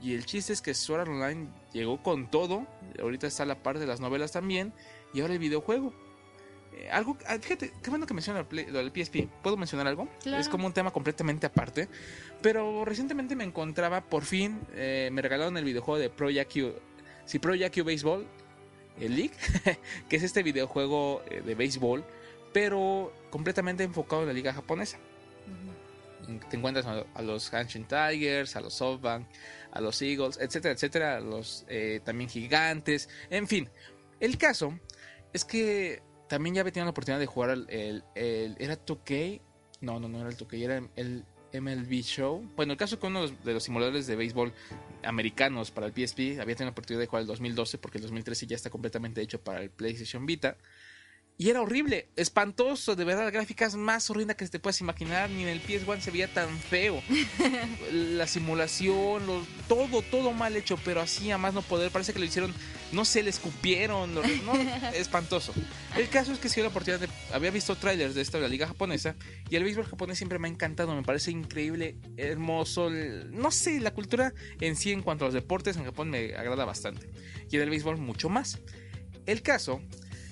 Y 0.00 0.14
el 0.14 0.24
chiste 0.24 0.52
es 0.52 0.62
que 0.62 0.72
Sword 0.72 1.00
Art 1.02 1.10
Online 1.10 1.48
llegó 1.72 2.02
con 2.02 2.30
todo. 2.30 2.66
Ahorita 3.00 3.26
está 3.26 3.44
la 3.44 3.62
parte 3.62 3.80
de 3.80 3.86
las 3.86 4.00
novelas 4.00 4.32
también. 4.32 4.72
Y 5.12 5.20
ahora 5.20 5.34
el 5.34 5.38
videojuego. 5.40 5.92
Eh, 6.72 6.88
algo, 6.90 7.16
ah, 7.26 7.36
fíjate, 7.40 7.72
qué 7.82 7.90
bueno 7.90 8.06
que 8.06 8.14
menciona 8.14 8.46
el 8.50 8.92
PSP. 8.92 9.28
¿Puedo 9.42 9.56
mencionar 9.56 9.86
algo? 9.86 10.08
Claro. 10.22 10.40
Es 10.40 10.48
como 10.48 10.66
un 10.66 10.72
tema 10.72 10.90
completamente 10.90 11.46
aparte. 11.46 11.88
Pero 12.42 12.84
recientemente 12.84 13.36
me 13.36 13.44
encontraba, 13.44 14.02
por 14.02 14.24
fin, 14.24 14.60
eh, 14.74 15.10
me 15.12 15.22
regalaron 15.22 15.56
el 15.56 15.64
videojuego 15.64 15.98
de 15.98 16.10
Pro 16.10 16.30
Yaku. 16.30 16.72
Sí, 17.24 17.38
Pro 17.38 17.54
Yaku 17.54 17.84
Baseball, 17.84 18.26
el 18.98 19.16
League, 19.16 19.34
que 20.08 20.16
es 20.16 20.22
este 20.22 20.42
videojuego 20.42 21.22
eh, 21.30 21.42
de 21.42 21.54
béisbol, 21.54 22.04
pero 22.52 23.12
completamente 23.30 23.84
enfocado 23.84 24.22
en 24.22 24.28
la 24.28 24.34
liga 24.34 24.52
japonesa 24.52 24.98
te 26.38 26.56
encuentras 26.56 26.86
a, 26.86 27.04
a 27.14 27.22
los 27.22 27.52
Hanshin 27.52 27.86
Tigers, 27.86 28.56
a 28.56 28.60
los 28.60 28.74
SoftBank, 28.74 29.26
a 29.72 29.80
los 29.80 30.00
Eagles, 30.02 30.38
etcétera, 30.40 30.74
etcétera, 30.74 31.16
a 31.16 31.20
los 31.20 31.64
eh, 31.68 32.00
también 32.04 32.30
gigantes, 32.30 33.08
en 33.30 33.48
fin. 33.48 33.68
El 34.20 34.38
caso 34.38 34.78
es 35.32 35.44
que 35.44 36.02
también 36.30 36.54
ya 36.54 36.62
había 36.62 36.72
tenido 36.72 36.86
la 36.86 36.90
oportunidad 36.92 37.18
de 37.20 37.26
jugar 37.26 37.50
el, 37.50 38.02
el- 38.14 38.56
¿era 38.58 38.78
2K? 38.86 39.40
No, 39.82 39.98
no, 40.00 40.08
no 40.08 40.20
era 40.20 40.30
el 40.30 40.36
2K, 40.36 40.62
era 40.62 40.82
el 40.96 41.24
MLB 41.52 42.02
Show. 42.02 42.48
Bueno, 42.54 42.72
el 42.72 42.78
caso 42.78 42.98
que 43.00 43.06
uno 43.08 43.22
de 43.22 43.28
los, 43.32 43.44
de 43.44 43.52
los 43.54 43.64
simuladores 43.64 44.06
de 44.06 44.14
béisbol 44.14 44.52
americanos 45.02 45.70
para 45.72 45.86
el 45.88 45.92
PSP 45.92 46.40
había 46.40 46.54
tenido 46.54 46.66
la 46.66 46.70
oportunidad 46.70 47.00
de 47.00 47.06
jugar 47.06 47.22
el 47.22 47.26
2012 47.26 47.78
porque 47.78 47.98
el 47.98 48.02
2013 48.02 48.46
ya 48.46 48.56
está 48.56 48.70
completamente 48.70 49.20
hecho 49.20 49.40
para 49.42 49.60
el 49.60 49.70
PlayStation 49.70 50.24
Vita. 50.26 50.56
Y 51.40 51.48
era 51.48 51.62
horrible, 51.62 52.10
espantoso, 52.16 52.96
de 52.96 53.04
verdad, 53.06 53.32
gráficas 53.32 53.74
más 53.74 54.10
horrendas 54.10 54.36
que 54.36 54.46
te 54.46 54.58
puedas 54.58 54.78
imaginar. 54.82 55.30
Ni 55.30 55.44
en 55.44 55.48
el 55.48 55.62
PS1 55.62 55.98
se 56.02 56.10
veía 56.10 56.28
tan 56.30 56.50
feo. 56.58 57.02
La 57.92 58.26
simulación, 58.26 59.26
lo- 59.26 59.42
todo, 59.66 60.02
todo 60.02 60.32
mal 60.32 60.54
hecho, 60.54 60.78
pero 60.84 61.00
así 61.00 61.30
a 61.30 61.38
más 61.38 61.54
no 61.54 61.62
poder. 61.62 61.90
Parece 61.90 62.12
que 62.12 62.18
lo 62.18 62.26
hicieron, 62.26 62.52
no 62.92 63.06
sé, 63.06 63.22
le 63.22 63.30
escupieron. 63.30 64.14
lo- 64.14 64.22
no, 64.22 64.52
espantoso. 64.92 65.54
El 65.96 66.10
caso 66.10 66.34
es 66.34 66.38
que 66.40 66.50
sí, 66.50 66.60
la 66.60 66.68
oportunidad 66.68 67.00
de. 67.00 67.08
Había 67.32 67.50
visto 67.50 67.74
trailers 67.74 68.14
de 68.14 68.20
esta 68.20 68.36
de 68.36 68.42
la 68.42 68.48
liga 68.50 68.66
japonesa. 68.66 69.16
Y 69.48 69.56
el 69.56 69.64
béisbol 69.64 69.86
japonés 69.86 70.18
siempre 70.18 70.38
me 70.38 70.46
ha 70.46 70.50
encantado, 70.50 70.94
me 70.94 71.02
parece 71.02 71.30
increíble, 71.30 71.96
hermoso. 72.18 72.90
no 72.90 73.50
sé, 73.50 73.80
la 73.80 73.94
cultura 73.94 74.34
en 74.60 74.76
sí, 74.76 74.92
en 74.92 75.00
cuanto 75.00 75.24
a 75.24 75.28
los 75.28 75.34
deportes 75.34 75.78
en 75.78 75.84
Japón, 75.86 76.10
me 76.10 76.34
agrada 76.34 76.66
bastante. 76.66 77.08
Y 77.50 77.56
en 77.56 77.62
el 77.62 77.70
béisbol, 77.70 77.96
mucho 77.96 78.28
más. 78.28 78.58
El 79.24 79.40
caso 79.40 79.80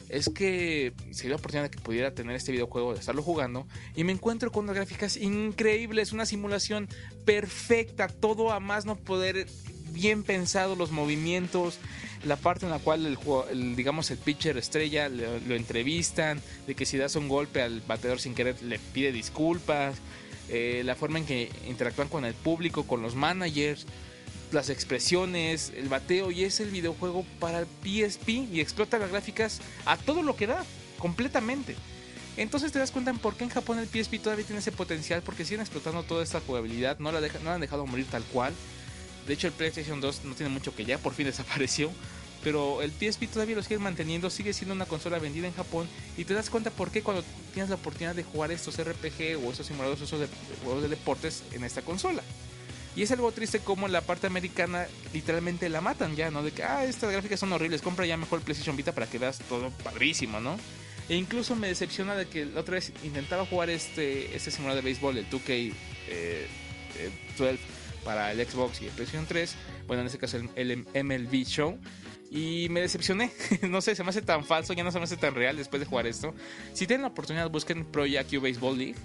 es 0.08 0.28
que 0.28 0.92
se 1.10 1.22
dio 1.22 1.30
la 1.30 1.36
oportunidad 1.36 1.64
de 1.64 1.70
que 1.70 1.80
pudiera 1.80 2.14
tener 2.14 2.34
este 2.34 2.52
videojuego, 2.52 2.94
de 2.94 3.00
estarlo 3.00 3.22
jugando, 3.22 3.66
y 3.94 4.04
me 4.04 4.12
encuentro 4.12 4.50
con 4.50 4.64
unas 4.64 4.76
gráficas 4.76 5.16
increíbles, 5.16 6.12
una 6.12 6.26
simulación 6.26 6.88
perfecta, 7.24 8.08
todo 8.08 8.52
a 8.52 8.60
más 8.60 8.86
no 8.86 8.96
poder, 8.96 9.46
bien 9.92 10.22
pensado, 10.22 10.76
los 10.76 10.90
movimientos, 10.90 11.78
la 12.24 12.36
parte 12.36 12.66
en 12.66 12.72
la 12.72 12.78
cual 12.78 13.06
el, 13.50 13.76
digamos 13.76 14.10
el 14.10 14.18
pitcher 14.18 14.56
estrella 14.58 15.08
lo, 15.08 15.38
lo 15.40 15.54
entrevistan, 15.54 16.40
de 16.66 16.74
que 16.74 16.86
si 16.86 16.96
das 16.96 17.16
un 17.16 17.28
golpe 17.28 17.62
al 17.62 17.80
bateador 17.80 18.20
sin 18.20 18.34
querer 18.34 18.60
le 18.62 18.78
pide 18.78 19.12
disculpas, 19.12 19.96
eh, 20.48 20.82
la 20.84 20.94
forma 20.94 21.18
en 21.18 21.26
que 21.26 21.50
interactúan 21.66 22.08
con 22.08 22.24
el 22.24 22.34
público, 22.34 22.86
con 22.86 23.02
los 23.02 23.14
managers, 23.14 23.86
las 24.52 24.70
expresiones, 24.70 25.72
el 25.76 25.88
bateo 25.88 26.30
y 26.30 26.44
es 26.44 26.60
el 26.60 26.70
videojuego 26.70 27.24
para 27.40 27.60
el 27.60 27.66
PSP 27.82 28.28
y 28.52 28.60
explota 28.60 28.98
las 28.98 29.10
gráficas 29.10 29.60
a 29.84 29.96
todo 29.96 30.22
lo 30.22 30.36
que 30.36 30.46
da, 30.46 30.64
completamente. 30.98 31.76
Entonces 32.36 32.70
te 32.72 32.78
das 32.78 32.90
cuenta 32.92 33.10
en 33.10 33.18
por 33.18 33.34
qué 33.34 33.44
en 33.44 33.50
Japón 33.50 33.78
el 33.78 33.86
PSP 33.88 34.22
todavía 34.22 34.44
tiene 34.46 34.60
ese 34.60 34.72
potencial, 34.72 35.22
porque 35.22 35.44
siguen 35.44 35.60
explotando 35.60 36.02
toda 36.04 36.22
esta 36.22 36.40
jugabilidad, 36.40 36.98
no 36.98 37.10
la, 37.10 37.18
han 37.52 37.60
dejado 37.60 37.86
morir 37.86 38.06
tal 38.10 38.22
cual. 38.24 38.54
De 39.26 39.34
hecho 39.34 39.46
el 39.48 39.52
PlayStation 39.52 40.00
2 40.00 40.24
no 40.24 40.34
tiene 40.34 40.50
mucho 40.50 40.74
que 40.74 40.84
ya 40.84 40.98
por 40.98 41.14
fin 41.14 41.26
desapareció, 41.26 41.90
pero 42.44 42.80
el 42.82 42.92
PSP 42.92 43.24
todavía 43.30 43.56
lo 43.56 43.62
sigue 43.62 43.78
manteniendo, 43.78 44.30
sigue 44.30 44.52
siendo 44.52 44.72
una 44.74 44.86
consola 44.86 45.18
vendida 45.18 45.48
en 45.48 45.54
Japón 45.54 45.88
y 46.16 46.24
te 46.24 46.34
das 46.34 46.48
cuenta 46.48 46.70
por 46.70 46.90
qué 46.92 47.02
cuando 47.02 47.24
tienes 47.52 47.68
la 47.70 47.76
oportunidad 47.76 48.14
de 48.14 48.22
jugar 48.22 48.52
estos 48.52 48.76
RPG 48.78 49.36
o 49.44 49.50
estos 49.50 49.66
simuladores, 49.66 50.00
esos 50.00 50.20
de- 50.20 50.28
juegos 50.64 50.82
de 50.82 50.88
deportes 50.88 51.42
en 51.52 51.64
esta 51.64 51.82
consola. 51.82 52.22
Y 52.96 53.02
es 53.02 53.10
algo 53.12 53.30
triste 53.32 53.60
como 53.60 53.86
la 53.86 54.00
parte 54.00 54.26
americana 54.26 54.86
literalmente 55.12 55.68
la 55.68 55.80
matan 55.80 56.16
ya, 56.16 56.30
¿no? 56.30 56.42
De 56.42 56.50
que, 56.50 56.64
ah, 56.64 56.84
estas 56.84 57.12
gráficas 57.12 57.38
son 57.38 57.52
horribles, 57.52 57.82
compra 57.82 58.06
ya 58.06 58.16
mejor 58.16 58.40
el 58.40 58.44
PlayStation 58.44 58.76
Vita 58.76 58.92
para 58.92 59.06
que 59.06 59.18
veas 59.18 59.38
todo 59.48 59.70
padrísimo, 59.84 60.40
¿no? 60.40 60.56
E 61.08 61.14
incluso 61.14 61.56
me 61.56 61.68
decepciona 61.68 62.14
de 62.14 62.26
que 62.26 62.44
la 62.44 62.60
otra 62.60 62.74
vez 62.74 62.92
intentaba 63.02 63.46
jugar 63.46 63.70
este, 63.70 64.34
este 64.36 64.50
simulador 64.50 64.82
de 64.82 64.86
béisbol, 64.86 65.16
el 65.16 65.30
2K 65.30 65.48
eh, 65.48 65.72
eh, 66.08 67.10
12 67.38 67.58
para 68.04 68.32
el 68.32 68.46
Xbox 68.46 68.82
y 68.82 68.86
el 68.86 68.92
PlayStation 68.92 69.26
3, 69.26 69.54
bueno, 69.86 70.02
en 70.02 70.06
este 70.06 70.18
caso 70.18 70.36
el, 70.36 70.50
el 70.56 71.04
MLB 71.04 71.44
Show, 71.44 71.78
y 72.30 72.68
me 72.70 72.80
decepcioné, 72.80 73.32
no 73.68 73.80
sé, 73.80 73.94
se 73.94 74.04
me 74.04 74.10
hace 74.10 74.22
tan 74.22 74.44
falso, 74.44 74.72
ya 74.74 74.84
no 74.84 74.90
se 74.90 74.98
me 74.98 75.04
hace 75.04 75.16
tan 75.16 75.34
real 75.34 75.56
después 75.56 75.80
de 75.80 75.86
jugar 75.86 76.06
esto. 76.06 76.34
Si 76.74 76.86
tienen 76.86 77.02
la 77.02 77.08
oportunidad, 77.08 77.48
busquen 77.50 77.84
Pro 77.86 78.04
Yaku 78.04 78.40
Baseball 78.40 78.76
League 78.76 78.96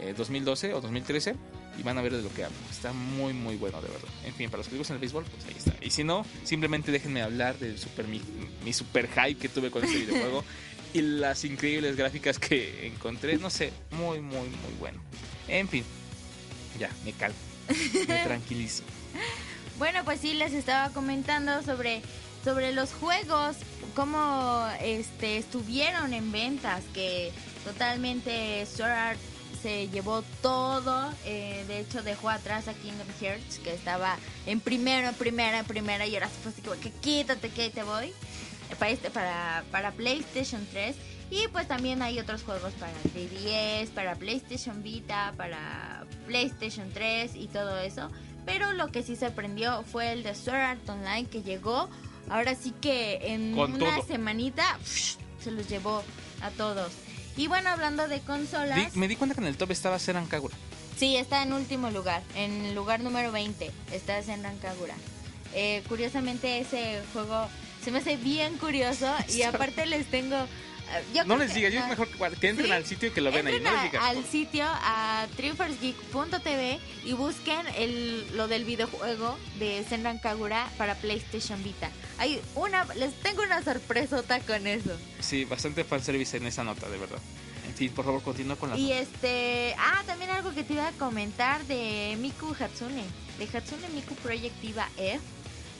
eh, 0.00 0.14
2012 0.16 0.74
o 0.74 0.80
2013 0.80 1.34
y 1.78 1.82
van 1.82 1.98
a 1.98 2.02
ver 2.02 2.14
de 2.14 2.22
lo 2.22 2.32
que 2.32 2.44
hablo. 2.44 2.56
Está 2.70 2.92
muy, 2.92 3.32
muy 3.32 3.56
bueno, 3.56 3.80
de 3.80 3.88
verdad. 3.88 4.08
En 4.24 4.34
fin, 4.34 4.50
para 4.50 4.58
los 4.58 4.66
que 4.66 4.72
les 4.72 4.78
gustan 4.78 4.96
el 4.96 5.00
béisbol, 5.00 5.24
pues 5.24 5.44
ahí 5.46 5.54
está. 5.56 5.74
Y 5.80 5.90
si 5.90 6.04
no, 6.04 6.24
simplemente 6.44 6.90
déjenme 6.90 7.22
hablar 7.22 7.58
del 7.58 7.78
super, 7.78 8.06
mi, 8.06 8.20
mi 8.64 8.72
super 8.72 9.08
hype 9.08 9.36
que 9.36 9.48
tuve 9.48 9.70
con 9.70 9.84
este 9.84 9.98
videojuego 9.98 10.44
y 10.92 11.02
las 11.02 11.44
increíbles 11.44 11.96
gráficas 11.96 12.38
que 12.38 12.86
encontré. 12.86 13.36
No 13.38 13.50
sé, 13.50 13.72
muy, 13.90 14.20
muy, 14.20 14.48
muy 14.48 14.74
bueno. 14.78 15.00
En 15.46 15.68
fin, 15.68 15.84
ya, 16.78 16.90
me 17.04 17.12
calmo. 17.12 17.36
Me 18.08 18.18
tranquilizo. 18.24 18.82
Bueno, 19.78 20.04
pues 20.04 20.20
sí, 20.20 20.34
les 20.34 20.52
estaba 20.52 20.92
comentando 20.92 21.62
sobre, 21.62 22.02
sobre 22.44 22.72
los 22.72 22.92
juegos, 22.92 23.56
cómo 23.94 24.66
este, 24.80 25.38
estuvieron 25.38 26.12
en 26.12 26.32
ventas, 26.32 26.82
que 26.92 27.30
totalmente 27.64 28.66
Sword 28.66 28.90
Art 28.90 29.20
se 29.62 29.88
llevó 29.88 30.22
todo. 30.42 31.12
eh, 31.24 31.64
de 31.68 31.80
hecho, 31.80 32.02
dejó 32.02 32.30
atrás 32.30 32.68
a 32.68 32.74
Kingdom 32.74 33.06
Hearts, 33.20 33.58
que 33.58 33.72
estaba 33.74 34.16
en 34.46 34.60
primero, 34.60 35.08
en 35.08 35.14
primera, 35.14 35.58
en 35.60 35.64
primera. 35.64 36.06
Y 36.06 36.14
ahora 36.14 36.28
se 36.28 36.36
fue 36.42 36.52
así 36.52 36.62
como 36.62 36.80
que 36.80 36.90
quítate 36.90 37.50
que 37.50 37.70
te 37.70 37.82
voy. 37.82 38.12
Para, 38.78 38.90
este, 38.90 39.10
para, 39.10 39.64
para 39.70 39.92
PlayStation 39.92 40.66
3. 40.72 40.94
Y 41.30 41.46
pues 41.48 41.68
también 41.68 42.00
hay 42.02 42.18
otros 42.20 42.42
juegos 42.42 42.72
para 42.74 42.92
3DS, 43.14 43.88
para 43.90 44.14
PlayStation 44.14 44.82
Vita, 44.82 45.34
para 45.36 46.04
PlayStation 46.26 46.90
3 46.92 47.34
y 47.34 47.48
todo 47.48 47.78
eso. 47.78 48.10
Pero 48.46 48.72
lo 48.72 48.88
que 48.90 49.02
sí 49.02 49.14
sorprendió 49.16 49.82
fue 49.84 50.12
el 50.12 50.22
de 50.22 50.34
Sword 50.34 50.56
Art 50.56 50.88
Online 50.88 51.26
que 51.28 51.42
llegó. 51.42 51.88
Ahora 52.30 52.54
sí 52.54 52.72
que 52.80 53.18
en 53.22 53.54
Con 53.56 53.74
una 53.74 53.96
todo. 53.96 54.06
semanita 54.06 54.78
se 55.42 55.50
los 55.50 55.68
llevó 55.68 56.02
a 56.42 56.50
todos. 56.50 56.92
Y 57.38 57.46
bueno, 57.46 57.70
hablando 57.70 58.06
de 58.08 58.20
consolas, 58.20 58.92
Di- 58.92 58.98
me 58.98 59.08
di 59.08 59.16
cuenta 59.16 59.34
que 59.34 59.40
en 59.40 59.46
el 59.46 59.56
top 59.56 59.70
estaba 59.70 59.98
Seran 59.98 60.26
Kagura. 60.26 60.54
sí, 60.98 61.16
está 61.16 61.42
en 61.42 61.52
último 61.54 61.90
lugar, 61.90 62.22
en 62.34 62.66
el 62.66 62.74
lugar 62.74 63.00
número 63.00 63.32
20, 63.32 63.70
está 63.92 64.20
Senran 64.22 64.58
Kagura. 64.58 64.94
Eh, 65.54 65.82
curiosamente 65.88 66.58
ese 66.58 67.00
juego 67.14 67.46
se 67.82 67.90
me 67.90 68.00
hace 68.00 68.16
bien 68.16 68.58
curioso 68.58 69.06
y 69.34 69.42
aparte 69.50 69.86
les 69.86 70.06
tengo... 70.10 70.36
eh, 70.90 71.04
yo 71.14 71.24
No 71.24 71.36
les 71.36 71.54
digas, 71.54 71.72
yo 71.72 71.80
es 71.80 71.88
mejor 71.88 72.08
que, 72.08 72.48
entren 72.48 72.66
¿Sí? 72.66 72.72
al 72.72 72.84
sitio 72.86 73.08
y 73.08 73.12
que 73.12 73.20
lo 73.20 73.30
vean 73.30 73.46
ahí. 73.46 73.56
Entren 73.56 73.72
No 73.74 73.78
a- 73.78 73.82
les 73.82 73.92
digas. 73.92 74.04
al 74.04 74.24
sitio 74.24 74.64
a 74.68 75.26
triumphsgeek.tv 75.36 76.78
y 77.04 77.12
busquen 77.12 77.66
el, 77.76 78.36
lo 78.36 78.48
del 78.48 78.64
videojuego 78.64 79.36
de 79.58 79.84
Senran 79.88 80.18
Kagura 80.18 80.68
para 80.76 80.94
PlayStation 80.94 81.62
Vita. 81.62 81.90
Hay 82.18 82.40
una, 82.54 82.84
les 82.94 83.14
tengo 83.20 83.42
una 83.42 83.62
sorpresota 83.62 84.40
con 84.40 84.66
eso. 84.66 84.96
Sí, 85.20 85.44
bastante 85.44 85.84
fanservice 85.84 86.36
en 86.36 86.46
esa 86.46 86.64
nota, 86.64 86.88
de 86.88 86.98
verdad. 86.98 87.18
En 87.66 87.74
fin, 87.74 87.92
por 87.92 88.04
favor, 88.04 88.22
continúa 88.22 88.56
con 88.56 88.70
la 88.70 88.76
Y 88.78 88.92
este, 88.92 89.74
ah, 89.78 90.02
también 90.06 90.30
algo 90.30 90.52
que 90.54 90.64
te 90.64 90.72
iba 90.72 90.88
a 90.88 90.92
comentar 90.92 91.62
de 91.66 92.16
Miku 92.18 92.54
Hatsune, 92.58 93.04
de 93.38 93.44
Hatsune 93.56 93.88
Miku 93.94 94.14
Project 94.16 94.58
Diva 94.62 94.88
F. 94.96 95.20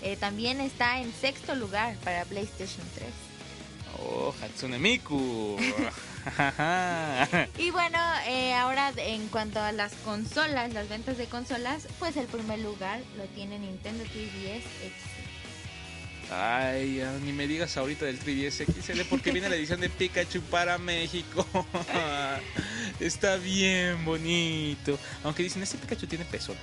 eh, 0.02 0.16
también 0.16 0.60
está 0.60 1.00
en 1.00 1.12
sexto 1.12 1.54
lugar 1.54 1.96
para 2.04 2.24
PlayStation 2.26 2.86
3. 2.94 3.08
Oh, 3.98 4.34
Hatsune 4.42 4.78
Miku. 4.78 5.56
Y 7.58 7.70
bueno, 7.70 7.98
eh, 8.26 8.54
ahora 8.54 8.92
en 8.96 9.28
cuanto 9.28 9.60
a 9.60 9.72
las 9.72 9.92
consolas, 10.04 10.72
las 10.72 10.88
ventas 10.88 11.18
de 11.18 11.26
consolas, 11.26 11.88
pues 11.98 12.16
el 12.16 12.26
primer 12.26 12.58
lugar 12.60 13.00
lo 13.16 13.24
tiene 13.26 13.58
Nintendo 13.58 14.04
3DS 14.04 14.62
XL. 14.62 15.28
Ay, 16.30 17.02
ni 17.24 17.32
me 17.32 17.46
digas 17.46 17.76
ahorita 17.78 18.04
del 18.04 18.20
3DS 18.20 18.66
XL 18.66 19.00
porque 19.08 19.32
viene 19.32 19.48
la 19.48 19.56
edición 19.56 19.80
de 19.80 19.88
Pikachu 19.88 20.42
para 20.42 20.76
México. 20.76 21.46
Está 23.00 23.36
bien 23.36 24.04
bonito. 24.04 24.98
Aunque 25.24 25.42
dicen, 25.42 25.62
este 25.62 25.78
Pikachu 25.78 26.06
tiene 26.06 26.26
pezones. 26.26 26.60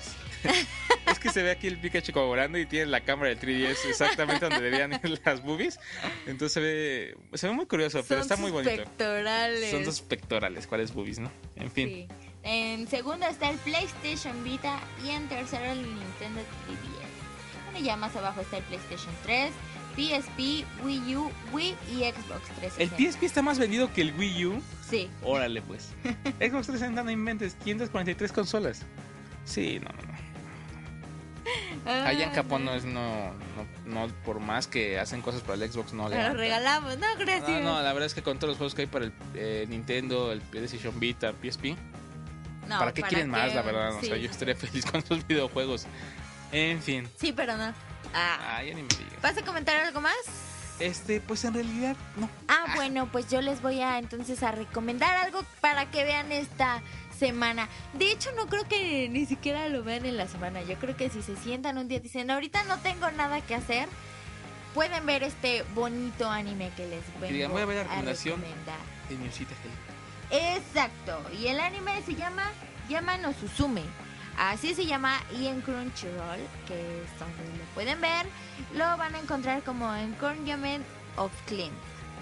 Es 1.15 1.19
que 1.19 1.29
se 1.29 1.43
ve 1.43 1.51
aquí 1.51 1.67
el 1.67 1.77
Pikachu 1.79 2.11
cobrando 2.13 2.57
y 2.57 2.65
tiene 2.65 2.87
la 2.87 3.01
cámara 3.01 3.29
del 3.29 3.39
3DS 3.39 3.89
exactamente 3.89 4.45
donde 4.47 4.61
debían 4.61 4.93
ir 4.93 5.21
las 5.25 5.41
boobies. 5.41 5.79
Entonces 6.25 6.51
se 6.53 6.59
ve, 6.59 7.17
se 7.33 7.47
ve 7.47 7.53
muy 7.53 7.65
curioso, 7.65 8.03
pero 8.07 8.21
Son 8.21 8.31
está 8.31 8.35
muy 8.35 8.51
sus 8.51 8.63
bonito. 8.63 8.83
pectorales. 8.83 9.71
Son 9.71 9.83
dos 9.83 10.01
pectorales, 10.01 10.67
¿cuáles 10.67 10.93
boobies, 10.93 11.19
no? 11.19 11.31
En 11.55 11.71
fin. 11.71 11.89
Sí. 11.89 12.07
En 12.43 12.87
segundo 12.87 13.25
está 13.25 13.49
el 13.49 13.57
PlayStation 13.59 14.43
Vita 14.43 14.79
y 15.03 15.09
en 15.09 15.27
tercero 15.27 15.65
el 15.65 15.81
Nintendo 15.81 16.41
3DS. 16.41 17.71
Bueno, 17.71 17.85
ya 17.85 17.95
más 17.97 18.15
abajo 18.15 18.41
está 18.41 18.57
el 18.57 18.63
PlayStation 18.65 19.13
3, 19.23 19.51
PSP, 19.95 20.65
Wii 20.83 21.15
U, 21.15 21.31
Wii 21.53 21.75
y 21.91 21.95
Xbox 22.03 22.41
360. 22.59 22.83
El 22.83 22.89
PSP 23.11 23.23
está 23.23 23.41
más 23.41 23.57
vendido 23.57 23.91
que 23.93 24.01
el 24.01 24.13
Wii 24.13 24.45
U. 24.45 24.61
Sí. 24.89 25.09
Órale, 25.23 25.61
pues. 25.63 25.85
Xbox 26.39 26.67
360 26.67 27.03
no 27.03 27.09
inventes, 27.11 27.55
543 27.63 28.31
consolas. 28.31 28.81
Sí, 29.45 29.79
no, 29.79 29.89
no, 29.89 30.11
no. 30.11 30.24
Allá 31.85 32.23
en 32.25 32.31
Japón 32.33 32.65
no 32.65 32.73
es, 32.73 32.85
no, 32.85 33.31
no, 33.85 34.07
no, 34.07 34.07
por 34.25 34.39
más 34.39 34.67
que 34.67 34.99
hacen 34.99 35.21
cosas 35.21 35.41
para 35.41 35.63
el 35.63 35.71
Xbox, 35.71 35.93
no 35.93 36.09
le 36.09 36.21
Lo 36.21 36.33
regalamos, 36.33 36.97
no, 36.97 37.07
gracias. 37.17 37.61
No, 37.63 37.75
no, 37.75 37.81
la 37.81 37.93
verdad 37.93 38.07
es 38.07 38.13
que 38.13 38.23
con 38.23 38.37
todos 38.39 38.49
los 38.51 38.57
juegos 38.57 38.73
que 38.75 38.81
hay 38.83 38.87
para 38.87 39.05
el 39.05 39.13
eh, 39.35 39.65
Nintendo, 39.69 40.31
el 40.31 40.41
PlayStation 40.41 40.99
Vita, 40.99 41.31
PSP, 41.33 41.75
No, 42.67 42.79
¿para 42.79 42.93
qué 42.93 43.03
quieren 43.03 43.29
más, 43.29 43.53
la 43.53 43.61
verdad? 43.61 43.95
O 43.95 43.99
Sí, 44.01 44.07
sea, 44.07 44.17
yo 44.17 44.29
estaría 44.29 44.55
feliz 44.55 44.85
con 44.85 45.01
esos 45.01 45.25
videojuegos. 45.27 45.85
En 46.51 46.81
fin. 46.81 47.07
Sí, 47.19 47.31
pero 47.33 47.55
no. 47.57 47.73
Ah. 48.13 48.37
Ah, 48.57 48.63
ya 48.63 48.73
ni 48.73 48.81
me 48.81 48.87
digas. 48.87 49.21
¿Vas 49.21 49.37
a 49.37 49.41
comentar 49.43 49.75
algo 49.77 50.01
más? 50.01 50.15
Este, 50.79 51.21
pues 51.21 51.45
en 51.45 51.53
realidad, 51.53 51.95
no. 52.17 52.29
Ah, 52.47 52.73
bueno, 52.75 53.07
pues 53.11 53.29
yo 53.29 53.41
les 53.41 53.61
voy 53.61 53.81
a 53.81 53.97
entonces 53.97 54.43
a 54.43 54.51
recomendar 54.51 55.15
algo 55.15 55.43
para 55.61 55.89
que 55.89 56.03
vean 56.03 56.31
esta 56.31 56.81
semana. 57.17 57.69
De 57.93 58.11
hecho, 58.11 58.31
no 58.33 58.47
creo 58.47 58.67
que 58.67 59.07
ni 59.09 59.25
siquiera 59.25 59.69
lo 59.69 59.83
vean 59.83 60.05
en 60.05 60.17
la 60.17 60.27
semana. 60.27 60.61
Yo 60.63 60.75
creo 60.75 60.97
que 60.97 61.09
si 61.09 61.21
se 61.21 61.37
sientan 61.37 61.77
un 61.77 61.87
día 61.87 61.99
y 61.99 62.01
dicen, 62.01 62.29
ahorita 62.29 62.63
no 62.65 62.77
tengo 62.79 63.09
nada 63.11 63.39
que 63.41 63.55
hacer, 63.55 63.87
pueden 64.73 65.05
ver 65.05 65.23
este 65.23 65.63
bonito 65.73 66.29
anime 66.29 66.71
que 66.75 66.85
les 66.87 67.03
vengo 67.21 67.53
voy 67.53 67.61
a 67.61 67.65
ver 67.65 67.77
la 67.77 67.83
recomendación. 67.83 68.41
De. 68.41 68.47
Exacto. 70.57 71.21
Y 71.39 71.47
el 71.47 71.59
anime 71.59 72.01
se 72.05 72.15
llama 72.15 73.17
no 73.17 73.33
Suzume. 73.33 73.83
Así 74.37 74.75
se 74.75 74.85
llama 74.85 75.17
y 75.39 75.47
en 75.47 75.61
Crunchyroll, 75.61 76.39
que 76.67 77.03
es 77.03 77.19
donde 77.19 77.57
lo 77.57 77.63
pueden 77.73 78.01
ver, 78.01 78.25
lo 78.75 78.97
van 78.97 79.15
a 79.15 79.19
encontrar 79.19 79.63
como 79.63 79.93
en 79.95 80.13
Cornjamen 80.13 80.83
of 81.15 81.31
Clean. 81.45 81.71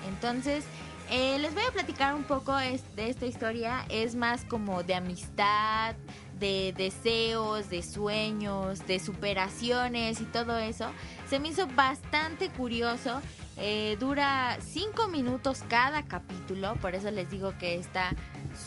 Entonces, 0.07 0.65
eh, 1.09 1.37
les 1.39 1.53
voy 1.53 1.63
a 1.63 1.71
platicar 1.71 2.15
un 2.15 2.23
poco 2.23 2.55
de 2.55 2.79
esta 2.97 3.25
historia. 3.25 3.85
Es 3.89 4.15
más 4.15 4.45
como 4.45 4.83
de 4.83 4.95
amistad, 4.95 5.95
de 6.39 6.73
deseos, 6.75 7.69
de 7.69 7.81
sueños, 7.81 8.85
de 8.87 8.99
superaciones 8.99 10.21
y 10.21 10.25
todo 10.25 10.57
eso. 10.57 10.89
Se 11.29 11.39
me 11.39 11.49
hizo 11.49 11.67
bastante 11.67 12.49
curioso. 12.49 13.21
Eh, 13.57 13.97
dura 13.99 14.57
5 14.59 15.09
minutos 15.09 15.63
cada 15.67 16.03
capítulo, 16.03 16.75
por 16.77 16.95
eso 16.95 17.11
les 17.11 17.29
digo 17.29 17.53
que 17.59 17.75
está 17.75 18.11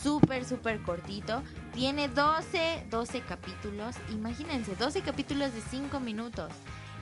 súper, 0.01 0.45
súper 0.45 0.81
cortito. 0.81 1.43
Tiene 1.73 2.07
12, 2.07 2.85
12 2.89 3.21
capítulos. 3.21 3.95
Imagínense, 4.11 4.75
12 4.75 5.01
capítulos 5.01 5.53
de 5.53 5.61
5 5.61 5.99
minutos. 5.99 6.51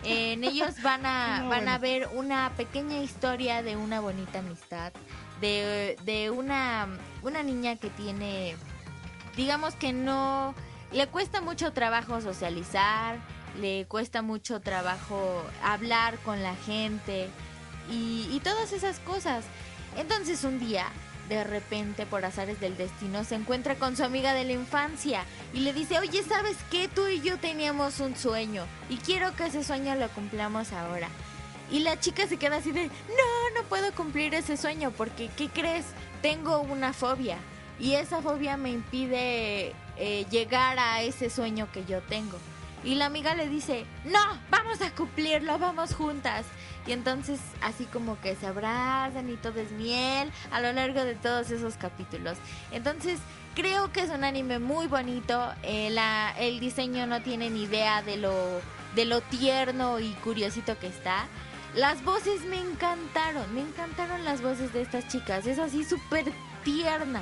En 0.04 0.44
ellos 0.44 0.82
van 0.82 1.06
a, 1.06 1.42
No, 1.42 1.50
van 1.50 1.68
a 1.68 1.78
ver 1.78 2.10
una 2.14 2.52
pequeña 2.58 2.98
historia 3.00 3.62
de 3.62 3.76
una 3.76 4.00
bonita 4.00 4.40
amistad, 4.40 4.92
de, 5.40 5.98
de 6.04 6.32
una, 6.32 6.88
una 7.22 7.44
niña 7.44 7.76
que 7.76 7.90
tiene, 7.92 8.56
digamos 9.36 9.76
que 9.76 9.94
no, 9.94 10.56
le 10.92 11.08
cuesta 11.08 11.40
mucho 11.40 11.72
trabajo 11.72 12.20
socializar, 12.20 13.20
le 13.60 13.86
cuesta 13.86 14.22
mucho 14.22 14.60
trabajo 14.60 15.44
hablar 15.64 16.18
con 16.20 16.42
la 16.42 16.56
gente 16.56 17.30
y, 17.90 18.40
todas 18.44 18.74
esas 18.74 19.00
cosas. 19.00 19.46
Entonces 19.98 20.44
un 20.44 20.60
día, 20.60 20.86
de 21.30 21.44
repente, 21.44 22.06
por 22.06 22.26
azares 22.26 22.60
del 22.60 22.78
destino, 22.78 23.24
se 23.24 23.36
encuentra 23.36 23.76
con 23.76 23.96
su 23.96 24.04
amiga 24.04 24.34
de 24.34 24.44
la 24.44 24.54
infancia 24.54 25.24
y 25.54 25.60
le 25.60 25.74
dice, 25.74 26.00
oye, 26.00 26.22
¿sabes 26.24 26.58
qué? 26.70 26.88
Tú 26.88 27.08
y 27.08 27.22
yo 27.22 27.38
teníamos 27.38 28.00
un 28.00 28.16
sueño 28.16 28.66
y 28.90 28.98
quiero 28.98 29.36
que 29.36 29.48
ese 29.48 29.64
sueño 29.64 29.96
lo 29.96 30.10
cumplamos 30.10 30.74
ahora. 30.74 31.08
Y 31.72 31.80
la 31.80 32.00
chica 32.00 32.28
se 32.28 32.38
queda 32.38 32.58
así 32.58 32.72
de, 32.72 32.86
no, 32.86 33.60
no 33.60 33.68
puedo 33.68 33.92
cumplir 33.94 34.36
ese 34.36 34.58
sueño 34.58 34.92
porque, 34.92 35.30
¿qué 35.36 35.50
crees? 35.50 35.86
Tengo 36.22 36.60
una 36.60 36.94
fobia 36.94 37.38
y 37.80 37.94
esa 37.94 38.22
fobia 38.22 38.58
me 38.58 38.70
impide 38.70 39.74
eh, 39.98 40.26
llegar 40.30 40.78
a 40.80 41.02
ese 41.02 41.30
sueño 41.30 41.68
que 41.72 41.86
yo 41.86 42.02
tengo. 42.02 42.38
Y 42.86 42.96
la 42.96 43.08
amiga 43.08 43.34
le 43.34 43.50
dice, 43.50 43.86
no, 44.06 44.20
vamos 44.52 44.80
a 44.82 44.92
cumplirlo, 44.92 45.58
vamos 45.58 45.96
juntas. 45.96 46.46
Y 46.86 46.92
entonces 46.92 47.40
así 47.62 47.86
como 47.86 48.22
que 48.22 48.36
se 48.36 48.46
abrazan 48.46 49.28
y 49.30 49.38
todo 49.38 49.60
es 49.60 49.72
miel 49.72 50.32
a 50.52 50.62
lo 50.62 50.72
largo 50.72 51.04
de 51.04 51.16
todos 51.16 51.50
esos 51.50 51.78
capítulos. 51.78 52.38
Entonces 52.72 53.20
creo 53.56 53.92
que 53.92 54.02
es 54.02 54.12
un 54.12 54.24
anime 54.24 54.60
muy 54.60 54.86
bonito. 54.86 55.52
eh, 55.64 55.96
el 56.38 56.60
diseño 56.60 57.08
no 57.08 57.24
tiene 57.24 57.50
ni 57.50 57.64
idea 57.64 58.04
de 58.04 58.18
lo, 58.18 58.62
de 58.94 59.06
lo 59.06 59.22
tierno 59.22 60.00
y 60.00 60.12
curiosito 60.24 60.78
que 60.78 60.88
está. 60.88 61.26
Las 61.74 62.04
voces 62.04 62.46
me 62.46 62.60
encantaron, 62.60 63.54
me 63.54 63.62
encantaron 63.62 64.24
las 64.24 64.42
voces 64.44 64.72
de 64.74 64.84
estas 64.84 65.08
chicas. 65.08 65.48
Es 65.48 65.58
así 65.58 65.84
súper 65.84 66.32
tierna, 66.64 67.22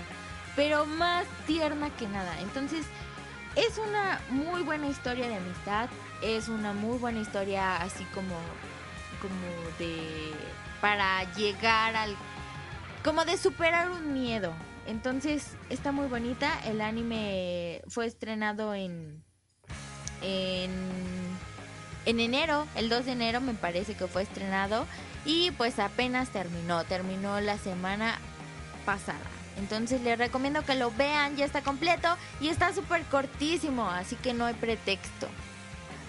pero 0.58 0.86
más 0.86 1.26
tierna 1.48 1.90
que 1.92 2.08
nada. 2.08 2.40
Entonces 2.42 2.86
es 3.56 3.78
una 3.78 4.20
muy 4.30 4.64
buena 4.64 4.88
historia 4.88 5.28
de 5.28 5.36
amistad. 5.36 5.90
Es 6.22 6.48
una 6.48 6.74
muy 6.74 6.98
buena 6.98 7.20
historia 7.20 7.78
así 7.78 8.04
como 8.14 8.36
como 9.22 9.78
de 9.80 10.34
para 10.82 11.24
llegar 11.34 11.96
al 11.96 12.16
como 13.04 13.26
de 13.26 13.38
superar 13.38 13.90
un 13.90 14.14
miedo. 14.14 14.54
Entonces 14.86 15.56
está 15.70 15.92
muy 15.92 16.08
bonita. 16.08 16.60
El 16.66 16.82
anime 16.82 17.82
fue 17.88 18.06
estrenado 18.06 18.74
en 18.74 19.24
en 20.22 20.72
en 22.06 22.20
enero, 22.20 22.68
el 22.76 22.90
2 22.90 23.06
de 23.06 23.12
enero 23.14 23.40
me 23.40 23.54
parece 23.54 23.94
que 23.94 24.08
fue 24.08 24.24
estrenado 24.24 24.86
y 25.26 25.52
pues 25.52 25.80
apenas 25.80 26.30
terminó, 26.30 26.84
terminó 26.84 27.40
la 27.40 27.58
semana 27.58 28.20
pasada. 28.86 29.43
Entonces 29.58 30.02
les 30.02 30.18
recomiendo 30.18 30.64
que 30.64 30.76
lo 30.76 30.92
vean, 30.92 31.36
ya 31.36 31.46
está 31.46 31.62
completo 31.62 32.08
y 32.42 32.50
está 32.50 32.74
súper 32.74 33.04
cortísimo, 33.04 33.90
así 33.90 34.16
que 34.16 34.34
no 34.34 34.46
hay 34.46 34.54
pretexto. 34.56 35.28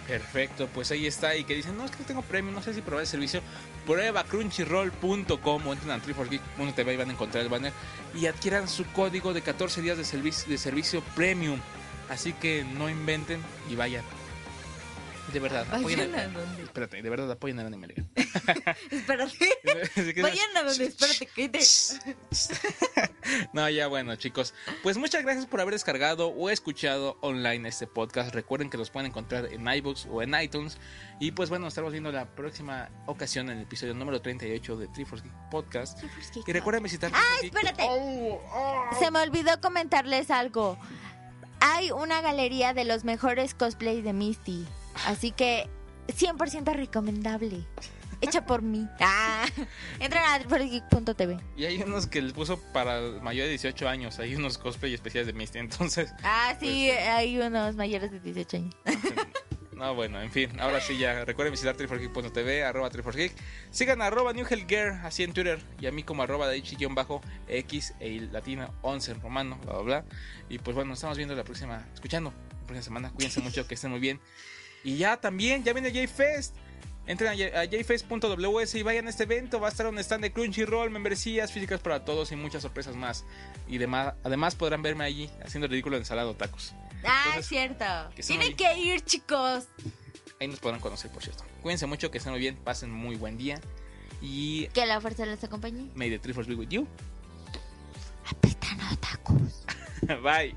Perfecto, 0.07 0.69
pues 0.73 0.91
ahí 0.91 1.07
está. 1.07 1.35
Y 1.37 1.45
que 1.45 1.55
dicen, 1.55 1.77
no, 1.77 1.85
es 1.85 1.91
que 1.91 2.05
tengo 2.05 2.23
premio, 2.23 2.53
no 2.53 2.63
sé 2.63 2.75
si 2.75 2.83
probar 2.83 3.03
el 3.03 3.07
servicio. 3.07 3.41
Prueba 3.87 4.25
crunchyroll.com 4.25 5.67
o 5.67 5.73
entren 5.73 5.91
a 5.93 5.99
3 5.99 6.17
y 6.31 6.97
van 6.97 7.09
a 7.09 7.13
encontrar 7.13 7.43
el 7.43 7.49
banner. 7.49 7.73
Y 8.15 8.27
adquieran 8.27 8.69
su 8.69 8.85
código 8.87 9.33
de 9.33 9.43
14 9.43 9.83
días 9.83 9.97
de 9.97 10.05
servicio, 10.05 10.49
de 10.49 10.59
servicio 10.59 11.03
premium. 11.15 11.59
Así 12.11 12.35
que 12.35 12.65
no 12.65 12.89
inventen 12.89 13.41
y 13.71 13.77
vayan. 13.77 14.05
De 15.33 15.41
verdad, 15.41 15.67
apoyen 15.73 15.99
Vayan 16.13 16.15
el- 16.15 16.21
a 16.21 16.29
donde. 16.41 16.63
Espérate, 16.63 17.03
de 17.03 17.11
verdad 17.11 17.31
apoyen 17.31 17.59
el 17.59 17.67
anime. 17.67 17.89
Liga. 17.89 18.05
Espérate. 18.91 19.49
Vayan 20.23 20.57
a 20.57 20.63
donde, 20.63 20.85
espérate, 20.89 21.27
que 21.27 21.49
te... 21.49 21.61
No, 23.53 23.69
ya 23.69 23.89
bueno, 23.89 24.15
chicos. 24.17 24.55
Pues 24.83 24.97
muchas 24.97 25.23
gracias 25.23 25.47
por 25.47 25.61
haber 25.61 25.75
descargado 25.75 26.29
o 26.29 26.51
escuchado 26.51 27.17
online 27.21 27.69
este 27.69 27.87
podcast. 27.87 28.35
Recuerden 28.35 28.71
que 28.71 28.77
los 28.77 28.91
pueden 28.91 29.11
encontrar 29.11 29.47
en 29.47 29.67
iBooks 29.67 30.07
o 30.11 30.23
en 30.23 30.35
iTunes. 30.41 30.79
Y 31.21 31.33
pues 31.33 31.49
bueno, 31.49 31.65
nos 31.65 31.73
estaremos 31.73 31.93
viendo 31.93 32.13
la 32.13 32.27
próxima 32.27 32.91
ocasión 33.07 33.49
en 33.51 33.57
el 33.59 33.63
episodio 33.65 33.95
número 33.95 34.21
38 34.21 34.77
de 34.77 34.89
Triforce 34.89 35.25
Geek 35.25 35.51
Podcast. 35.51 36.01
Y 36.47 36.53
recuerden 36.53 36.83
visitar. 36.83 37.11
¡Ah, 37.15 37.23
espérate! 37.43 37.83
Oh, 37.89 38.41
oh. 38.53 38.99
Se 38.99 39.11
me 39.11 39.21
olvidó 39.21 39.61
comentarles 39.61 40.31
algo. 40.31 40.79
Hay 41.61 41.91
una 41.91 42.21
galería 42.21 42.75
de 42.75 42.85
los 42.85 43.05
mejores 43.05 43.55
cosplays 43.55 44.05
de 44.05 44.13
Misty. 44.13 44.67
Así 45.07 45.31
que 45.33 45.69
100% 46.09 46.73
recomendable. 46.75 47.65
Hecha 48.21 48.47
por 48.47 48.63
mí. 48.63 48.89
Ah, 49.01 49.45
entren 50.01 50.23
a 50.25 50.39
triforcegeek.tv. 50.39 51.39
Y 51.57 51.65
hay 51.67 51.83
unos 51.83 52.07
que 52.07 52.23
les 52.23 52.33
puso 52.33 52.59
para 52.73 53.01
mayor 53.23 53.45
de 53.45 53.51
18 53.51 53.89
años. 53.89 54.19
Hay 54.19 54.35
unos 54.35 54.57
cosplay 54.57 54.95
especiales 54.95 55.27
de 55.27 55.35
Misty. 55.35 55.59
Entonces, 55.59 56.13
Ah, 56.23 56.57
sí, 56.59 56.91
hay 56.91 57.39
unos 57.39 57.77
mayores 57.77 58.11
de 58.11 58.21
18 58.21 58.57
años. 58.57 58.75
No, 59.75 59.93
bueno, 59.95 60.21
en 60.23 60.31
fin, 60.31 60.59
ahora 60.61 60.81
sí 60.81 60.97
ya. 60.99 61.25
Recuerden 61.25 61.51
visitar 61.53 61.77
triforgeek.tv, 61.77 62.65
arroba 62.65 62.91
triforgeek. 62.91 63.33
Sigan 63.71 64.03
a 64.03 64.07
arroba 64.07 64.33
así 65.03 65.25
en 65.25 65.33
Twitter. 65.33 65.61
Y 65.81 65.87
a 65.87 65.93
mí 65.93 66.05
como 66.05 66.23
arroba 66.23 66.49
bajo 66.91 67.21
x 67.49 67.95
e 67.99 68.21
latina 68.33 68.71
11 68.83 69.11
en 69.13 69.21
romano, 69.21 69.59
bla, 69.65 69.73
bla, 69.75 69.83
bla. 69.83 70.05
Y 70.49 70.59
pues 70.59 70.75
bueno, 70.75 70.91
nos 70.91 70.99
estamos 70.99 71.17
viendo 71.17 71.35
la 71.35 71.45
próxima, 71.45 71.85
escuchando 71.93 72.31
la 72.31 72.67
próxima 72.67 72.83
semana. 72.83 73.11
Cuídense 73.13 73.41
mucho, 73.41 73.67
que 73.67 73.75
estén 73.75 73.91
muy 73.91 74.01
bien. 74.01 74.21
Y 74.85 74.99
ya 74.99 75.17
también, 75.17 75.65
ya 75.65 75.73
viene 75.73 75.91
J-Fest. 75.91 76.55
Entren 77.07 77.33
a 77.55 77.67
jfest.ws 77.67 78.75
y 78.77 78.83
vayan 78.83 79.07
a 79.07 79.11
este 79.11 79.25
evento. 79.25 79.61
Va 79.61 79.69
a 79.69 79.71
estar 79.71 79.87
un 79.87 79.99
stand 79.99 80.23
de 80.23 80.33
Crunchyroll, 80.33 80.91
membresías 80.91 81.53
físicas 81.53 81.81
para 81.81 82.03
todos 82.05 82.33
y 82.33 82.37
muchas 82.37 82.63
sorpresas 82.63 82.97
más. 82.97 83.25
Y 83.69 83.77
demás, 83.79 84.15
además 84.25 84.55
podrán 84.55 84.81
verme 84.83 85.05
allí 85.05 85.29
haciendo 85.45 85.67
el 85.67 85.73
ridículo 85.73 85.97
en 85.97 86.03
ensalado 86.03 86.35
tacos. 86.35 86.75
Ah, 87.05 87.25
Entonces, 87.27 87.41
es 87.41 87.47
cierto. 87.49 87.85
que 88.17 88.23
Tienen 88.23 88.57
que 88.57 88.79
ir, 88.79 89.03
chicos. 89.03 89.65
Ahí 90.41 90.49
nos 90.49 90.61
podrán 90.61 90.81
conocer, 90.81 91.11
por 91.11 91.23
cierto. 91.23 91.45
Cuídense 91.63 91.85
mucho, 91.87 92.11
que 92.11 92.17
estén 92.19 92.33
muy 92.33 92.41
bien, 92.41 92.57
pasen 92.57 92.91
muy 92.91 93.17
buen 93.17 93.37
día. 93.37 93.61
Y 94.23 94.69
Que 94.69 94.87
la 94.87 94.99
fuerza 95.03 95.27
les 95.27 95.45
acompañe. 95.45 95.91
may 95.95 96.09
the 96.09 96.19
Triforce 96.19 96.49
be 96.49 96.55
with 96.55 96.69
you. 96.69 96.87
Apretan 98.31 98.81
a 98.81 98.97
tacos. 98.97 99.67
Bye. 100.23 100.55